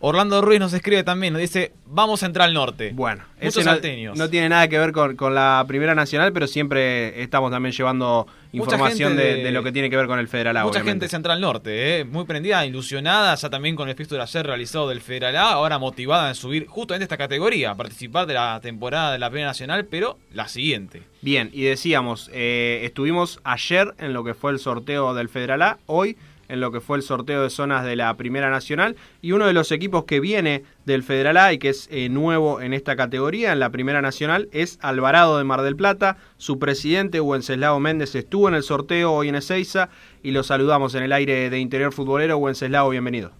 Orlando 0.00 0.42
Ruiz 0.42 0.60
nos 0.60 0.72
escribe 0.74 1.02
también, 1.02 1.32
nos 1.32 1.40
dice, 1.40 1.72
vamos 1.86 2.22
a 2.22 2.26
entrar 2.26 2.48
al 2.48 2.54
norte. 2.54 2.92
Bueno, 2.94 3.24
Muchos 3.40 3.64
no, 3.64 3.72
salteños. 3.72 4.18
no 4.18 4.28
tiene 4.28 4.50
nada 4.50 4.68
que 4.68 4.78
ver 4.78 4.92
con, 4.92 5.16
con, 5.16 5.34
la 5.34 5.64
Primera 5.66 5.94
Nacional, 5.94 6.32
pero 6.32 6.46
siempre 6.46 7.22
estamos 7.22 7.50
también 7.50 7.72
llevando 7.72 8.26
información 8.52 9.16
de, 9.16 9.36
de, 9.36 9.44
de, 9.44 9.50
lo 9.50 9.62
que 9.62 9.72
tiene 9.72 9.88
que 9.88 9.96
ver 9.96 10.06
con 10.06 10.18
el 10.18 10.28
Federal 10.28 10.56
A. 10.58 10.64
Mucha 10.64 10.72
obviamente. 10.72 10.90
gente 10.90 11.08
se 11.08 11.16
entra 11.16 11.32
al 11.32 11.40
norte, 11.40 12.00
¿eh? 12.00 12.04
muy 12.04 12.24
prendida, 12.24 12.66
ilusionada, 12.66 13.34
ya 13.34 13.48
también 13.48 13.76
con 13.76 13.88
el 13.88 13.94
fixture 13.94 14.20
ayer 14.20 14.46
realizado 14.46 14.88
del 14.88 15.00
Federal 15.00 15.36
A, 15.36 15.52
ahora 15.52 15.78
motivada 15.78 16.28
en 16.28 16.34
subir 16.34 16.66
justamente 16.66 17.04
esta 17.04 17.16
categoría, 17.16 17.70
a 17.70 17.74
participar 17.74 18.26
de 18.26 18.34
la 18.34 18.60
temporada 18.60 19.12
de 19.12 19.18
la 19.18 19.30
Primera 19.30 19.48
Nacional, 19.48 19.86
pero 19.86 20.18
la 20.32 20.48
siguiente. 20.48 21.02
Bien, 21.22 21.48
y 21.52 21.62
decíamos, 21.62 22.30
eh, 22.34 22.80
estuvimos 22.82 23.40
ayer 23.44 23.94
en 23.98 24.12
lo 24.12 24.22
que 24.22 24.34
fue 24.34 24.52
el 24.52 24.58
sorteo 24.58 25.14
del 25.14 25.30
Federal 25.30 25.62
A, 25.62 25.78
hoy 25.86 26.18
en 26.48 26.60
lo 26.60 26.70
que 26.70 26.80
fue 26.80 26.96
el 26.96 27.02
sorteo 27.02 27.42
de 27.42 27.50
zonas 27.50 27.84
de 27.84 27.96
la 27.96 28.14
Primera 28.16 28.50
Nacional 28.50 28.96
y 29.22 29.32
uno 29.32 29.46
de 29.46 29.52
los 29.52 29.72
equipos 29.72 30.04
que 30.04 30.20
viene 30.20 30.64
del 30.84 31.02
Federal 31.02 31.36
A 31.36 31.52
y 31.52 31.58
que 31.58 31.70
es 31.70 31.88
eh, 31.90 32.08
nuevo 32.08 32.60
en 32.60 32.74
esta 32.74 32.96
categoría, 32.96 33.52
en 33.52 33.60
la 33.60 33.70
Primera 33.70 34.02
Nacional, 34.02 34.48
es 34.52 34.78
Alvarado 34.82 35.38
de 35.38 35.44
Mar 35.44 35.62
del 35.62 35.76
Plata. 35.76 36.16
Su 36.36 36.58
presidente, 36.58 37.20
Wenceslao 37.20 37.80
Méndez, 37.80 38.14
estuvo 38.14 38.48
en 38.48 38.54
el 38.54 38.62
sorteo 38.62 39.12
hoy 39.12 39.28
en 39.28 39.36
Ezeiza 39.36 39.88
y 40.22 40.30
lo 40.30 40.42
saludamos 40.42 40.94
en 40.94 41.02
el 41.02 41.12
aire 41.12 41.50
de 41.50 41.58
Interior 41.58 41.92
Futbolero. 41.92 42.38
Wenceslao, 42.38 42.90
bienvenido. 42.90 43.32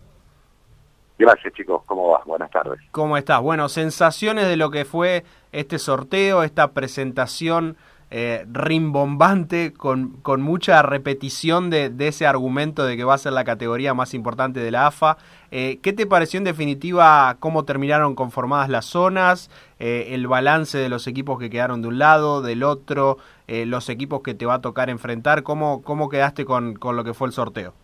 Gracias 1.19 1.55
chicos, 1.55 1.83
¿cómo 1.87 2.09
vas? 2.09 2.25
Buenas 2.25 2.51
tardes. 2.51 2.81
¿Cómo 2.91 3.17
estás? 3.17 3.41
Bueno, 3.41 3.69
sensaciones 3.69 4.49
de 4.49 4.57
lo 4.57 4.71
que 4.71 4.85
fue 4.85 5.25
este 5.53 5.79
sorteo, 5.79 6.43
esta 6.43 6.73
presentación 6.73 7.77
eh, 8.17 8.47
rimbombante, 8.53 9.73
con, 9.73 10.11
con 10.23 10.41
mucha 10.41 10.83
repetición 10.83 11.69
de, 11.69 11.91
de, 11.91 12.07
ese 12.09 12.29
argumento 12.29 12.87
de 12.87 12.97
que 12.97 13.03
va 13.03 13.15
a 13.15 13.19
ser 13.19 13.33
la 13.33 13.43
categoría 13.43 13.93
más 13.93 14.15
importante 14.15 14.61
de 14.61 14.71
la 14.71 14.87
AFA. 14.87 15.17
Eh, 15.51 15.81
¿Qué 15.83 15.93
te 15.93 16.07
pareció 16.07 16.39
en 16.39 16.45
definitiva 16.45 17.37
cómo 17.41 17.65
terminaron 17.65 18.15
conformadas 18.15 18.69
las 18.69 18.85
zonas, 18.85 19.51
eh, 19.81 20.11
el 20.11 20.29
balance 20.29 20.79
de 20.79 20.89
los 20.89 21.09
equipos 21.09 21.41
que 21.41 21.51
quedaron 21.51 21.83
de 21.83 21.89
un 21.89 21.99
lado, 21.99 22.43
del 22.43 22.63
otro, 22.63 23.19
los 23.49 23.89
equipos 23.89 24.23
que 24.23 24.35
te 24.35 24.47
va 24.47 24.55
a 24.55 24.61
tocar 24.61 24.91
enfrentar? 24.91 25.43
¿Cómo, 25.43 25.83
cómo 25.83 26.09
quedaste 26.09 26.45
con, 26.45 26.75
con 26.75 26.95
lo 26.95 27.03
que 27.03 27.15
fue 27.15 27.27
el 27.27 27.33
sorteo? 27.33 27.75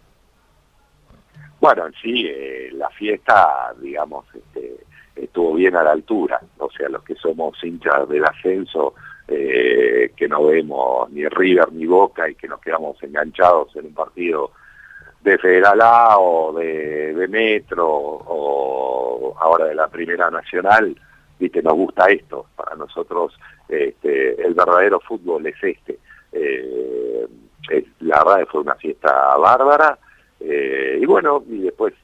Bueno, 1.60 1.86
en 1.86 1.92
sí, 2.02 2.26
eh, 2.26 2.70
la 2.72 2.88
fiesta, 2.90 3.74
digamos, 3.80 4.24
este, 4.34 4.76
estuvo 5.14 5.54
bien 5.54 5.76
a 5.76 5.82
la 5.82 5.92
altura. 5.92 6.40
O 6.58 6.70
sea, 6.70 6.88
los 6.88 7.04
que 7.04 7.14
somos 7.16 7.62
hinchas 7.62 8.08
del 8.08 8.24
ascenso, 8.24 8.94
eh, 9.30 10.12
que 10.16 10.28
no 10.28 10.44
vemos 10.44 11.10
ni 11.10 11.26
River 11.26 11.72
ni 11.72 11.86
Boca 11.86 12.28
y 12.28 12.34
que 12.34 12.48
nos 12.48 12.60
quedamos 12.60 13.00
enganchados 13.02 13.74
en 13.76 13.86
un 13.86 13.94
partido 13.94 14.50
de 15.22 15.38
Federal 15.38 15.80
A 15.80 16.18
o 16.18 16.52
de, 16.52 17.26
Metro 17.28 17.86
o 17.88 19.36
ahora 19.38 19.66
de 19.66 19.74
la 19.74 19.86
Primera 19.86 20.30
Nacional, 20.30 20.96
viste, 21.38 21.62
nos 21.62 21.74
gusta 21.74 22.10
esto. 22.10 22.46
Para 22.56 22.74
nosotros 22.74 23.38
este, 23.68 24.42
el 24.42 24.54
verdadero 24.54 24.98
fútbol 25.00 25.46
es 25.46 25.56
este. 25.62 25.98
Eh, 26.32 27.26
la 28.00 28.24
verdad 28.24 28.48
fue 28.50 28.62
una 28.62 28.74
fiesta 28.74 29.36
bárbara. 29.36 29.98
eh, 30.40 30.98
y 31.00 31.06
bueno, 31.06 31.44
y 31.48 31.58
después 31.58 31.94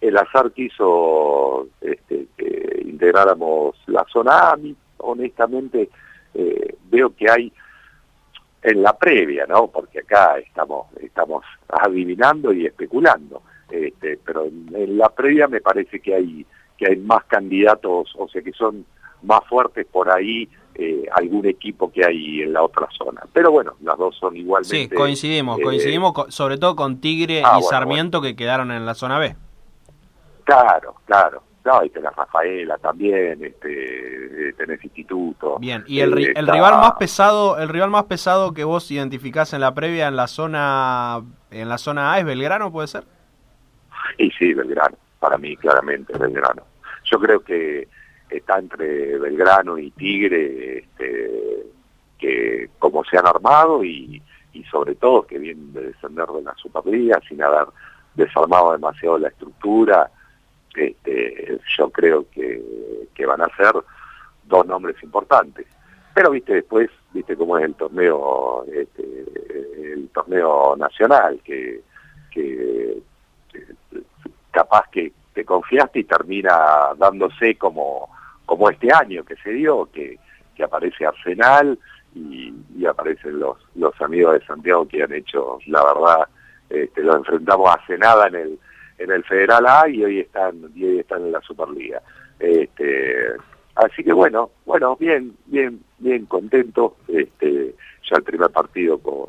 el 0.00 0.16
azar 0.16 0.50
quiso 0.50 1.68
este, 1.80 2.26
que 2.36 2.82
integráramos 2.84 3.76
la 3.86 4.04
zona 4.12 4.50
A. 4.50 4.58
Honestamente, 4.98 5.88
eh, 6.34 6.76
veo 6.90 7.14
que 7.14 7.30
hay 7.30 7.52
en 8.62 8.82
la 8.82 8.96
previa, 8.96 9.44
¿no? 9.46 9.66
Porque 9.68 10.00
acá 10.00 10.38
estamos 10.38 10.86
estamos 11.00 11.44
adivinando 11.68 12.52
y 12.52 12.66
especulando. 12.66 13.42
Este, 13.70 14.18
pero 14.24 14.44
en, 14.44 14.68
en 14.74 14.98
la 14.98 15.08
previa 15.08 15.48
me 15.48 15.60
parece 15.60 16.00
que 16.00 16.14
hay 16.14 16.46
que 16.76 16.86
hay 16.88 16.96
más 16.96 17.24
candidatos, 17.24 18.12
o 18.18 18.28
sea 18.28 18.42
que 18.42 18.52
son 18.52 18.84
más 19.22 19.40
fuertes 19.48 19.86
por 19.86 20.10
ahí 20.10 20.48
eh, 20.74 21.04
algún 21.12 21.46
equipo 21.46 21.92
que 21.92 22.04
hay 22.04 22.42
en 22.42 22.52
la 22.52 22.62
otra 22.62 22.88
zona. 22.96 23.22
Pero 23.32 23.50
bueno, 23.52 23.74
las 23.82 23.96
dos 23.98 24.16
son 24.18 24.32
Sí, 24.34 24.40
igualmente. 24.40 24.94
coincidimos, 24.96 25.58
eh, 25.58 25.62
coincidimos 25.62 26.12
co- 26.12 26.30
sobre 26.30 26.56
todo 26.58 26.74
con 26.76 27.00
Tigre 27.00 27.42
Ah, 27.44 27.50
y 27.50 27.62
bueno, 27.62 27.68
Sarmiento 27.68 28.20
que 28.22 28.34
quedaron 28.36 28.70
en 28.72 28.84
la 28.86 28.94
zona 28.94 29.18
B. 29.18 29.36
Claro, 30.44 30.94
claro. 31.04 31.42
No, 31.64 31.84
y 31.84 31.90
tenés 31.90 32.14
Rafaela 32.16 32.76
también, 32.78 33.44
este, 33.44 34.48
eh, 34.48 34.52
tenés 34.54 34.82
Instituto. 34.84 35.58
Bien, 35.60 35.84
y 35.86 36.00
el, 36.00 36.12
ri- 36.12 36.26
Eh, 36.26 36.32
el 36.34 36.38
está- 36.44 36.52
rival 36.54 36.74
más 36.74 36.92
pesado, 36.98 37.56
el 37.58 37.68
rival 37.68 37.90
más 37.90 38.04
pesado 38.04 38.52
que 38.52 38.64
vos 38.64 38.90
identificás 38.90 39.52
en 39.52 39.60
la 39.60 39.72
previa 39.72 40.08
en 40.08 40.16
la 40.16 40.26
zona 40.26 41.22
en 41.52 41.68
la 41.68 41.78
zona 41.78 42.12
A 42.14 42.18
es 42.18 42.24
Belgrano, 42.24 42.72
puede 42.72 42.88
ser? 42.88 43.04
Y 44.18 44.30
sí, 44.32 44.52
Belgrano, 44.54 44.96
para 45.20 45.38
mí 45.38 45.56
claramente 45.56 46.16
Belgrano. 46.18 46.62
Yo 47.04 47.18
creo 47.20 47.40
que 47.44 47.86
está 48.28 48.58
entre 48.58 49.18
Belgrano 49.18 49.78
y 49.78 49.90
Tigre, 49.92 50.78
este, 50.78 51.62
que 52.18 52.70
como 52.78 53.04
se 53.04 53.18
han 53.18 53.26
armado 53.26 53.84
y, 53.84 54.20
y 54.52 54.64
sobre 54.64 54.94
todo 54.96 55.26
que 55.26 55.38
vienen 55.38 55.72
de 55.72 55.88
descender 55.88 56.26
de 56.26 56.42
la 56.42 56.54
Superliga 56.56 57.20
sin 57.28 57.42
haber 57.42 57.66
desarmado 58.14 58.72
demasiado 58.72 59.18
la 59.18 59.28
estructura, 59.28 60.10
este, 60.74 61.58
yo 61.76 61.90
creo 61.90 62.26
que, 62.30 62.62
van 63.24 63.40
a 63.40 63.56
ser 63.56 63.72
dos 64.44 64.66
nombres 64.66 65.00
importantes. 65.00 65.64
Pero 66.12 66.32
viste 66.32 66.54
después, 66.54 66.90
viste 67.12 67.36
cómo 67.36 67.56
es 67.56 67.64
el 67.64 67.74
torneo, 67.74 68.64
este, 68.64 69.02
el 69.92 70.08
torneo 70.08 70.74
nacional, 70.76 71.40
que, 71.44 71.82
que 72.32 72.98
capaz 74.50 74.88
que 74.90 75.12
te 75.34 75.44
confiaste 75.44 76.00
y 76.00 76.04
termina 76.04 76.56
dándose 76.98 77.54
como, 77.54 78.08
como 78.44 78.68
este 78.68 78.92
año 78.92 79.24
que 79.24 79.36
se 79.36 79.50
dio, 79.50 79.88
que, 79.92 80.18
que 80.56 80.64
aparece 80.64 81.06
Arsenal 81.06 81.78
y, 82.14 82.52
y 82.76 82.86
aparecen 82.86 83.38
los, 83.38 83.56
los 83.76 83.98
amigos 84.00 84.34
de 84.34 84.46
Santiago 84.46 84.86
que 84.88 85.04
han 85.04 85.12
hecho, 85.12 85.58
la 85.66 85.84
verdad, 85.84 86.28
este, 86.68 87.02
lo 87.02 87.16
enfrentamos 87.16 87.70
hace 87.74 87.96
nada 87.98 88.26
en 88.26 88.34
el, 88.34 88.58
en 89.02 89.10
el 89.10 89.24
Federal 89.24 89.66
A 89.66 89.88
y 89.88 90.04
hoy 90.04 90.20
están, 90.20 90.70
y 90.74 90.84
hoy 90.84 90.98
están 91.00 91.22
en 91.22 91.32
la 91.32 91.40
Superliga. 91.40 92.00
Este, 92.38 93.34
así 93.74 94.02
que 94.02 94.12
bueno, 94.12 94.50
bueno, 94.64 94.96
bien, 94.96 95.36
bien, 95.46 95.82
bien 95.98 96.26
contento, 96.26 96.96
este, 97.08 97.74
ya 98.08 98.16
el 98.16 98.22
primer 98.22 98.50
partido 98.50 98.98
con, 98.98 99.26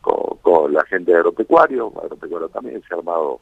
con, 0.00 0.38
con 0.38 0.72
la 0.72 0.84
gente 0.84 1.12
de 1.12 1.18
agropecuario, 1.18 1.92
agropecuario 2.02 2.48
también 2.48 2.82
se 2.86 2.94
ha 2.94 2.98
armado, 2.98 3.40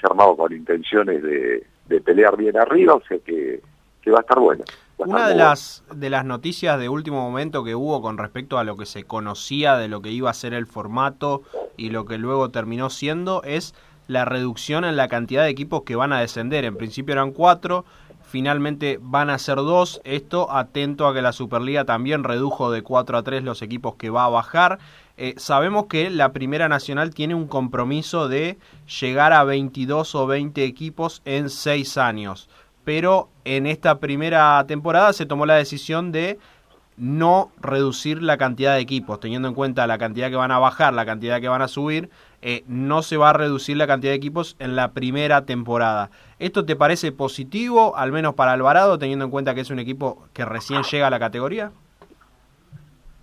se 0.00 0.06
ha 0.06 0.10
armado 0.10 0.36
con 0.36 0.52
intenciones 0.52 1.22
de, 1.22 1.66
de 1.86 2.00
pelear 2.00 2.36
bien 2.36 2.56
arriba, 2.56 2.94
o 2.94 3.02
sea 3.08 3.18
que, 3.18 3.60
que 4.02 4.10
va 4.10 4.18
a 4.18 4.20
estar 4.20 4.38
bueno. 4.38 4.64
Una 4.98 5.28
de 5.28 5.34
las, 5.34 5.84
de 5.94 6.08
las 6.08 6.24
noticias 6.24 6.78
de 6.80 6.88
último 6.88 7.20
momento 7.20 7.62
que 7.62 7.74
hubo 7.74 8.00
con 8.00 8.16
respecto 8.16 8.56
a 8.56 8.64
lo 8.64 8.76
que 8.76 8.86
se 8.86 9.04
conocía 9.04 9.76
de 9.76 9.88
lo 9.88 10.00
que 10.00 10.10
iba 10.10 10.30
a 10.30 10.34
ser 10.34 10.54
el 10.54 10.66
formato 10.66 11.42
y 11.76 11.90
lo 11.90 12.06
que 12.06 12.16
luego 12.16 12.50
terminó 12.50 12.88
siendo 12.88 13.42
es 13.42 13.74
la 14.06 14.24
reducción 14.24 14.84
en 14.84 14.96
la 14.96 15.08
cantidad 15.08 15.44
de 15.44 15.50
equipos 15.50 15.82
que 15.82 15.96
van 15.96 16.12
a 16.12 16.20
descender. 16.20 16.64
En 16.64 16.76
principio 16.76 17.12
eran 17.12 17.32
cuatro, 17.32 17.84
finalmente 18.22 18.98
van 19.00 19.30
a 19.30 19.38
ser 19.38 19.56
dos. 19.56 20.00
Esto 20.04 20.50
atento 20.52 21.06
a 21.06 21.14
que 21.14 21.22
la 21.22 21.32
Superliga 21.32 21.84
también 21.84 22.24
redujo 22.24 22.70
de 22.70 22.82
4 22.82 23.18
a 23.18 23.22
3 23.22 23.44
los 23.44 23.62
equipos 23.62 23.94
que 23.96 24.10
va 24.10 24.24
a 24.24 24.30
bajar. 24.30 24.78
Eh, 25.16 25.34
sabemos 25.38 25.86
que 25.86 26.10
la 26.10 26.32
Primera 26.32 26.68
Nacional 26.68 27.14
tiene 27.14 27.34
un 27.34 27.46
compromiso 27.46 28.28
de 28.28 28.58
llegar 29.00 29.32
a 29.32 29.44
22 29.44 30.14
o 30.14 30.26
20 30.26 30.64
equipos 30.64 31.22
en 31.24 31.48
6 31.48 31.96
años. 31.96 32.48
Pero 32.84 33.28
en 33.44 33.66
esta 33.66 33.98
primera 33.98 34.64
temporada 34.68 35.12
se 35.12 35.26
tomó 35.26 35.46
la 35.46 35.54
decisión 35.54 36.12
de 36.12 36.38
no 36.96 37.50
reducir 37.60 38.22
la 38.22 38.38
cantidad 38.38 38.74
de 38.74 38.80
equipos, 38.80 39.20
teniendo 39.20 39.48
en 39.48 39.54
cuenta 39.54 39.86
la 39.86 39.98
cantidad 39.98 40.30
que 40.30 40.36
van 40.36 40.50
a 40.50 40.58
bajar, 40.58 40.94
la 40.94 41.04
cantidad 41.04 41.40
que 41.40 41.48
van 41.48 41.62
a 41.62 41.68
subir, 41.68 42.10
eh, 42.42 42.64
no 42.66 43.02
se 43.02 43.16
va 43.16 43.30
a 43.30 43.32
reducir 43.32 43.76
la 43.76 43.86
cantidad 43.86 44.12
de 44.12 44.16
equipos 44.16 44.56
en 44.58 44.76
la 44.76 44.92
primera 44.92 45.44
temporada. 45.44 46.10
¿Esto 46.38 46.64
te 46.64 46.76
parece 46.76 47.12
positivo, 47.12 47.96
al 47.96 48.12
menos 48.12 48.34
para 48.34 48.52
Alvarado, 48.52 48.98
teniendo 48.98 49.24
en 49.24 49.30
cuenta 49.30 49.54
que 49.54 49.60
es 49.60 49.70
un 49.70 49.78
equipo 49.78 50.26
que 50.32 50.44
recién 50.44 50.82
llega 50.82 51.08
a 51.08 51.10
la 51.10 51.18
categoría? 51.18 51.70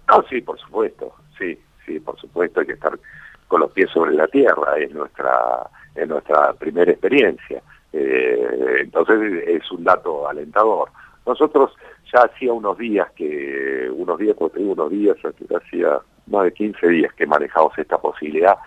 No, 0.07 0.23
sí, 0.29 0.41
por 0.41 0.59
supuesto, 0.59 1.13
sí, 1.37 1.57
sí, 1.85 1.99
por 1.99 2.19
supuesto, 2.19 2.59
hay 2.59 2.67
que 2.67 2.73
estar 2.73 2.99
con 3.47 3.61
los 3.61 3.71
pies 3.71 3.89
sobre 3.91 4.13
la 4.13 4.27
tierra, 4.27 4.77
es 4.77 4.91
nuestra, 4.93 5.69
es 5.95 6.07
nuestra 6.07 6.53
primera 6.53 6.91
experiencia. 6.91 7.61
Eh, 7.93 8.77
entonces 8.81 9.43
es 9.47 9.71
un 9.71 9.83
dato 9.83 10.27
alentador. 10.27 10.89
Nosotros 11.25 11.71
ya 12.13 12.21
hacía 12.21 12.53
unos 12.53 12.77
días 12.77 13.09
que, 13.11 13.89
unos 13.91 14.19
días, 14.19 14.35
te 14.37 14.59
digo, 14.59 14.73
unos 14.73 14.91
días, 14.91 15.17
hacía 15.55 15.99
más 16.27 16.43
de 16.45 16.53
15 16.53 16.87
días 16.87 17.13
que 17.13 17.25
manejamos 17.25 17.77
esta 17.77 17.97
posibilidad 17.97 18.57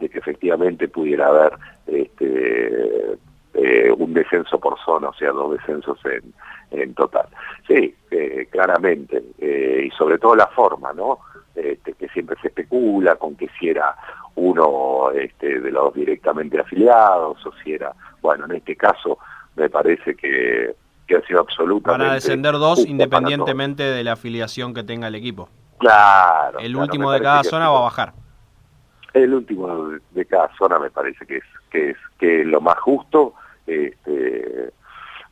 de 0.00 0.08
que 0.08 0.18
efectivamente 0.18 0.88
pudiera 0.88 1.28
haber 1.28 1.52
este, 1.86 3.18
eh, 3.54 3.92
un 3.96 4.14
descenso 4.14 4.58
por 4.58 4.78
zona, 4.84 5.08
o 5.08 5.14
sea, 5.14 5.30
dos 5.30 5.52
descensos 5.52 5.98
en, 6.04 6.32
en 6.78 6.94
total. 6.94 7.26
Sí, 7.66 7.94
eh, 8.10 8.48
claramente, 8.50 9.22
eh, 9.38 9.84
y 9.86 9.90
sobre 9.90 10.18
todo 10.18 10.34
la 10.34 10.48
forma, 10.48 10.92
¿no? 10.92 11.20
Este, 11.54 11.94
que 11.94 12.08
siempre 12.08 12.36
se 12.42 12.48
especula 12.48 13.16
con 13.16 13.34
que 13.34 13.48
si 13.58 13.70
era 13.70 13.94
uno 14.34 15.10
este, 15.12 15.60
de 15.60 15.70
los 15.70 15.94
directamente 15.94 16.60
afiliados 16.60 17.44
o 17.46 17.52
si 17.62 17.72
era, 17.72 17.94
bueno, 18.20 18.44
en 18.44 18.56
este 18.56 18.76
caso 18.76 19.18
me 19.56 19.70
parece 19.70 20.14
que, 20.14 20.74
que 21.06 21.16
ha 21.16 21.20
sido 21.22 21.40
absolutamente... 21.40 22.02
Van 22.04 22.10
a 22.10 22.14
descender 22.14 22.52
dos 22.54 22.84
independientemente 22.86 23.82
de 23.82 24.04
la 24.04 24.12
afiliación 24.12 24.74
que 24.74 24.82
tenga 24.82 25.08
el 25.08 25.14
equipo. 25.14 25.48
Claro. 25.78 26.58
El 26.58 26.72
claro, 26.72 26.84
último 26.84 27.12
de 27.12 27.20
cada 27.20 27.44
zona 27.44 27.68
va 27.68 27.78
a 27.78 27.82
bajar. 27.82 28.12
El 29.12 29.34
último 29.34 29.88
de- 29.88 30.00
de 30.10 30.24
cada 30.26 30.50
zona 30.56 30.78
me 30.78 30.90
parece 30.90 31.24
que 31.26 31.38
es 31.38 31.44
que 31.70 31.90
es 31.90 31.96
que 32.18 32.40
es 32.42 32.46
lo 32.46 32.60
más 32.60 32.78
justo. 32.80 33.34
Este, 33.66 34.70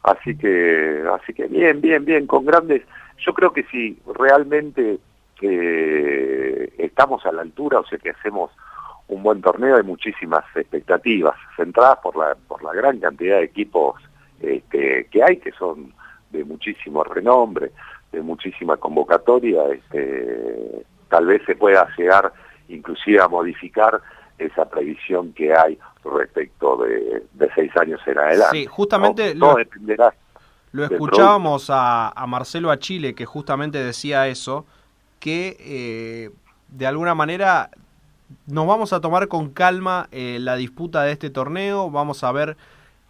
así 0.03 0.37
que 0.37 1.03
así 1.21 1.33
que 1.35 1.47
bien, 1.47 1.81
bien, 1.81 2.05
bien, 2.05 2.27
con 2.27 2.45
grandes. 2.45 2.83
Yo 3.19 3.33
creo 3.35 3.53
que 3.53 3.65
si 3.65 3.99
realmente 4.15 4.99
eh, 5.41 6.73
estamos 6.79 7.25
a 7.27 7.33
la 7.33 7.43
altura, 7.43 7.81
o 7.81 7.87
sea 7.87 7.99
que 7.99 8.11
hacemos 8.11 8.51
un 9.09 9.23
buen 9.23 9.41
torneo, 9.43 9.77
hay 9.77 9.83
muchísimas 9.83 10.45
expectativas 10.57 11.37
centradas 11.57 11.99
por 11.99 12.17
la 12.17 12.35
por 12.49 12.63
la 12.63 12.73
gran 12.73 12.99
cantidad 13.01 13.37
de 13.39 13.45
equipos 13.45 14.01
este, 14.41 15.07
que 15.11 15.23
hay, 15.23 15.37
que 15.39 15.53
son 15.53 15.93
de 16.31 16.45
muchísimo 16.45 17.05
renombre, 17.05 17.73
de 18.13 18.21
muchísima 18.21 18.77
convocatoria. 18.77 19.63
Este, 19.73 20.85
tal 21.09 21.27
vez 21.27 21.43
se 21.47 21.55
pueda 21.57 21.89
llegar 21.97 22.33
inclusive 22.69 23.21
a 23.21 23.29
modificar 23.29 24.01
esa 24.39 24.69
previsión 24.69 25.33
que 25.33 25.55
hay 25.55 25.79
respecto 26.05 26.77
de, 26.85 27.23
de 27.33 27.51
seis 27.55 27.71
años 27.77 28.01
en 28.07 28.19
adelante. 28.19 28.59
Sí, 28.59 28.67
justamente 28.67 29.35
lo- 29.35 29.53
escuchábamos 30.97 31.71
a, 31.71 32.09
a 32.09 32.27
Marcelo 32.27 32.71
Achille, 32.71 33.15
que 33.15 33.27
justamente 33.27 33.79
decía 33.83 34.27
eso, 34.29 34.67
que 35.21 35.57
eh, 35.61 36.31
de 36.69 36.87
alguna 36.87 37.15
manera 37.15 37.71
nos 38.47 38.67
vamos 38.67 38.93
a 38.93 39.01
tomar 39.01 39.29
con 39.29 39.51
calma 39.51 40.09
eh, 40.11 40.39
la 40.41 40.57
disputa 40.57 41.03
de 41.05 41.13
este 41.13 41.31
torneo, 41.31 41.91
vamos 41.91 42.25
a 42.25 42.33
ver 42.33 42.57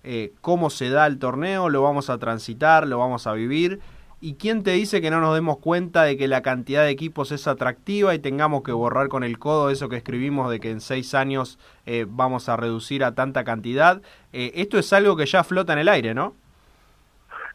eh, 0.04 0.32
cómo 0.40 0.70
se 0.70 0.90
da 0.90 1.06
el 1.06 1.18
torneo, 1.18 1.68
lo 1.68 1.82
vamos 1.82 2.10
a 2.10 2.18
transitar, 2.18 2.86
lo 2.86 2.98
vamos 2.98 3.26
a 3.26 3.32
vivir 3.32 3.80
¿Y 4.26 4.36
quién 4.36 4.62
te 4.62 4.70
dice 4.70 5.02
que 5.02 5.10
no 5.10 5.20
nos 5.20 5.34
demos 5.34 5.58
cuenta 5.58 6.04
de 6.04 6.16
que 6.16 6.28
la 6.28 6.40
cantidad 6.40 6.84
de 6.84 6.88
equipos 6.88 7.30
es 7.30 7.46
atractiva 7.46 8.14
y 8.14 8.18
tengamos 8.18 8.62
que 8.62 8.72
borrar 8.72 9.08
con 9.08 9.22
el 9.22 9.38
codo 9.38 9.68
eso 9.68 9.90
que 9.90 9.96
escribimos 9.96 10.50
de 10.50 10.60
que 10.60 10.70
en 10.70 10.80
seis 10.80 11.14
años 11.14 11.58
eh, 11.84 12.06
vamos 12.08 12.48
a 12.48 12.56
reducir 12.56 13.04
a 13.04 13.14
tanta 13.14 13.44
cantidad? 13.44 14.00
Eh, 14.32 14.52
esto 14.54 14.78
es 14.78 14.90
algo 14.94 15.14
que 15.14 15.26
ya 15.26 15.44
flota 15.44 15.74
en 15.74 15.80
el 15.80 15.90
aire, 15.90 16.14
¿no? 16.14 16.32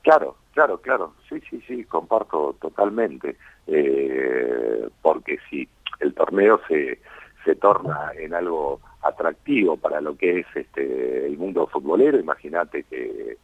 Claro, 0.04 0.36
claro, 0.54 0.80
claro. 0.80 1.16
Sí, 1.28 1.42
sí, 1.50 1.60
sí, 1.68 1.86
comparto 1.86 2.56
totalmente. 2.62 3.36
Eh, 3.66 4.90
porque 5.02 5.40
si 5.50 5.68
el 6.02 6.14
torneo 6.14 6.62
se, 6.68 7.00
se 7.46 7.56
torna 7.56 8.12
en 8.16 8.36
algo 8.36 8.80
atractivo 9.02 9.78
para 9.78 10.02
lo 10.02 10.18
que 10.18 10.40
es 10.40 10.48
este 10.56 11.26
el 11.26 11.38
mundo 11.38 11.68
futbolero, 11.68 12.20
imagínate 12.20 12.84
que, 12.84 13.38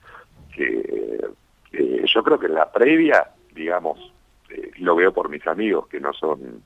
que 0.54 1.32
yo 2.06 2.24
creo 2.24 2.40
que 2.40 2.48
en 2.48 2.56
la 2.56 2.72
previa, 2.72 3.32
digamos, 3.54 4.00
eh, 4.50 4.72
lo 4.78 4.96
veo 4.96 5.14
por 5.14 5.30
mis 5.30 5.46
amigos 5.48 5.88
que 5.88 6.00
no 6.00 6.14
son 6.14 6.64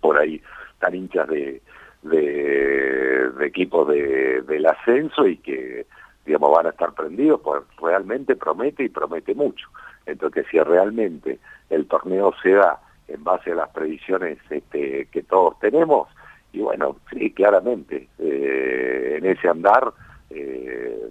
por 0.00 0.18
ahí 0.18 0.40
tan 0.78 0.94
hinchas 0.94 1.28
de, 1.28 1.62
de, 2.02 3.46
equipos 3.46 3.88
de, 3.88 4.42
del 4.42 4.66
ascenso 4.66 5.26
y 5.26 5.38
que, 5.38 5.86
digamos, 6.24 6.52
van 6.52 6.66
a 6.66 6.70
estar 6.70 6.92
prendidos, 6.92 7.40
pues 7.42 7.62
realmente 7.80 8.36
promete 8.36 8.84
y 8.84 8.88
promete 8.88 9.34
mucho. 9.34 9.68
Entonces, 10.04 10.46
si 10.50 10.58
realmente 10.58 11.38
el 11.70 11.86
torneo 11.86 12.32
se 12.42 12.52
da 12.52 12.80
en 13.08 13.22
base 13.24 13.52
a 13.52 13.56
las 13.56 13.70
previsiones 13.70 14.38
este, 14.50 15.06
que 15.06 15.22
todos 15.22 15.58
tenemos, 15.58 16.08
y 16.52 16.60
bueno, 16.60 16.96
sí, 17.10 17.30
claramente, 17.32 18.08
eh, 18.18 19.16
en 19.18 19.26
ese 19.26 19.48
andar 19.48 19.92
eh, 20.30 21.10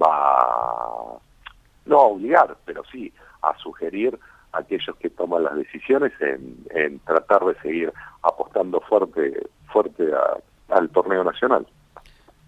va 0.00 1.18
no 1.86 1.98
a 1.98 2.06
obligar, 2.06 2.56
pero 2.64 2.82
sí 2.90 3.12
a 3.42 3.56
sugerir 3.58 4.18
a 4.52 4.58
aquellos 4.58 4.94
que 4.96 5.10
toman 5.10 5.44
las 5.44 5.56
decisiones 5.56 6.12
en, 6.20 6.98
tratar 7.00 7.44
de 7.44 7.54
seguir 7.60 7.92
apostando 8.22 8.80
fuerte, 8.80 9.46
fuerte 9.72 10.04
al 10.68 10.88
torneo 10.90 11.24
nacional. 11.24 11.66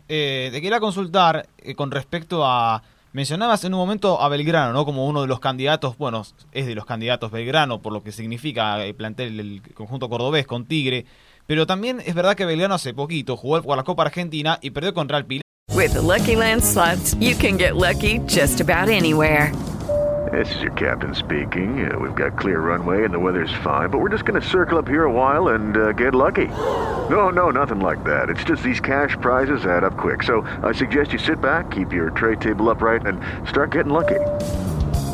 Eh, 0.08 0.50
te 0.52 0.60
quería 0.60 0.80
consultar 0.80 1.46
eh, 1.58 1.74
con 1.74 1.90
respecto 1.90 2.44
a... 2.44 2.82
Mencionabas 3.12 3.64
en 3.64 3.72
un 3.72 3.80
momento 3.80 4.20
a 4.20 4.28
Belgrano, 4.28 4.72
¿no? 4.72 4.84
Como 4.84 5.06
uno 5.06 5.22
de 5.22 5.28
los 5.28 5.38
candidatos, 5.38 5.96
bueno, 5.96 6.22
es 6.50 6.66
de 6.66 6.74
los 6.74 6.84
candidatos 6.84 7.30
Belgrano, 7.30 7.80
por 7.80 7.92
lo 7.92 8.02
que 8.02 8.10
significa 8.10 8.84
el 8.84 8.96
plantel 8.96 9.38
el 9.38 9.62
conjunto 9.72 10.08
cordobés 10.08 10.48
con 10.48 10.66
Tigre, 10.66 11.06
pero 11.46 11.66
también 11.66 12.00
es 12.04 12.14
verdad 12.14 12.36
que 12.36 12.44
Belgrano 12.44 12.74
hace 12.74 12.94
poquito 12.94 13.36
jugó 13.36 13.62
por 13.62 13.76
la 13.76 13.82
Copa 13.84 14.02
Argentina 14.04 14.58
y 14.62 14.70
perdió 14.70 14.94
contra 14.94 15.18
el 15.18 15.26
Pilar. 15.26 15.42
With 15.74 15.94
Lucky 15.96 16.36
Land 16.36 16.62
slots, 16.62 17.14
you 17.20 17.36
can 17.36 17.56
get 17.56 17.74
lucky 17.74 18.20
just 18.26 18.60
about 18.60 18.88
anywhere. 18.88 19.52
This 20.32 20.52
is 20.56 20.62
your 20.62 20.72
captain 20.72 21.14
speaking. 21.14 21.86
Uh, 21.86 21.98
we've 21.98 22.14
got 22.14 22.38
clear 22.38 22.60
runway 22.60 23.04
and 23.04 23.12
the 23.12 23.18
weather's 23.18 23.52
fine, 23.62 23.90
but 23.90 23.98
we're 24.00 24.08
just 24.08 24.24
going 24.24 24.40
to 24.40 24.48
circle 24.48 24.78
up 24.78 24.88
here 24.88 25.04
a 25.04 25.12
while 25.12 25.48
and 25.48 25.76
uh, 25.76 25.92
get 25.92 26.14
lucky. 26.14 26.48
No, 27.10 27.28
no, 27.28 27.50
nothing 27.50 27.80
like 27.80 28.02
that. 28.04 28.30
It's 28.30 28.42
just 28.44 28.62
these 28.62 28.80
cash 28.80 29.16
prizes 29.20 29.66
add 29.66 29.84
up 29.84 29.96
quick. 29.98 30.22
So 30.22 30.42
I 30.62 30.72
suggest 30.72 31.12
you 31.12 31.18
sit 31.18 31.40
back, 31.40 31.70
keep 31.70 31.92
your 31.92 32.10
tray 32.10 32.36
table 32.36 32.70
upright, 32.70 33.06
and 33.06 33.20
start 33.48 33.72
getting 33.72 33.92
lucky. 33.92 34.20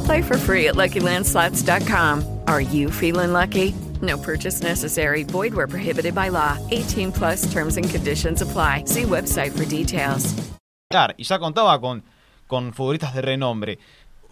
Play 0.07 0.22
for 0.22 0.39
free 0.39 0.68
at 0.68 0.76
LuckyLandSlots.com. 0.76 2.41
Are 2.47 2.61
you 2.61 2.91
feeling 2.91 3.33
lucky? 3.33 3.74
No 4.03 4.16
purchase 4.18 4.62
necessary. 4.62 5.24
Void 5.24 5.55
where 5.55 5.66
prohibited 5.66 6.14
by 6.14 6.30
law. 6.30 6.57
18 6.70 7.12
plus 7.12 7.53
terms 7.53 7.76
and 7.76 7.88
conditions 7.88 8.42
apply. 8.42 8.84
See 8.86 9.03
website 9.03 9.51
for 9.53 9.64
details. 9.64 10.34
Y 11.16 11.22
ya 11.22 11.38
contaba 11.38 11.80
con, 11.80 12.03
con 12.48 12.72
futbolistas 12.72 13.14
de 13.14 13.22
renombre. 13.22 13.78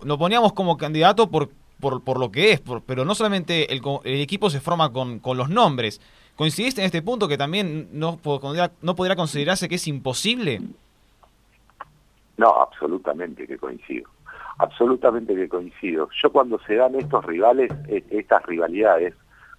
Lo 0.03 0.19
poníamos 0.19 0.53
como 0.53 0.77
candidato 0.77 1.31
por, 1.31 1.51
por, 1.81 2.03
por 2.03 2.19
lo 2.19 2.33
que 2.33 2.51
es, 2.51 2.63
pero 2.85 3.05
no 3.05 3.15
solamente 3.15 3.73
el, 3.73 3.81
el, 4.03 4.21
equipo 4.21 4.51
se 4.51 4.59
forma 4.59 4.93
con, 4.93 5.21
con 5.21 5.37
los 5.37 5.49
nombres. 5.49 6.01
¿Coincidiste 6.35 6.81
en 6.81 6.87
este 6.87 7.01
punto 7.01 7.29
que 7.29 7.39
también 7.39 7.91
no, 7.93 8.17
podría, 8.17 8.73
no 8.83 8.97
podría 8.97 9.15
considerarse 9.15 9.69
que 9.69 9.77
es 9.77 9.87
imposible? 9.87 10.61
No, 12.37 12.49
absolutamente 12.61 13.47
que 13.47 13.57
coincido. 13.57 14.11
Absolutamente 14.59 15.37
que 15.37 15.49
coincido. 15.49 16.09
Yo 16.21 16.33
cuando 16.33 16.59
se 16.61 16.75
dan 16.75 16.97
estos 16.97 17.25
rivales, 17.25 17.71
e, 17.87 18.05
estas 18.11 18.45
rivalidades, 18.47 19.15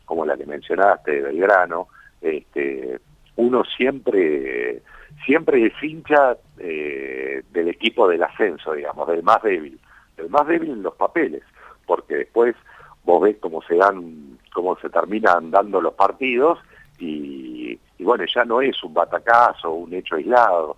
como 0.09 0.25
la 0.25 0.35
que 0.35 0.47
mencionaste 0.47 1.11
de 1.11 1.21
Belgrano, 1.21 1.87
este, 2.19 2.99
uno 3.35 3.63
siempre 3.63 4.81
siempre 5.23 5.67
es 5.67 5.73
hincha 5.83 6.35
eh, 6.57 7.43
del 7.51 7.67
equipo 7.67 8.07
del 8.07 8.23
ascenso, 8.23 8.73
digamos, 8.73 9.07
del 9.07 9.21
más 9.21 9.43
débil, 9.43 9.79
del 10.17 10.27
más 10.31 10.47
débil 10.47 10.71
en 10.71 10.81
los 10.81 10.95
papeles, 10.95 11.43
porque 11.85 12.15
después 12.15 12.55
vos 13.03 13.21
ves 13.21 13.37
cómo 13.39 13.61
se 13.61 13.75
dan, 13.75 14.39
cómo 14.51 14.75
se 14.79 14.89
terminan 14.89 15.51
dando 15.51 15.79
los 15.79 15.93
partidos 15.93 16.57
y, 16.97 17.79
bueno, 17.99 18.23
ya 18.33 18.43
no 18.45 18.61
es 18.61 18.83
un 18.83 18.95
batacazo, 18.95 19.71
un 19.71 19.93
hecho 19.93 20.15
aislado. 20.15 20.75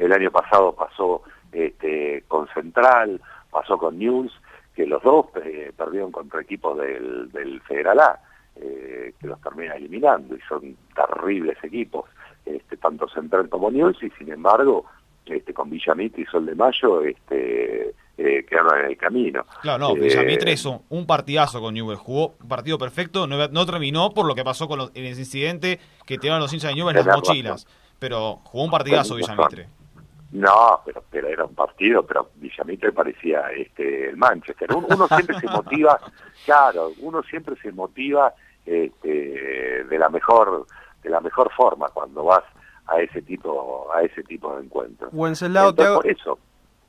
El 0.00 0.12
año 0.12 0.32
pasado 0.32 0.72
pasó 0.74 1.22
este, 1.52 2.24
con 2.26 2.48
Central, 2.48 3.20
pasó 3.52 3.78
con 3.78 4.00
News, 4.00 4.32
que 4.74 4.84
los 4.84 5.00
dos 5.04 5.26
eh, 5.44 5.72
perdieron 5.76 6.10
contra 6.10 6.42
equipos 6.42 6.76
del 6.76 7.62
Federal 7.68 8.00
A 8.00 8.20
eh, 8.56 9.14
que 9.20 9.26
los 9.26 9.40
termina 9.40 9.74
eliminando 9.74 10.36
y 10.36 10.40
son 10.48 10.76
terribles 10.94 11.56
equipos, 11.62 12.08
este, 12.44 12.76
tanto 12.76 13.08
Central 13.08 13.48
como 13.48 13.70
News 13.70 14.02
y 14.02 14.10
sin 14.10 14.30
embargo 14.30 14.84
este, 15.26 15.54
con 15.54 15.70
Villamitre 15.70 16.22
y 16.22 16.26
Sol 16.26 16.46
de 16.46 16.54
Mayo 16.54 17.02
este, 17.02 17.94
eh, 18.18 18.46
quedaron 18.48 18.80
en 18.80 18.86
el 18.86 18.96
camino. 18.96 19.44
Claro, 19.62 19.78
no, 19.78 19.94
Villamitre 19.94 20.50
eh, 20.50 20.54
hizo 20.54 20.82
un 20.90 21.06
partidazo 21.06 21.60
con 21.60 21.74
Newell, 21.74 21.96
jugó 21.96 22.34
un 22.40 22.48
partido 22.48 22.78
perfecto, 22.78 23.26
no, 23.26 23.66
terminó 23.66 24.12
por 24.12 24.26
lo 24.26 24.34
que 24.34 24.44
pasó 24.44 24.68
con 24.68 24.90
el 24.94 25.04
incidente 25.04 25.80
que 26.06 26.18
tiraron 26.18 26.40
los 26.40 26.52
hinchas 26.52 26.70
de 26.70 26.76
Newell 26.76 26.96
en 26.96 27.06
las 27.06 27.16
mochilas, 27.16 27.66
pero 27.98 28.40
jugó 28.44 28.64
un 28.64 28.70
partidazo 28.70 29.16
Villamitre. 29.16 29.68
No, 30.32 30.80
pero, 30.84 31.04
pero 31.10 31.28
era 31.28 31.44
un 31.44 31.54
partido, 31.54 32.04
pero 32.04 32.28
Villamitre 32.34 32.90
parecía 32.90 33.52
este 33.56 34.10
el 34.10 34.16
Manchester. 34.16 34.68
Uno, 34.74 35.06
siempre 35.06 35.38
se 35.38 35.46
motiva, 35.46 36.00
claro, 36.44 36.90
uno 37.00 37.22
siempre 37.22 37.54
se 37.62 37.70
motiva 37.70 38.34
este, 38.66 39.84
de 39.84 39.98
la 39.98 40.08
mejor 40.08 40.66
de 41.02 41.10
la 41.10 41.20
mejor 41.20 41.50
forma 41.52 41.88
cuando 41.88 42.24
vas 42.24 42.44
a 42.86 43.00
ese 43.00 43.22
tipo 43.22 43.88
a 43.94 44.02
ese 44.02 44.22
tipo 44.22 44.56
de 44.56 44.64
encuentros. 44.64 45.10
Wenceslao, 45.12 45.74
te 45.74 45.84
hago, 45.84 46.02
eso. 46.04 46.38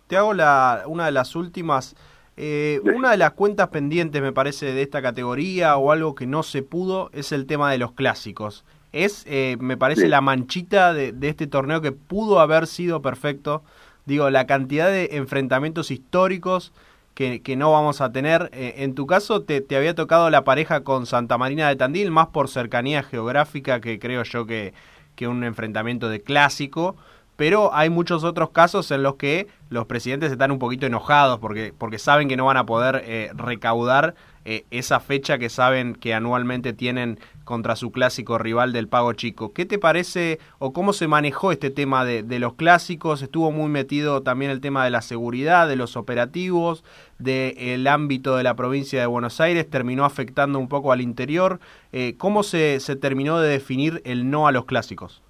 te 0.07 0.17
hago 0.17 0.33
la, 0.33 0.83
una 0.87 1.05
de 1.05 1.11
las 1.11 1.35
últimas. 1.35 1.95
Eh, 2.37 2.81
una 2.83 3.11
de 3.11 3.17
las 3.17 3.31
cuentas 3.31 3.69
pendientes, 3.69 4.21
me 4.21 4.33
parece, 4.33 4.73
de 4.73 4.81
esta 4.81 5.01
categoría 5.01 5.77
o 5.77 5.91
algo 5.91 6.15
que 6.15 6.27
no 6.27 6.43
se 6.43 6.63
pudo 6.63 7.09
es 7.13 7.31
el 7.31 7.45
tema 7.45 7.71
de 7.71 7.77
los 7.77 7.93
clásicos 7.93 8.65
es, 8.95 9.25
eh, 9.27 9.57
me 9.59 9.75
parece, 9.75 10.07
la 10.07 10.21
manchita 10.21 10.93
de, 10.93 11.13
este 11.21 11.47
torneo 11.47 11.81
que 11.81 11.91
pudo 11.91 12.39
haber 12.39 12.65
sido 12.65 13.01
perfecto. 13.01 13.61
Digo, 14.05 14.29
la 14.29 14.47
cantidad 14.47 14.87
de 14.87 15.09
enfrentamientos 15.17 15.91
históricos 15.91 16.71
que, 17.15 17.41
que 17.41 17.55
no 17.55 17.71
vamos 17.71 18.01
a 18.01 18.11
tener. 18.11 18.51
Eh, 18.53 18.75
en 18.77 18.93
tu 18.93 19.07
caso, 19.07 19.41
te, 19.41 19.61
te, 19.61 19.75
había 19.75 19.95
tocado 19.95 20.29
la 20.29 20.43
pareja 20.43 20.83
con 20.83 21.07
Santa 21.07 21.39
Marina 21.39 21.67
de 21.67 21.75
Tandil, 21.75 22.11
más 22.11 22.27
por 22.27 22.49
cercanía 22.49 23.01
geográfica 23.01 23.81
que 23.81 23.97
creo 23.97 24.21
yo 24.23 24.45
que, 24.45 24.73
que 25.15 25.27
un 25.27 25.43
enfrentamiento 25.43 26.09
de 26.09 26.21
clásico. 26.21 26.95
Pero 27.37 27.73
hay 27.73 27.89
muchos 27.89 28.23
otros 28.23 28.51
casos 28.51 28.91
en 28.91 29.03
los 29.03 29.15
que 29.15 29.47
los 29.69 29.87
presidentes 29.87 30.31
están 30.31 30.51
un 30.51 30.59
poquito 30.59 30.85
enojados 30.85 31.39
porque, 31.39 31.73
porque 31.77 31.99
saben 31.99 32.29
que 32.29 32.37
no 32.37 32.45
van 32.45 32.57
a 32.57 32.65
poder 32.65 33.01
eh, 33.05 33.31
recaudar 33.33 34.15
eh, 34.45 34.65
esa 34.69 34.99
fecha 34.99 35.39
que 35.39 35.49
saben 35.49 35.95
que 35.95 36.13
anualmente 36.13 36.71
tienen 36.71 37.17
contra 37.45 37.75
su 37.75 37.91
clásico 37.91 38.37
rival 38.37 38.73
del 38.73 38.87
Pago 38.87 39.13
Chico. 39.13 39.53
¿Qué 39.53 39.65
te 39.65 39.79
parece 39.79 40.39
o 40.59 40.71
cómo 40.71 40.93
se 40.93 41.07
manejó 41.07 41.51
este 41.51 41.71
tema 41.71 42.05
de, 42.05 42.39
los 42.39 42.53
clásicos? 42.53 43.23
Estuvo 43.23 43.51
muy 43.51 43.69
metido 43.69 44.21
también 44.21 44.51
el 44.51 44.61
tema 44.61 44.83
de 44.83 44.91
la 44.91 45.01
seguridad, 45.01 45.67
de 45.67 45.75
los 45.75 45.97
operativos, 45.97 46.83
del 47.17 47.87
ámbito 47.87 48.37
de 48.37 48.43
la 48.43 48.55
provincia 48.55 48.99
de 48.99 49.07
Buenos 49.07 49.41
Aires, 49.41 49.67
terminó 49.67 50.05
afectando 50.05 50.59
un 50.59 50.69
poco 50.69 50.91
al 50.91 51.01
interior. 51.01 51.59
Eh, 51.91 52.15
¿Cómo 52.17 52.43
se, 52.43 52.79
se 52.79 52.95
terminó 52.95 53.39
de 53.39 53.49
definir 53.49 54.01
el 54.05 54.29
no 54.29 54.47
a 54.47 54.51
los 54.51 54.65
clásicos? 54.65 55.23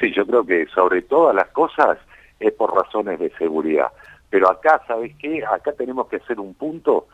Sí, 0.00 0.12
yo 0.12 0.26
creo 0.26 0.44
que 0.44 0.66
sobre 0.74 1.02
todas 1.02 1.36
las 1.36 1.48
cosas 1.50 1.98
es 2.40 2.52
por 2.52 2.74
razones 2.74 3.20
de 3.20 3.30
seguridad. 3.38 3.88
Pero 4.28 4.50
acá, 4.50 4.82
¿sabes 4.88 5.14
qué? 5.18 5.44
Acá 5.44 5.72
tenemos 5.72 6.08
que 6.08 6.16
hacer 6.16 6.40
un 6.40 6.54
punto 6.54 7.06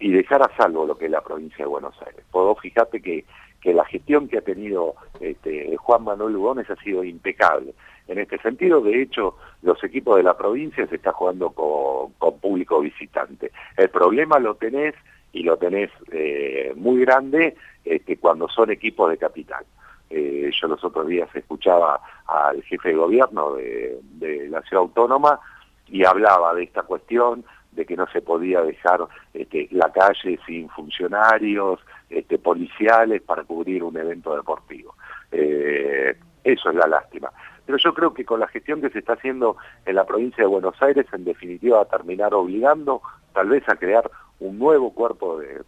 y 0.00 0.10
dejar 0.10 0.42
a 0.42 0.56
salvo 0.56 0.86
lo 0.86 0.96
que 0.96 1.06
es 1.06 1.10
la 1.10 1.22
provincia 1.22 1.64
de 1.64 1.70
Buenos 1.70 1.94
Aires. 2.06 2.24
Puedo 2.30 2.54
fíjate 2.56 3.00
que, 3.00 3.24
que 3.60 3.72
la 3.72 3.84
gestión 3.84 4.28
que 4.28 4.38
ha 4.38 4.42
tenido 4.42 4.94
este, 5.20 5.76
Juan 5.76 6.04
Manuel 6.04 6.34
Lugones 6.34 6.68
ha 6.70 6.76
sido 6.76 7.04
impecable. 7.04 7.74
En 8.06 8.18
este 8.18 8.38
sentido, 8.38 8.80
de 8.82 9.00
hecho, 9.00 9.36
los 9.62 9.82
equipos 9.82 10.16
de 10.16 10.24
la 10.24 10.36
provincia 10.36 10.86
se 10.86 10.96
están 10.96 11.14
jugando 11.14 11.50
con, 11.50 12.12
con 12.18 12.38
público 12.38 12.80
visitante. 12.80 13.50
El 13.76 13.88
problema 13.88 14.38
lo 14.38 14.56
tenés 14.56 14.94
y 15.32 15.42
lo 15.42 15.56
tenés 15.56 15.90
eh, 16.12 16.72
muy 16.76 17.00
grande 17.00 17.56
este, 17.84 18.18
cuando 18.18 18.48
son 18.48 18.70
equipos 18.70 19.10
de 19.10 19.16
capital. 19.16 19.64
Eh, 20.10 20.50
yo 20.60 20.68
los 20.68 20.84
otros 20.84 21.06
días 21.06 21.28
escuchaba 21.34 22.00
al 22.26 22.62
jefe 22.62 22.90
de 22.90 22.94
gobierno 22.94 23.54
de, 23.54 23.98
de 24.02 24.48
la 24.48 24.60
ciudad 24.62 24.82
autónoma 24.82 25.40
y 25.88 26.04
hablaba 26.04 26.54
de 26.54 26.64
esta 26.64 26.82
cuestión 26.82 27.44
de 27.74 27.84
que 27.84 27.96
no 27.96 28.06
se 28.08 28.22
podía 28.22 28.62
dejar 28.62 29.00
este, 29.32 29.68
la 29.72 29.90
calle 29.92 30.38
sin 30.46 30.68
funcionarios 30.68 31.80
este, 32.08 32.38
policiales 32.38 33.22
para 33.22 33.44
cubrir 33.44 33.82
un 33.82 33.96
evento 33.96 34.36
deportivo. 34.36 34.94
Eh, 35.32 36.16
eso 36.44 36.70
es 36.70 36.76
la 36.76 36.86
lástima. 36.86 37.30
Pero 37.66 37.78
yo 37.78 37.94
creo 37.94 38.12
que 38.12 38.24
con 38.24 38.40
la 38.40 38.48
gestión 38.48 38.80
que 38.80 38.90
se 38.90 38.98
está 38.98 39.14
haciendo 39.14 39.56
en 39.86 39.96
la 39.96 40.04
provincia 40.04 40.44
de 40.44 40.48
Buenos 40.48 40.80
Aires, 40.82 41.06
en 41.12 41.24
definitiva 41.24 41.78
va 41.78 41.82
a 41.84 41.88
terminar 41.88 42.34
obligando 42.34 43.00
tal 43.32 43.48
vez 43.48 43.66
a 43.68 43.76
crear 43.76 44.10
un 44.40 44.58
nuevo 44.58 44.92
cuerpo 44.92 45.38
de, 45.38 45.62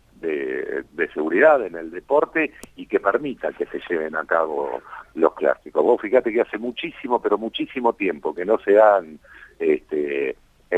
seguridad 1.14 1.64
en 1.64 1.76
el 1.76 1.90
deporte 1.90 2.52
y 2.74 2.86
que 2.86 3.00
permita 3.00 3.50
que 3.52 3.64
se 3.66 3.80
lleven 3.88 4.14
a 4.16 4.24
cabo 4.26 4.82
los 5.14 5.32
clásicos. 5.34 5.82
Vos 5.82 6.00
fíjate 6.00 6.30
que 6.30 6.42
hace 6.42 6.58
muchísimo, 6.58 7.22
pero 7.22 7.38
muchísimo 7.38 7.94
tiempo 7.94 8.34
que 8.34 8.44
no 8.44 8.58
se 8.58 8.72
dan 8.72 9.18
este, 9.58 10.36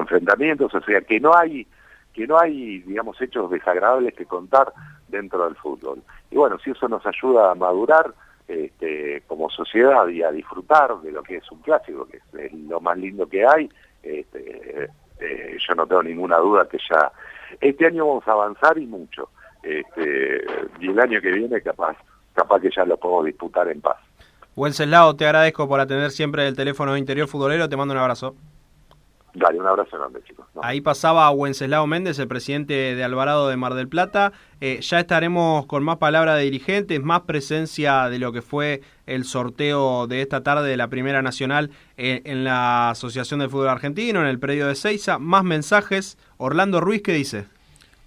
enfrentamientos, 0.09 0.75
o 0.75 0.81
sea, 0.81 1.01
que 1.03 1.21
no 1.21 1.35
hay 1.37 1.67
que 2.15 2.27
no 2.27 2.41
hay, 2.41 2.81
digamos, 2.81 3.21
hechos 3.21 3.49
desagradables 3.49 4.15
que 4.15 4.27
contar 4.27 4.73
dentro 5.07 5.45
del 5.45 5.55
fútbol. 5.55 6.03
Y 6.31 6.37
bueno, 6.37 6.59
si 6.59 6.71
eso 6.71 6.89
nos 6.89 7.07
ayuda 7.07 7.53
a 7.53 7.55
madurar 7.55 8.13
este, 8.49 9.23
como 9.29 9.49
sociedad 9.51 10.09
y 10.09 10.23
a 10.23 10.33
disfrutar 10.33 11.01
de 11.03 11.13
lo 11.13 11.23
que 11.23 11.37
es 11.37 11.53
un 11.53 11.61
clásico, 11.61 12.09
que 12.09 12.17
es 12.17 12.53
lo 12.53 12.81
más 12.81 12.99
lindo 12.99 13.29
que 13.29 13.47
hay, 13.47 13.71
este, 14.03 14.91
eh, 15.21 15.57
yo 15.69 15.75
no 15.77 15.87
tengo 15.87 16.03
ninguna 16.03 16.39
duda 16.39 16.69
que 16.69 16.79
ya 16.91 17.13
este 17.61 17.87
año 17.87 18.07
vamos 18.07 18.27
a 18.27 18.33
avanzar 18.33 18.77
y 18.79 18.87
mucho. 18.87 19.31
Este, 19.63 20.45
y 20.81 20.89
el 20.89 20.99
año 20.99 21.21
que 21.21 21.31
viene 21.31 21.61
capaz, 21.61 21.97
capaz 22.35 22.61
que 22.61 22.71
ya 22.75 22.85
lo 22.85 22.97
podemos 22.97 23.27
disputar 23.27 23.69
en 23.69 23.81
paz. 23.81 23.99
Wenceslao, 24.57 25.15
te 25.15 25.25
agradezco 25.25 25.69
por 25.69 25.79
atender 25.79 26.11
siempre 26.11 26.49
el 26.49 26.57
teléfono 26.57 26.97
Interior 26.97 27.29
Futbolero, 27.29 27.69
te 27.69 27.77
mando 27.77 27.95
un 27.95 28.01
abrazo. 28.01 28.35
Dale, 29.39 29.61
un 29.61 29.67
abrazo 29.67 29.97
grande, 29.97 30.21
chicos. 30.25 30.47
Ahí 30.61 30.81
pasaba 30.81 31.31
Wenceslao 31.31 31.87
Méndez, 31.87 32.19
el 32.19 32.27
presidente 32.27 32.97
de 32.97 33.05
Alvarado 33.05 33.49
de 33.49 33.57
Mar 33.57 33.75
del 33.75 33.89
Plata. 33.89 34.33
Eh, 34.61 34.81
ya 34.81 34.99
estaremos 34.99 35.67
con 35.67 35.85
más 35.85 35.99
palabras 35.99 36.37
de 36.37 36.43
dirigentes, 36.43 37.01
más 37.01 37.21
presencia 37.21 38.09
de 38.09 38.19
lo 38.19 38.33
que 38.33 38.43
fue 38.43 38.81
el 39.07 39.25
sorteo 39.25 40.09
de 40.09 40.23
esta 40.23 40.43
tarde 40.43 40.69
de 40.69 40.77
la 40.77 40.89
Primera 40.89 41.23
Nacional 41.23 41.71
eh, 41.97 42.23
en 42.25 42.43
la 42.43 42.91
Asociación 42.91 43.39
del 43.39 43.51
Fútbol 43.51 43.69
Argentino, 43.69 44.21
en 44.21 44.27
el 44.27 44.41
predio 44.41 44.67
de 44.67 44.75
Seiza. 44.75 45.19
Más 45.19 45.45
mensajes. 45.45 46.19
Orlando 46.37 46.81
Ruiz, 46.81 47.03
¿qué 47.03 47.13
dice? 47.13 47.47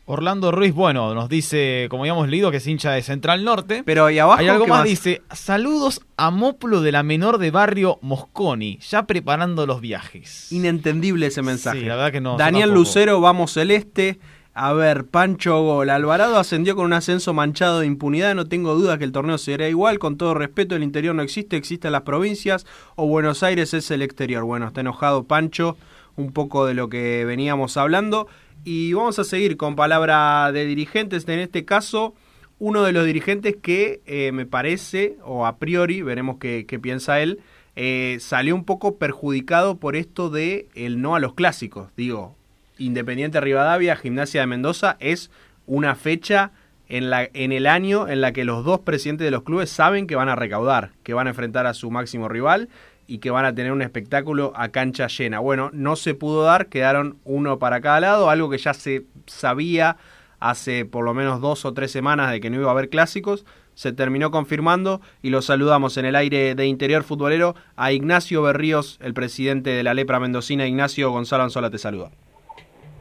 Orlando 0.06 0.52
Ruiz, 0.52 0.74
bueno, 0.74 1.14
nos 1.14 1.30
dice, 1.30 1.88
como 1.90 2.04
habíamos 2.04 2.28
leído, 2.28 2.52
que 2.52 2.58
es 2.58 2.68
hincha 2.68 2.92
de 2.92 3.02
Central 3.02 3.44
Norte. 3.46 3.84
Pero 3.86 4.06
ahí 4.06 4.20
abajo. 4.20 4.40
Hay 4.40 4.48
algo 4.48 4.68
más, 4.68 4.84
dice: 4.84 5.22
Saludos 5.32 6.02
a 6.18 6.32
Moplo 6.32 6.82
de 6.82 6.92
la 6.92 7.04
menor 7.04 7.38
de 7.38 7.52
barrio 7.52 8.00
Mosconi, 8.02 8.80
ya 8.80 9.06
preparando 9.06 9.66
los 9.66 9.80
viajes. 9.80 10.52
Inentendible 10.52 11.28
ese 11.28 11.42
mensaje. 11.42 11.80
Sí, 11.80 11.86
la 11.86 11.96
verdad 11.96 12.12
que 12.12 12.22
no. 12.22 12.36
Daniel 12.38 12.72
Lucero, 12.72 13.22
vamos 13.22 13.54
celeste. 13.54 14.20
A 14.54 14.74
ver, 14.74 15.06
Pancho 15.06 15.62
Gol. 15.62 15.90
Alvarado 15.90 16.38
ascendió 16.38 16.76
con 16.76 16.86
un 16.86 16.94
ascenso 16.94 17.34
manchado 17.34 17.80
de 17.80 17.86
impunidad. 17.86 18.36
No 18.36 18.48
tengo 18.48 18.76
duda 18.76 18.98
que 18.98 19.06
el 19.06 19.14
torneo 19.14 19.38
será 19.38 19.70
igual. 19.70 19.98
Con 19.98 20.18
todo 20.18 20.34
respeto, 20.34 20.76
el 20.76 20.84
interior 20.84 21.16
no 21.16 21.22
existe, 21.22 21.56
existen 21.56 21.94
las 21.94 22.02
provincias. 22.02 22.66
O 22.96 23.08
Buenos 23.08 23.44
Aires 23.44 23.74
es 23.74 23.90
el 23.92 24.02
exterior. 24.02 24.44
Bueno, 24.44 24.68
está 24.68 24.82
enojado 24.82 25.24
Pancho. 25.24 25.78
Un 26.18 26.34
poco 26.34 26.66
de 26.66 26.74
lo 26.74 26.90
que 26.90 27.24
veníamos 27.24 27.78
hablando. 27.78 28.28
Y 28.64 28.94
vamos 28.94 29.18
a 29.18 29.24
seguir 29.24 29.58
con 29.58 29.76
palabra 29.76 30.52
de 30.52 30.66
dirigentes. 30.66 31.28
En 31.28 31.40
este 31.40 31.66
caso, 31.66 32.14
uno 32.60 32.84
de 32.84 32.92
los 32.92 33.06
dirigentes 33.06 33.56
que 33.60 34.02
eh, 34.06 34.32
me 34.32 34.46
parece, 34.46 35.18
o 35.24 35.48
a 35.48 35.58
priori, 35.58 36.04
veremos 36.04 36.38
qué, 36.38 36.80
piensa 36.80 37.22
él, 37.22 37.40
eh, 37.76 38.18
salió 38.20 38.54
un 38.54 38.64
poco 38.64 38.98
perjudicado 38.98 39.78
por 39.78 39.96
esto 39.96 40.30
de 40.30 40.68
el 40.76 41.02
no 41.02 41.16
a 41.16 41.20
los 41.20 41.34
clásicos. 41.34 41.90
Digo, 41.98 42.36
Independiente 42.78 43.42
Rivadavia, 43.42 43.96
Gimnasia 43.96 44.42
de 44.42 44.48
Mendoza, 44.48 44.96
es 45.00 45.32
una 45.66 45.96
fecha 45.96 46.52
en, 46.88 47.10
la, 47.10 47.28
en 47.34 47.52
el 47.54 47.66
año 47.66 48.08
en 48.10 48.22
la 48.22 48.32
que 48.32 48.46
los 48.46 48.64
dos 48.64 48.82
presidentes 48.82 49.26
de 49.26 49.32
los 49.32 49.44
clubes 49.44 49.72
saben 49.72 50.06
que 50.06 50.16
van 50.16 50.30
a 50.30 50.36
recaudar, 50.36 50.92
que 51.02 51.16
van 51.16 51.26
a 51.26 51.32
enfrentar 51.32 51.66
a 51.66 51.74
su 51.74 51.90
máximo 51.90 52.30
rival 52.30 52.70
y 53.12 53.18
que 53.18 53.30
van 53.30 53.44
a 53.44 53.54
tener 53.54 53.74
un 53.74 53.82
espectáculo 53.82 54.54
a 54.56 54.70
cancha 54.70 55.08
llena. 55.08 55.40
Bueno, 55.40 55.70
no 55.74 55.98
se 55.98 56.14
pudo 56.14 56.44
dar, 56.44 56.68
quedaron 56.68 57.18
uno 57.26 57.60
para 57.60 57.82
cada 57.82 58.00
lado, 58.00 58.30
algo 58.30 58.50
que 58.50 58.58
ya 58.58 58.74
se 58.74 59.04
sabía 59.26 59.98
hace 60.40 60.86
por 60.86 61.04
lo 61.04 61.14
menos 61.14 61.42
dos 61.42 61.66
o 61.66 61.74
tres 61.74 61.92
semanas 61.92 62.32
de 62.32 62.40
que 62.40 62.50
no 62.50 62.56
iba 62.56 62.70
a 62.70 62.72
haber 62.72 62.88
clásicos, 62.88 63.46
se 63.74 63.92
terminó 63.92 64.32
confirmando 64.32 65.02
y 65.22 65.30
lo 65.30 65.42
saludamos 65.42 65.98
en 65.98 66.06
el 66.06 66.16
aire 66.16 66.56
de 66.56 66.66
Interior 66.68 67.04
Futbolero 67.04 67.54
a 67.76 67.92
Ignacio 67.92 68.42
Berríos, 68.44 68.98
el 69.02 69.14
presidente 69.14 69.72
de 69.72 69.84
la 69.84 69.94
Lepra 69.94 70.22
Mendocina. 70.22 70.66
Ignacio 70.66 71.12
Gonzalo 71.12 71.44
Anzola 71.44 71.70
te 71.70 71.80
saluda. 71.80 72.12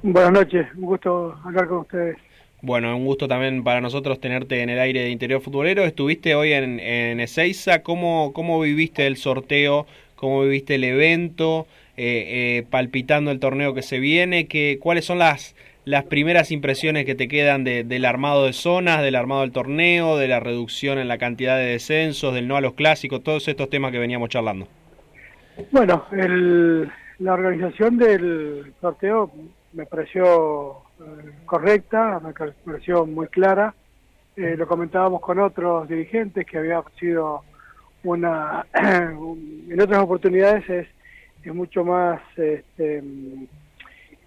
Buenas 0.02 0.32
noches, 0.32 0.66
un 0.74 0.86
gusto 0.86 1.38
hablar 1.44 1.68
con 1.68 1.78
ustedes. 1.78 2.16
Bueno, 2.62 2.94
un 2.94 3.06
gusto 3.06 3.26
también 3.26 3.64
para 3.64 3.80
nosotros 3.80 4.20
tenerte 4.20 4.60
en 4.62 4.68
el 4.68 4.78
aire 4.78 5.00
de 5.00 5.10
Interior 5.10 5.40
Futbolero. 5.40 5.84
Estuviste 5.84 6.34
hoy 6.34 6.52
en, 6.52 6.78
en 6.78 7.18
Ezeiza. 7.20 7.82
¿Cómo, 7.82 8.32
¿Cómo 8.34 8.60
viviste 8.60 9.06
el 9.06 9.16
sorteo? 9.16 9.86
¿Cómo 10.14 10.42
viviste 10.42 10.74
el 10.74 10.84
evento? 10.84 11.66
Eh, 11.96 12.58
eh, 12.58 12.66
palpitando 12.68 13.30
el 13.30 13.40
torneo 13.40 13.72
que 13.72 13.80
se 13.80 13.98
viene. 13.98 14.46
¿Qué, 14.46 14.78
¿Cuáles 14.78 15.06
son 15.06 15.18
las, 15.18 15.56
las 15.86 16.04
primeras 16.04 16.50
impresiones 16.50 17.06
que 17.06 17.14
te 17.14 17.28
quedan 17.28 17.64
de, 17.64 17.82
del 17.82 18.04
armado 18.04 18.44
de 18.44 18.52
zonas, 18.52 19.02
del 19.02 19.16
armado 19.16 19.40
del 19.40 19.52
torneo, 19.52 20.18
de 20.18 20.28
la 20.28 20.38
reducción 20.38 20.98
en 20.98 21.08
la 21.08 21.16
cantidad 21.16 21.56
de 21.56 21.64
descensos, 21.64 22.34
del 22.34 22.46
no 22.46 22.56
a 22.56 22.60
los 22.60 22.74
clásicos, 22.74 23.22
todos 23.22 23.48
estos 23.48 23.70
temas 23.70 23.90
que 23.90 23.98
veníamos 23.98 24.28
charlando? 24.28 24.68
Bueno, 25.70 26.04
el, 26.12 26.90
la 27.20 27.32
organización 27.32 27.96
del 27.96 28.74
sorteo 28.82 29.30
me 29.72 29.86
pareció 29.86 30.82
correcta, 31.46 32.20
me 32.20 32.32
pareció 32.64 33.06
muy 33.06 33.28
clara. 33.28 33.74
Eh, 34.36 34.54
lo 34.56 34.66
comentábamos 34.66 35.20
con 35.20 35.38
otros 35.38 35.88
dirigentes 35.88 36.46
que 36.46 36.58
había 36.58 36.82
sido 36.98 37.42
una, 38.04 38.64
en 38.74 39.80
otras 39.80 40.02
oportunidades 40.02 40.68
es, 40.68 40.88
es 41.42 41.54
mucho 41.54 41.84
más, 41.84 42.20
este, 42.36 43.02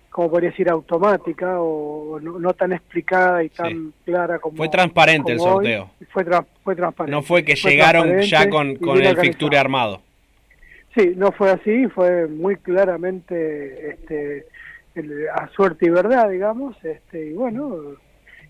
como 0.09 0.29
podría 0.29 0.51
decir, 0.51 0.69
automática 0.69 1.59
o 1.59 2.19
no, 2.19 2.53
tan 2.53 2.73
explicada 2.73 3.43
y 3.43 3.49
tan 3.49 3.93
clara 4.05 4.39
como. 4.39 4.57
Fue 4.57 4.69
transparente 4.69 5.31
el 5.31 5.39
sorteo. 5.39 5.89
Fue, 6.11 6.25
fue 6.63 6.75
transparente. 6.75 7.15
No 7.15 7.21
fue 7.23 7.43
que 7.43 7.55
llegaron 7.55 8.21
ya 8.21 8.49
con, 8.49 8.75
con 8.75 9.01
el 9.01 9.17
fixture 9.17 9.57
armado. 9.57 10.01
Sí, 10.95 11.13
no 11.15 11.31
fue 11.31 11.49
así, 11.49 11.87
fue 11.87 12.27
muy 12.27 12.57
claramente 12.57 13.89
este, 13.91 14.45
a 15.33 15.47
suerte 15.49 15.87
y 15.87 15.89
verdad, 15.89 16.29
digamos, 16.29 16.75
este, 16.83 17.27
y 17.27 17.33
bueno, 17.33 17.95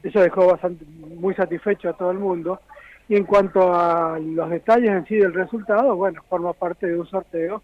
eso 0.03 0.19
dejó 0.19 0.47
bastante, 0.47 0.85
muy 0.85 1.33
satisfecho 1.33 1.89
a 1.89 1.93
todo 1.93 2.11
el 2.11 2.19
mundo. 2.19 2.59
Y 3.07 3.15
en 3.15 3.25
cuanto 3.25 3.73
a 3.73 4.19
los 4.19 4.49
detalles 4.49 4.91
en 4.91 5.05
sí 5.05 5.15
del 5.15 5.33
resultado, 5.33 5.95
bueno, 5.95 6.21
forma 6.29 6.53
parte 6.53 6.87
de 6.87 6.99
un 6.99 7.07
sorteo. 7.07 7.61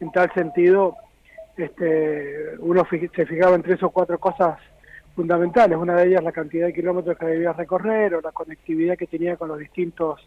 En 0.00 0.10
tal 0.12 0.32
sentido, 0.32 0.96
este, 1.56 2.56
uno 2.58 2.86
se 2.90 3.26
fijaba 3.26 3.54
en 3.54 3.62
tres 3.62 3.82
o 3.82 3.90
cuatro 3.90 4.18
cosas 4.18 4.58
fundamentales. 5.14 5.76
Una 5.76 5.96
de 5.96 6.08
ellas 6.08 6.22
la 6.22 6.32
cantidad 6.32 6.66
de 6.66 6.72
kilómetros 6.72 7.18
que 7.18 7.26
debía 7.26 7.52
recorrer 7.52 8.14
o 8.14 8.20
la 8.20 8.32
conectividad 8.32 8.96
que 8.96 9.06
tenía 9.06 9.36
con 9.36 9.48
los 9.48 9.58
distintos 9.58 10.20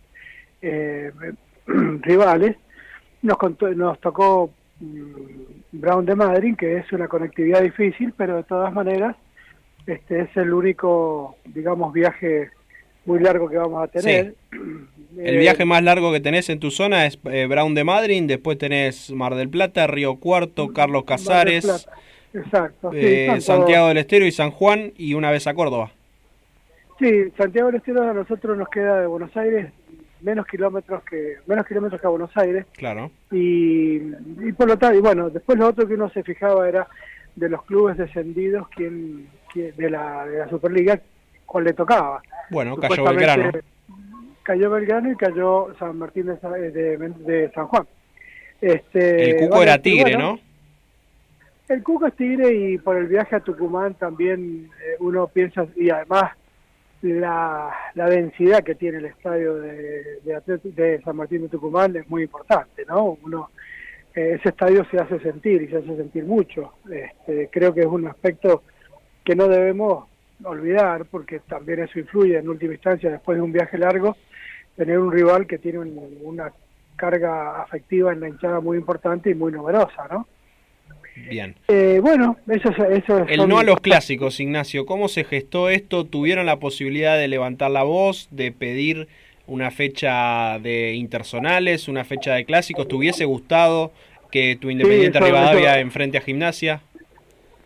eh, 0.61 1.11
rivales. 1.65 2.57
Nos, 3.21 3.37
nos 3.75 3.99
tocó 3.99 4.51
Brown 5.71 6.05
de 6.05 6.15
Madrid, 6.15 6.55
que 6.57 6.77
es 6.77 6.91
una 6.91 7.07
conectividad 7.07 7.61
difícil, 7.61 8.13
pero 8.15 8.37
de 8.37 8.43
todas 8.43 8.73
maneras 8.73 9.15
este 9.87 10.21
es 10.21 10.37
el 10.37 10.53
único, 10.53 11.35
digamos, 11.45 11.91
viaje 11.93 12.49
muy 13.05 13.19
largo 13.19 13.49
que 13.49 13.57
vamos 13.57 13.83
a 13.83 13.87
tener. 13.87 14.35
El 15.17 15.37
viaje 15.37 15.65
más 15.65 15.83
largo 15.83 16.11
que 16.11 16.19
tenés 16.19 16.49
en 16.49 16.59
tu 16.59 16.71
zona 16.71 17.05
es 17.05 17.19
eh, 17.25 17.47
Brown 17.47 17.73
de 17.73 17.83
Madrid, 17.83 18.23
después 18.25 18.57
tenés 18.57 19.11
Mar 19.11 19.35
del 19.35 19.49
Plata, 19.49 19.87
Río 19.87 20.15
Cuarto, 20.17 20.71
Carlos 20.71 21.03
Casares, 21.03 21.87
Exacto, 22.33 22.91
eh, 22.93 23.41
Santiago 23.41 23.87
del 23.89 23.97
Estero 23.97 24.25
y 24.25 24.31
San 24.31 24.51
Juan 24.51 24.93
y 24.97 25.15
una 25.15 25.31
vez 25.31 25.47
a 25.47 25.53
Córdoba. 25.53 25.91
Sí, 26.99 27.09
Santiago 27.35 27.67
del 27.67 27.77
Estero 27.77 28.03
a 28.03 28.13
nosotros 28.13 28.57
nos 28.57 28.69
queda 28.69 29.01
de 29.01 29.07
Buenos 29.07 29.35
Aires 29.35 29.71
menos 30.21 30.45
kilómetros 30.45 31.03
que 31.03 31.37
menos 31.47 31.65
kilómetros 31.65 31.99
que 31.99 32.07
a 32.07 32.11
Buenos 32.11 32.35
Aires. 32.35 32.65
Claro. 32.73 33.11
Y, 33.31 33.97
y 33.97 34.51
por 34.55 34.67
lo 34.67 34.77
tanto, 34.77 34.97
y 34.97 35.01
bueno, 35.01 35.29
después 35.29 35.57
lo 35.57 35.67
otro 35.67 35.87
que 35.87 35.95
uno 35.95 36.09
se 36.09 36.23
fijaba 36.23 36.67
era 36.67 36.87
de 37.35 37.49
los 37.49 37.63
clubes 37.63 37.97
descendidos 37.97 38.67
quién, 38.69 39.29
de 39.53 39.89
la 39.89 40.25
de 40.25 40.39
la 40.39 40.49
Superliga 40.49 40.99
cuál 41.45 41.65
le 41.65 41.73
tocaba. 41.73 42.21
Bueno, 42.49 42.77
cayó 42.77 43.03
Belgrano. 43.03 43.51
Cayó 44.43 44.69
Belgrano 44.71 45.11
y 45.11 45.15
cayó 45.15 45.67
San 45.77 45.97
Martín 45.97 46.25
de, 46.25 46.97
de, 46.97 47.51
San 47.53 47.67
Juan. 47.67 47.87
Este, 48.59 49.31
el 49.31 49.37
Cuco 49.37 49.61
era 49.61 49.77
Tigre, 49.77 50.17
¿no? 50.17 50.39
El 51.67 51.83
Cuco 51.83 52.07
es 52.07 52.15
Tigre 52.15 52.53
y 52.53 52.77
por 52.77 52.97
el 52.97 53.07
viaje 53.07 53.35
a 53.35 53.39
Tucumán 53.39 53.93
también 53.95 54.69
eh, 54.83 54.95
uno 54.99 55.27
piensa, 55.27 55.65
y 55.75 55.89
además 55.89 56.31
la, 57.01 57.73
la 57.95 58.09
densidad 58.09 58.63
que 58.63 58.75
tiene 58.75 58.99
el 58.99 59.05
estadio 59.05 59.55
de, 59.55 60.19
de, 60.23 61.01
San 61.03 61.15
Martín 61.15 61.41
de 61.43 61.49
Tucumán 61.49 61.95
es 61.95 62.09
muy 62.09 62.23
importante, 62.23 62.85
¿no? 62.85 63.17
Uno, 63.23 63.49
eh, 64.13 64.37
ese 64.39 64.49
estadio 64.49 64.85
se 64.91 64.97
hace 64.97 65.19
sentir 65.19 65.61
y 65.63 65.67
se 65.67 65.77
hace 65.77 65.95
sentir 65.95 66.25
mucho. 66.25 66.73
Este, 66.91 67.49
creo 67.51 67.73
que 67.73 67.81
es 67.81 67.87
un 67.87 68.07
aspecto 68.07 68.63
que 69.23 69.35
no 69.35 69.47
debemos 69.47 70.05
olvidar, 70.43 71.05
porque 71.05 71.39
también 71.39 71.79
eso 71.81 71.99
influye 71.99 72.37
en 72.37 72.49
última 72.49 72.73
instancia 72.73 73.09
después 73.11 73.37
de 73.37 73.43
un 73.43 73.51
viaje 73.51 73.77
largo, 73.77 74.17
tener 74.75 74.97
un 74.99 75.11
rival 75.11 75.45
que 75.47 75.57
tiene 75.57 75.79
un- 75.79 76.17
una 76.23 76.51
carga 76.95 77.61
afectiva 77.61 78.11
en 78.11 78.19
la 78.19 78.27
hinchada 78.29 78.59
muy 78.59 78.77
importante 78.77 79.29
y 79.29 79.35
muy 79.35 79.51
numerosa, 79.51 80.07
¿no? 80.09 80.27
Bien. 81.15 81.55
Eh, 81.67 81.99
bueno, 82.01 82.37
eso 82.47 82.69
es... 82.69 83.03
Eso 83.03 83.19
es- 83.19 83.29
El 83.31 83.47
no 83.49 83.59
a 83.59 83.63
los 83.63 83.79
clásicos, 83.81 84.39
Ignacio. 84.39 84.85
¿Cómo 84.85 85.07
se 85.09 85.23
gestó 85.23 85.69
esto? 85.69 86.05
¿Tuvieron 86.05 86.45
la 86.45 86.57
posibilidad 86.57 87.17
de 87.17 87.27
levantar 87.27 87.71
la 87.71 87.83
voz, 87.83 88.27
de 88.31 88.51
pedir 88.51 89.07
una 89.47 89.71
fecha 89.71 90.57
de 90.59 90.93
interzonales, 90.93 91.87
una 91.87 92.05
fecha 92.05 92.33
de 92.33 92.45
clásicos? 92.45 92.87
¿Te 92.87 92.95
hubiese 92.95 93.25
gustado 93.25 93.91
que 94.31 94.55
tu 94.55 94.69
Independiente 94.69 95.17
eso- 95.17 95.25
Rivadavia 95.27 95.71
eso- 95.73 95.79
enfrente 95.81 96.17
a 96.17 96.21
Gimnasia? 96.21 96.81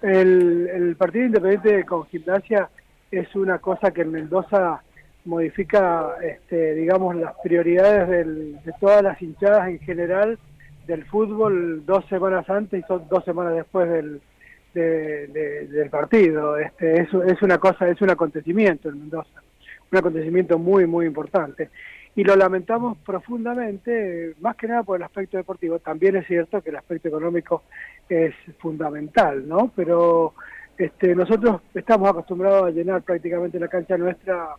El, 0.02 0.70
el 0.74 0.96
partido 0.96 1.26
independiente 1.26 1.84
con 1.86 2.06
gimnasia 2.08 2.70
es 3.12 3.34
una 3.36 3.58
cosa 3.60 3.92
que 3.92 4.02
en 4.02 4.12
Mendoza 4.12 4.82
modifica, 5.24 6.10
este, 6.24 6.76
digamos, 6.76 7.16
las 7.16 7.34
prioridades 7.44 8.08
del- 8.10 8.62
de 8.64 8.72
todas 8.80 9.02
las 9.02 9.20
hinchadas 9.22 9.68
en 9.70 9.80
general 9.80 10.38
del 10.88 11.06
fútbol 11.06 11.86
dos 11.86 12.06
semanas 12.08 12.50
antes 12.50 12.84
y 12.84 12.88
son 12.88 13.08
dos 13.10 13.24
semanas 13.26 13.56
después 13.56 13.90
del, 13.90 14.22
de- 14.74 15.28
de- 15.28 15.68
del 15.68 15.90
partido. 15.90 16.58
Este, 16.58 17.02
es, 17.02 17.42
una 17.42 17.58
cosa, 17.58 17.88
es 17.90 18.02
un 18.02 18.10
acontecimiento 18.10 18.90
en 18.90 19.00
Mendoza, 19.00 19.42
un 19.92 19.98
acontecimiento 19.98 20.58
muy, 20.60 20.86
muy 20.86 21.06
importante. 21.06 21.70
Y 22.18 22.24
lo 22.24 22.36
lamentamos 22.36 22.98
profundamente, 23.06 24.36
más 24.40 24.56
que 24.56 24.68
nada 24.68 24.84
por 24.84 24.98
el 24.98 25.04
aspecto 25.04 25.38
deportivo. 25.38 25.80
También 25.80 26.16
es 26.16 26.26
cierto 26.28 26.62
que 26.62 26.70
el 26.70 26.78
aspecto 26.78 27.10
económico 27.10 27.64
es 28.08 28.34
fundamental, 28.60 29.48
¿no? 29.48 29.72
Pero 29.76 30.34
este, 30.78 31.14
nosotros 31.14 31.62
estamos 31.74 32.10
acostumbrados 32.10 32.68
a 32.68 32.72
llenar 32.72 33.02
prácticamente 33.02 33.60
la 33.60 33.68
cancha 33.68 33.98
nuestra 33.98 34.50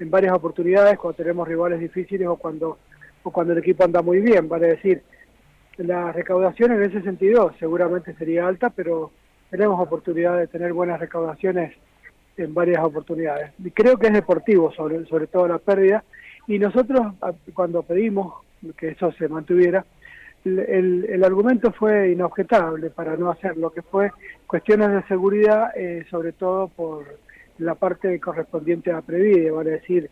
en 0.00 0.10
varias 0.10 0.34
oportunidades 0.34 0.98
cuando 0.98 1.16
tenemos 1.16 1.46
rivales 1.46 1.78
difíciles 1.78 2.26
o 2.26 2.36
cuando 2.36 2.78
o 3.22 3.30
cuando 3.30 3.52
el 3.54 3.60
equipo 3.60 3.84
anda 3.84 4.02
muy 4.02 4.20
bien, 4.20 4.48
vale 4.48 4.66
decir, 4.66 5.02
la 5.78 6.12
recaudación 6.12 6.72
en 6.72 6.82
ese 6.82 7.02
sentido 7.02 7.52
seguramente 7.58 8.14
sería 8.14 8.46
alta, 8.46 8.70
pero 8.70 9.10
tenemos 9.50 9.80
oportunidad 9.80 10.38
de 10.38 10.46
tener 10.46 10.72
buenas 10.72 11.00
recaudaciones 11.00 11.72
en 12.36 12.52
varias 12.54 12.82
oportunidades. 12.82 13.52
Y 13.62 13.70
creo 13.70 13.96
que 13.96 14.08
es 14.08 14.12
deportivo 14.12 14.72
sobre, 14.72 15.04
sobre 15.06 15.26
todo 15.26 15.46
la 15.48 15.58
pérdida 15.58 16.02
y 16.46 16.58
nosotros 16.58 17.14
cuando 17.54 17.82
pedimos 17.82 18.34
que 18.76 18.88
eso 18.88 19.12
se 19.12 19.28
mantuviera, 19.28 19.84
el, 20.44 20.58
el- 20.58 21.04
el 21.08 21.24
argumento 21.24 21.72
fue 21.72 22.10
inobjetable 22.12 22.90
para 22.90 23.16
no 23.16 23.30
hacer 23.30 23.56
lo 23.56 23.70
que 23.70 23.82
fue 23.82 24.10
cuestiones 24.46 24.90
de 24.92 25.02
seguridad, 25.04 25.70
eh, 25.76 26.04
sobre 26.10 26.32
todo 26.32 26.68
por 26.68 27.04
la 27.58 27.74
parte 27.76 28.18
correspondiente 28.20 28.90
a 28.90 29.00
Previde, 29.00 29.50
vale 29.50 29.70
decir, 29.70 30.10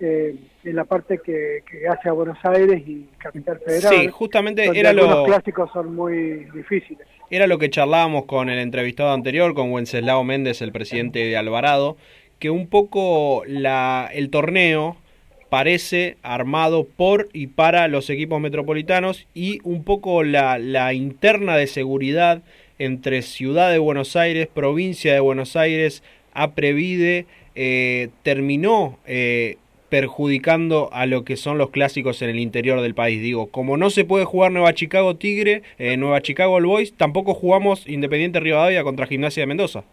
eh, 0.00 0.34
en 0.64 0.76
la 0.76 0.84
parte 0.84 1.20
que, 1.24 1.62
que 1.70 1.86
hace 1.88 2.08
a 2.08 2.12
Buenos 2.12 2.38
Aires 2.44 2.82
y 2.86 3.06
Capital 3.18 3.60
Federal. 3.64 3.94
Sí, 3.94 4.08
justamente 4.08 4.64
donde 4.66 4.80
era 4.80 4.92
lo- 4.92 5.02
algunos 5.08 5.26
clásicos 5.26 5.70
son 5.72 5.94
muy 5.94 6.44
difíciles. 6.54 7.06
Era 7.30 7.46
lo 7.46 7.58
que 7.58 7.70
charlábamos 7.70 8.24
con 8.26 8.50
el 8.50 8.58
entrevistado 8.58 9.12
anterior, 9.12 9.54
con 9.54 9.70
Wenceslao 9.72 10.22
Méndez, 10.24 10.60
el 10.62 10.72
presidente 10.72 11.20
de 11.20 11.36
Alvarado, 11.36 11.96
que 12.38 12.50
un 12.50 12.66
poco 12.66 13.42
la, 13.46 14.10
el 14.12 14.30
torneo 14.30 14.96
parece 15.48 16.16
armado 16.22 16.84
por 16.84 17.28
y 17.32 17.46
para 17.46 17.86
los 17.88 18.10
equipos 18.10 18.40
metropolitanos 18.40 19.26
y 19.34 19.60
un 19.62 19.84
poco 19.84 20.24
la, 20.24 20.58
la 20.58 20.92
interna 20.94 21.56
de 21.56 21.66
seguridad 21.68 22.42
entre 22.78 23.22
Ciudad 23.22 23.70
de 23.70 23.78
Buenos 23.78 24.16
Aires, 24.16 24.48
provincia 24.52 25.14
de 25.14 25.20
Buenos 25.20 25.54
Aires, 25.54 26.02
Aprevide, 26.32 27.26
eh, 27.54 28.08
terminó 28.24 28.98
eh, 29.06 29.56
perjudicando 29.94 30.88
a 30.92 31.06
lo 31.06 31.22
que 31.22 31.36
son 31.36 31.56
los 31.56 31.70
clásicos 31.70 32.20
en 32.20 32.30
el 32.30 32.40
interior 32.40 32.80
del 32.80 32.96
país. 32.96 33.22
Digo, 33.22 33.46
como 33.52 33.76
no 33.76 33.90
se 33.90 34.04
puede 34.04 34.24
jugar 34.24 34.50
Nueva 34.50 34.74
Chicago 34.74 35.14
Tigre, 35.14 35.62
eh, 35.78 35.96
Nueva 35.96 36.20
Chicago 36.20 36.54
All 36.54 36.66
Boys, 36.66 36.94
tampoco 36.94 37.32
jugamos 37.32 37.88
Independiente 37.88 38.40
Rivadavia 38.40 38.82
contra 38.82 39.06
Gimnasia 39.06 39.44
de 39.44 39.46
Mendoza. 39.46 39.84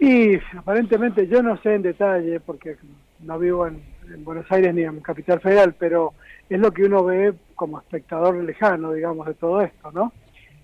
Y 0.00 0.36
aparentemente 0.56 1.28
yo 1.28 1.42
no 1.42 1.58
sé 1.58 1.74
en 1.74 1.82
detalle 1.82 2.40
porque 2.40 2.76
no 3.20 3.38
vivo 3.38 3.66
en, 3.66 3.82
en 4.10 4.24
Buenos 4.24 4.50
Aires 4.50 4.72
ni 4.74 4.84
en 4.84 5.00
Capital 5.00 5.40
Federal, 5.40 5.74
pero 5.78 6.14
es 6.48 6.58
lo 6.58 6.72
que 6.72 6.84
uno 6.84 7.04
ve 7.04 7.34
como 7.54 7.78
espectador 7.80 8.42
lejano, 8.42 8.94
digamos, 8.94 9.26
de 9.26 9.34
todo 9.34 9.60
esto, 9.60 9.92
¿no? 9.92 10.10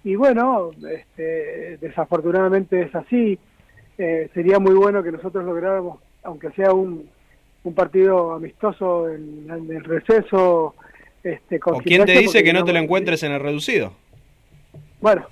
Y 0.05 0.15
bueno, 0.15 0.71
este, 0.91 1.77
desafortunadamente 1.83 2.81
es 2.81 2.95
así. 2.95 3.39
Eh, 3.99 4.31
sería 4.33 4.59
muy 4.59 4.73
bueno 4.73 5.03
que 5.03 5.13
nosotros 5.13 5.45
lográramos, 5.45 6.01
aunque 6.23 6.51
sea 6.53 6.73
un, 6.73 7.11
un 7.65 7.75
partido 7.75 8.33
amistoso 8.33 9.09
en, 9.09 9.47
en 9.51 9.71
el 9.71 9.85
receso. 9.85 10.75
Este, 11.23 11.61
con 11.61 11.77
¿O 11.77 11.79
quién 11.79 12.05
te 12.05 12.13
dice 12.13 12.39
porque 12.39 12.45
que 12.45 12.53
no 12.53 12.65
te 12.65 12.73
lo 12.73 12.81
encuentres 12.81 13.23
en 13.23 13.33
el 13.33 13.41
reducido? 13.41 13.93
Bueno, 15.01 15.27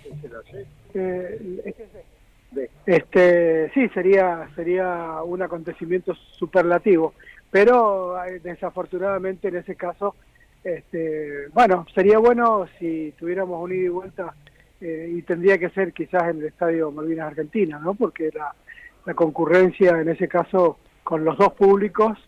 eh, 0.94 1.74
este, 2.86 3.70
sí, 3.72 3.88
sería, 3.88 4.48
sería 4.54 5.22
un 5.24 5.42
acontecimiento 5.42 6.14
superlativo, 6.14 7.14
pero 7.50 8.22
eh, 8.24 8.40
desafortunadamente 8.42 9.48
en 9.48 9.56
ese 9.56 9.74
caso, 9.74 10.14
este, 10.62 11.48
bueno, 11.52 11.86
sería 11.94 12.18
bueno 12.18 12.68
si 12.78 13.12
tuviéramos 13.18 13.62
un 13.62 13.72
ida 13.72 13.84
y 13.84 13.88
vuelta 13.88 14.34
eh, 14.80 15.12
y 15.16 15.22
tendría 15.22 15.58
que 15.58 15.70
ser 15.70 15.92
quizás 15.92 16.24
en 16.30 16.38
el 16.38 16.46
Estadio 16.46 16.90
Malvinas 16.90 17.28
Argentina, 17.28 17.78
¿no? 17.78 17.94
Porque 17.94 18.30
la, 18.34 18.54
la 19.06 19.14
concurrencia 19.14 20.00
en 20.00 20.08
ese 20.08 20.28
caso 20.28 20.78
con 21.02 21.24
los 21.24 21.36
dos 21.38 21.52
públicos 21.54 22.18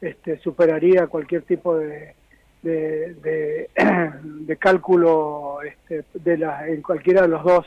este, 0.00 0.38
superaría 0.38 1.06
cualquier 1.06 1.42
tipo 1.42 1.76
de, 1.76 2.14
de, 2.62 3.68
de, 3.76 4.56
cálculo 4.58 5.58
este, 5.62 6.04
de 6.14 6.38
la, 6.38 6.66
en 6.68 6.82
cualquiera 6.82 7.22
de 7.22 7.28
los 7.28 7.44
dos 7.44 7.66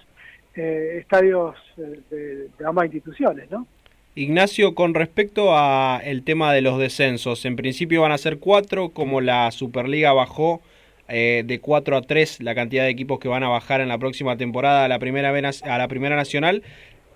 eh, 0.55 0.97
estadios 0.99 1.55
eh, 1.78 1.99
de, 2.09 2.36
de 2.57 2.66
ambas 2.66 2.86
instituciones, 2.86 3.49
¿no? 3.51 3.68
Ignacio, 4.16 4.76
con 4.76 4.93
respecto 4.93 5.57
a 5.57 5.99
el 6.03 6.24
tema 6.24 6.53
de 6.53 6.61
los 6.61 6.78
descensos, 6.78 7.45
en 7.45 7.55
principio 7.55 8.01
van 8.01 8.11
a 8.11 8.18
ser 8.20 8.38
cuatro, 8.38 8.89
como 8.89 9.22
la 9.22 9.49
Superliga 9.49 10.14
bajó 10.14 10.61
eh, 11.09 11.43
de 11.45 11.59
4 11.59 11.97
a 11.97 12.01
3 12.01 12.41
la 12.41 12.55
cantidad 12.55 12.84
de 12.84 12.89
equipos 12.89 13.20
que 13.20 13.28
van 13.28 13.43
a 13.43 13.49
bajar 13.49 13.82
en 13.82 13.89
la 13.89 13.97
próxima 13.97 14.38
temporada 14.38 14.86
a 14.86 14.88
la 14.88 14.99
primera, 14.99 15.30
a 15.32 15.78
la 15.78 15.88
primera 15.88 16.16
nacional, 16.16 16.64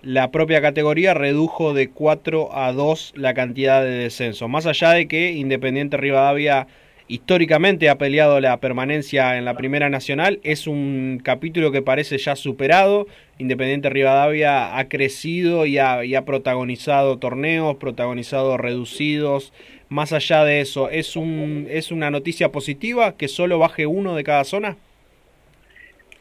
la 0.02 0.32
propia 0.32 0.62
categoría 0.62 1.14
redujo 1.14 1.74
de 1.74 1.90
4 1.90 2.50
a 2.58 2.72
2 2.72 3.14
la 3.16 3.34
cantidad 3.34 3.82
de 3.82 3.90
descensos. 3.90 4.50
Más 4.50 4.66
allá 4.66 4.92
de 4.92 5.08
que 5.08 5.32
Independiente 5.32 5.98
Rivadavia 5.98 6.68
históricamente 7.08 7.90
ha 7.90 7.98
peleado 7.98 8.40
la 8.40 8.58
permanencia 8.60 9.38
en 9.38 9.46
la 9.46 9.56
Primera 9.56 9.90
Nacional, 9.90 10.40
es 10.44 10.68
un 10.68 11.22
capítulo 11.24 11.72
que 11.72 11.82
parece 11.82 12.18
ya 12.18 12.36
superado. 12.36 13.08
Independiente 13.38 13.90
Rivadavia 13.90 14.78
ha 14.78 14.88
crecido 14.90 15.66
y 15.66 15.78
ha, 15.78 16.04
y 16.04 16.16
ha 16.16 16.26
protagonizado 16.26 17.18
torneos, 17.18 17.78
protagonizado 17.78 18.58
reducidos. 18.58 19.54
Más 19.90 20.12
allá 20.12 20.44
de 20.44 20.60
eso, 20.60 20.90
¿es, 20.90 21.16
un, 21.16 21.68
¿es 21.70 21.92
una 21.92 22.12
noticia 22.12 22.52
positiva 22.52 23.16
que 23.16 23.30
solo 23.30 23.58
baje 23.58 23.88
uno 23.88 24.16
de 24.16 24.24
cada 24.24 24.44
zona? 24.44 24.78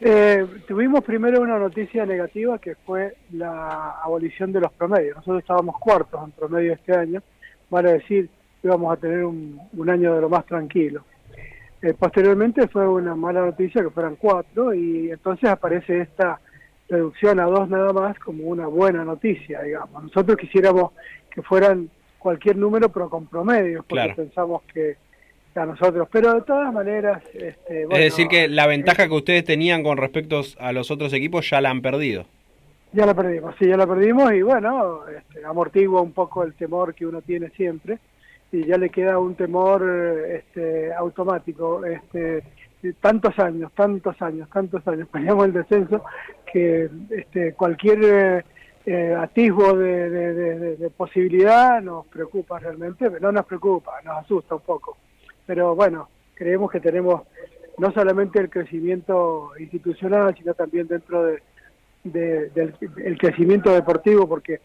Eh, 0.00 0.46
tuvimos 0.68 1.02
primero 1.02 1.40
una 1.40 1.58
noticia 1.58 2.04
negativa 2.04 2.58
que 2.58 2.74
fue 2.74 3.16
la 3.32 3.92
abolición 4.02 4.52
de 4.52 4.60
los 4.60 4.72
promedios. 4.72 5.16
Nosotros 5.16 5.40
estábamos 5.40 5.78
cuartos 5.78 6.22
en 6.22 6.32
promedio 6.32 6.74
este 6.74 6.94
año, 6.94 7.22
vale 7.70 7.94
decir, 7.94 8.28
íbamos 8.62 8.92
a 8.92 9.00
tener 9.00 9.24
un, 9.24 9.58
un 9.72 9.90
año 9.90 10.14
de 10.14 10.20
lo 10.20 10.28
más 10.28 10.44
tranquilo. 10.44 11.04
Eh, 11.80 11.94
posteriormente 11.94 12.68
fue 12.68 12.86
una 12.86 13.14
mala 13.14 13.40
noticia 13.40 13.82
que 13.82 13.90
fueran 13.90 14.16
cuatro 14.16 14.74
y 14.74 15.10
entonces 15.10 15.48
aparece 15.48 16.00
esta 16.02 16.40
reducción 16.88 17.40
a 17.40 17.44
dos 17.44 17.68
nada 17.68 17.92
más 17.92 18.18
como 18.18 18.44
una 18.44 18.66
buena 18.66 19.04
noticia, 19.04 19.62
digamos. 19.62 20.02
Nosotros 20.04 20.36
quisiéramos 20.36 20.92
que 21.30 21.42
fueran 21.42 21.88
cualquier 22.18 22.56
número 22.56 22.88
pero 22.90 23.08
con 23.08 23.26
promedios, 23.26 23.84
porque 23.86 24.02
Claro. 24.04 24.16
pensamos 24.16 24.62
que 24.72 24.96
a 25.62 25.66
nosotros, 25.66 26.08
pero 26.10 26.34
de 26.34 26.42
todas 26.42 26.72
maneras... 26.72 27.22
Este, 27.34 27.86
bueno, 27.86 27.96
es 28.04 28.12
decir, 28.12 28.28
que 28.28 28.48
la 28.48 28.66
ventaja 28.66 29.06
que 29.08 29.14
ustedes 29.14 29.44
tenían 29.44 29.82
con 29.82 29.96
respecto 29.96 30.42
a 30.58 30.72
los 30.72 30.90
otros 30.90 31.12
equipos 31.12 31.48
ya 31.50 31.60
la 31.60 31.70
han 31.70 31.82
perdido. 31.82 32.26
Ya 32.92 33.04
la 33.06 33.14
perdimos, 33.14 33.54
sí, 33.58 33.66
ya 33.66 33.76
la 33.76 33.86
perdimos 33.86 34.32
y 34.32 34.42
bueno, 34.42 35.00
este, 35.08 35.44
amortigua 35.44 36.00
un 36.00 36.12
poco 36.12 36.44
el 36.44 36.54
temor 36.54 36.94
que 36.94 37.04
uno 37.06 37.20
tiene 37.20 37.50
siempre 37.50 37.98
y 38.52 38.64
ya 38.64 38.78
le 38.78 38.88
queda 38.90 39.18
un 39.18 39.34
temor 39.34 39.82
este, 40.28 40.92
automático. 40.94 41.84
Este, 41.84 42.42
tantos 43.00 43.36
años, 43.38 43.72
tantos 43.74 44.20
años, 44.22 44.48
tantos 44.50 44.86
años 44.86 45.08
peleamos 45.12 45.46
el 45.46 45.52
descenso 45.52 46.04
que 46.50 46.88
este, 47.10 47.52
cualquier 47.54 47.98
eh, 48.04 48.44
eh, 48.86 49.16
atisbo 49.18 49.76
de, 49.76 50.08
de- 50.08 50.34
de- 50.34 50.58
de- 50.58 50.76
de 50.76 50.90
posibilidad 50.90 51.82
nos 51.82 52.06
preocupa 52.06 52.60
realmente, 52.60 53.10
no 53.20 53.32
nos 53.32 53.44
preocupa, 53.44 53.92
nos 54.04 54.18
asusta 54.18 54.54
un 54.54 54.60
poco. 54.62 54.96
Pero 55.46 55.74
bueno, 55.74 56.08
creemos 56.34 56.70
que 56.70 56.80
tenemos 56.80 57.22
no 57.78 57.92
solamente 57.92 58.40
el 58.40 58.50
crecimiento 58.50 59.50
institucional, 59.58 60.34
sino 60.36 60.54
también 60.54 60.86
dentro 60.88 61.24
de, 61.24 61.42
de- 62.04 62.50
del 62.50 62.74
el 63.04 63.18
crecimiento 63.18 63.72
deportivo, 63.72 64.28
porque 64.28 64.60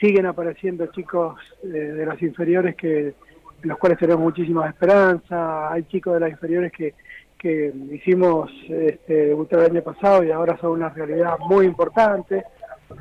siguen 0.00 0.26
apareciendo 0.26 0.86
chicos 0.86 1.38
eh, 1.64 1.66
de 1.68 2.06
las 2.06 2.20
inferiores 2.22 2.74
que 2.76 3.14
los 3.62 3.78
cuales 3.78 3.98
tenemos 3.98 4.22
muchísima 4.22 4.68
esperanza. 4.68 5.70
Hay 5.72 5.84
chicos 5.84 6.14
de 6.14 6.20
las 6.20 6.30
inferiores 6.30 6.72
que, 6.72 6.94
que 7.38 7.72
hicimos 7.92 8.50
este, 8.68 9.32
el 9.32 9.60
año 9.70 9.82
pasado 9.82 10.24
y 10.24 10.30
ahora 10.30 10.56
son 10.58 10.72
una 10.72 10.88
realidad 10.88 11.38
muy 11.40 11.66
importante. 11.66 12.44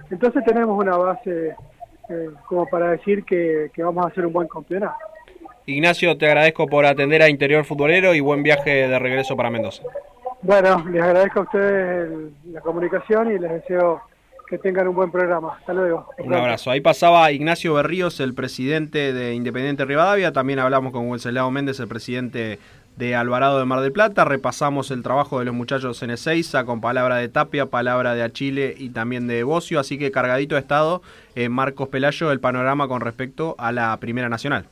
Entonces 0.10 0.44
tenemos 0.46 0.78
una 0.80 0.98
base 0.98 1.56
eh, 2.10 2.30
como 2.48 2.68
para 2.68 2.92
decir 2.92 3.24
que 3.24 3.72
vamos 3.78 4.06
a 4.06 4.10
hacer 4.10 4.26
un 4.26 4.34
buen 4.34 4.48
campeonato. 4.48 5.11
Ignacio, 5.66 6.18
te 6.18 6.26
agradezco 6.26 6.68
por 6.68 6.86
atender 6.86 7.22
a 7.22 7.30
Interior 7.30 7.64
Futbolero 7.66 8.14
y 8.16 8.20
buen 8.20 8.44
viaje 8.44 8.88
de 8.88 9.00
regreso 9.00 9.36
para 9.38 9.50
Mendoza. 9.50 9.84
Bueno, 10.42 10.84
les 10.92 11.02
agradezco 11.04 11.40
a 11.42 11.44
ustedes 11.44 12.10
el- 12.12 12.54
la 12.54 12.62
comunicación 12.62 13.32
y 13.32 13.38
les 13.40 13.52
deseo 13.52 14.02
que 14.50 14.58
tengan 14.58 14.88
un 14.88 14.96
buen 14.96 15.12
programa. 15.12 15.56
Hasta 15.60 15.72
luego. 15.74 16.08
Un 16.18 16.34
abrazo. 16.34 16.72
Ahí 16.72 16.82
pasaba 16.82 17.32
Ignacio 17.32 17.74
Berríos, 17.76 18.20
el 18.20 18.34
presidente 18.34 19.14
de 19.14 19.34
Independiente 19.34 19.86
Rivadavia. 19.86 20.34
También 20.34 20.60
hablamos 20.60 20.92
con 20.92 21.08
Wenceslao 21.10 21.50
Méndez, 21.52 21.80
el 21.80 21.88
presidente 21.88 22.60
de 22.98 23.16
Alvarado 23.16 23.60
de 23.60 23.66
Mar 23.66 23.80
del 23.80 23.94
Plata. 23.94 24.26
Repasamos 24.26 24.92
el 24.92 25.04
trabajo 25.04 25.40
de 25.40 25.46
los 25.46 25.54
muchachos 25.54 26.02
en 26.04 26.10
Ezeiza 26.10 26.66
con 26.66 26.82
palabra 26.82 27.16
de 27.18 27.30
Tapia, 27.30 27.68
palabra 27.68 28.14
de 28.14 28.24
Achille 28.24 28.76
y 28.78 28.90
también 28.90 29.28
de 29.28 29.44
Bocio. 29.44 29.80
Así 29.80 29.98
que 29.98 30.12
cargadito 30.12 30.56
ha 30.58 30.60
estado 30.60 31.02
eh, 31.36 31.48
Marcos 31.48 31.88
Pelayo 31.88 32.32
el 32.32 32.40
panorama 32.42 32.88
con 32.90 33.00
respecto 33.00 33.56
a 33.58 33.72
la 33.72 33.96
Primera 33.98 34.28
Nacional. 34.28 34.66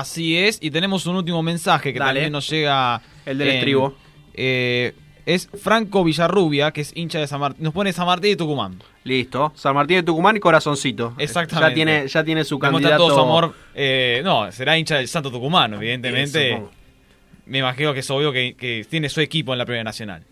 Así 0.00 0.36
es, 0.36 0.58
y 0.60 0.70
tenemos 0.70 1.06
un 1.06 1.16
último 1.16 1.42
mensaje 1.42 1.92
que 1.92 1.98
Dale. 1.98 2.20
también 2.20 2.32
nos 2.32 2.48
llega. 2.48 3.00
El 3.26 3.38
del 3.38 3.48
estribo. 3.48 3.94
eh, 4.34 4.94
es 5.26 5.48
Franco 5.58 6.04
Villarrubia, 6.04 6.70
que 6.70 6.82
es 6.82 6.92
hincha 6.94 7.18
de 7.18 7.26
San 7.26 7.40
Martín. 7.40 7.62
Nos 7.64 7.72
pone 7.72 7.92
San 7.94 8.04
Martín 8.06 8.32
de 8.32 8.36
Tucumán. 8.36 8.82
Listo. 9.04 9.52
San 9.54 9.74
Martín 9.74 9.96
de 9.96 10.02
Tucumán 10.02 10.36
y 10.36 10.40
Corazoncito. 10.40 11.14
Exactamente. 11.16 11.70
Ya 11.70 11.74
tiene, 11.74 12.08
ya 12.08 12.24
tiene 12.24 12.44
su 12.44 12.58
candidato. 12.58 12.96
todo 12.98 13.14
su 13.14 13.20
amor. 13.20 13.54
eh, 13.74 14.20
no, 14.22 14.52
será 14.52 14.76
hincha 14.76 14.96
del 14.96 15.08
Santo 15.08 15.30
Tucumano, 15.30 15.76
evidentemente. 15.76 16.60
Me 17.46 17.58
imagino 17.58 17.94
que 17.94 18.00
es 18.00 18.10
obvio 18.10 18.32
que, 18.32 18.54
que 18.54 18.86
tiene 18.88 19.08
su 19.08 19.20
equipo 19.22 19.52
en 19.52 19.58
la 19.58 19.64
Primera 19.64 19.84
Nacional. 19.84 20.22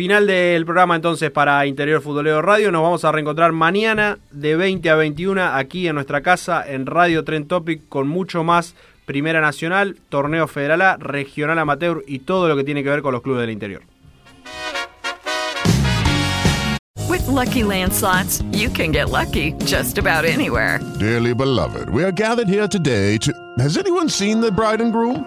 Final 0.00 0.26
del 0.26 0.64
programa 0.64 0.96
entonces 0.96 1.30
para 1.30 1.66
Interior 1.66 2.00
Futbolero 2.00 2.40
Radio. 2.40 2.72
Nos 2.72 2.80
vamos 2.80 3.04
a 3.04 3.12
reencontrar 3.12 3.52
mañana 3.52 4.16
de 4.30 4.56
20 4.56 4.88
a 4.88 4.94
21 4.94 5.42
aquí 5.42 5.88
en 5.88 5.94
nuestra 5.94 6.22
casa 6.22 6.64
en 6.66 6.86
Radio 6.86 7.22
Tren 7.22 7.46
Topic 7.46 7.86
con 7.86 8.08
mucho 8.08 8.42
más 8.42 8.74
Primera 9.04 9.42
Nacional, 9.42 9.98
Torneo 10.08 10.48
Federal 10.48 10.80
A, 10.80 10.96
Regional 10.96 11.58
Amateur 11.58 12.02
y 12.06 12.20
todo 12.20 12.48
lo 12.48 12.56
que 12.56 12.64
tiene 12.64 12.82
que 12.82 12.88
ver 12.88 13.02
con 13.02 13.12
los 13.12 13.20
clubes 13.20 13.42
del 13.42 13.50
interior. 13.50 13.82
With 17.10 17.26
Lucky 17.28 17.62
Land 17.62 17.92
slots, 17.92 18.42
you 18.52 18.70
can 18.70 18.92
get 18.92 19.10
lucky 19.10 19.52
just 19.66 19.98
about 19.98 20.24
anywhere. 20.24 20.80
Dearly 20.98 21.34
beloved, 21.34 21.90
we 21.90 22.04
are 22.04 22.12
gathered 22.12 22.48
here 22.48 22.66
today 22.66 23.18
to. 23.18 23.34
Has 23.58 23.76
anyone 23.76 24.08
seen 24.08 24.40
the 24.40 24.50
bride 24.50 24.80
and 24.80 24.94
groom? 24.94 25.26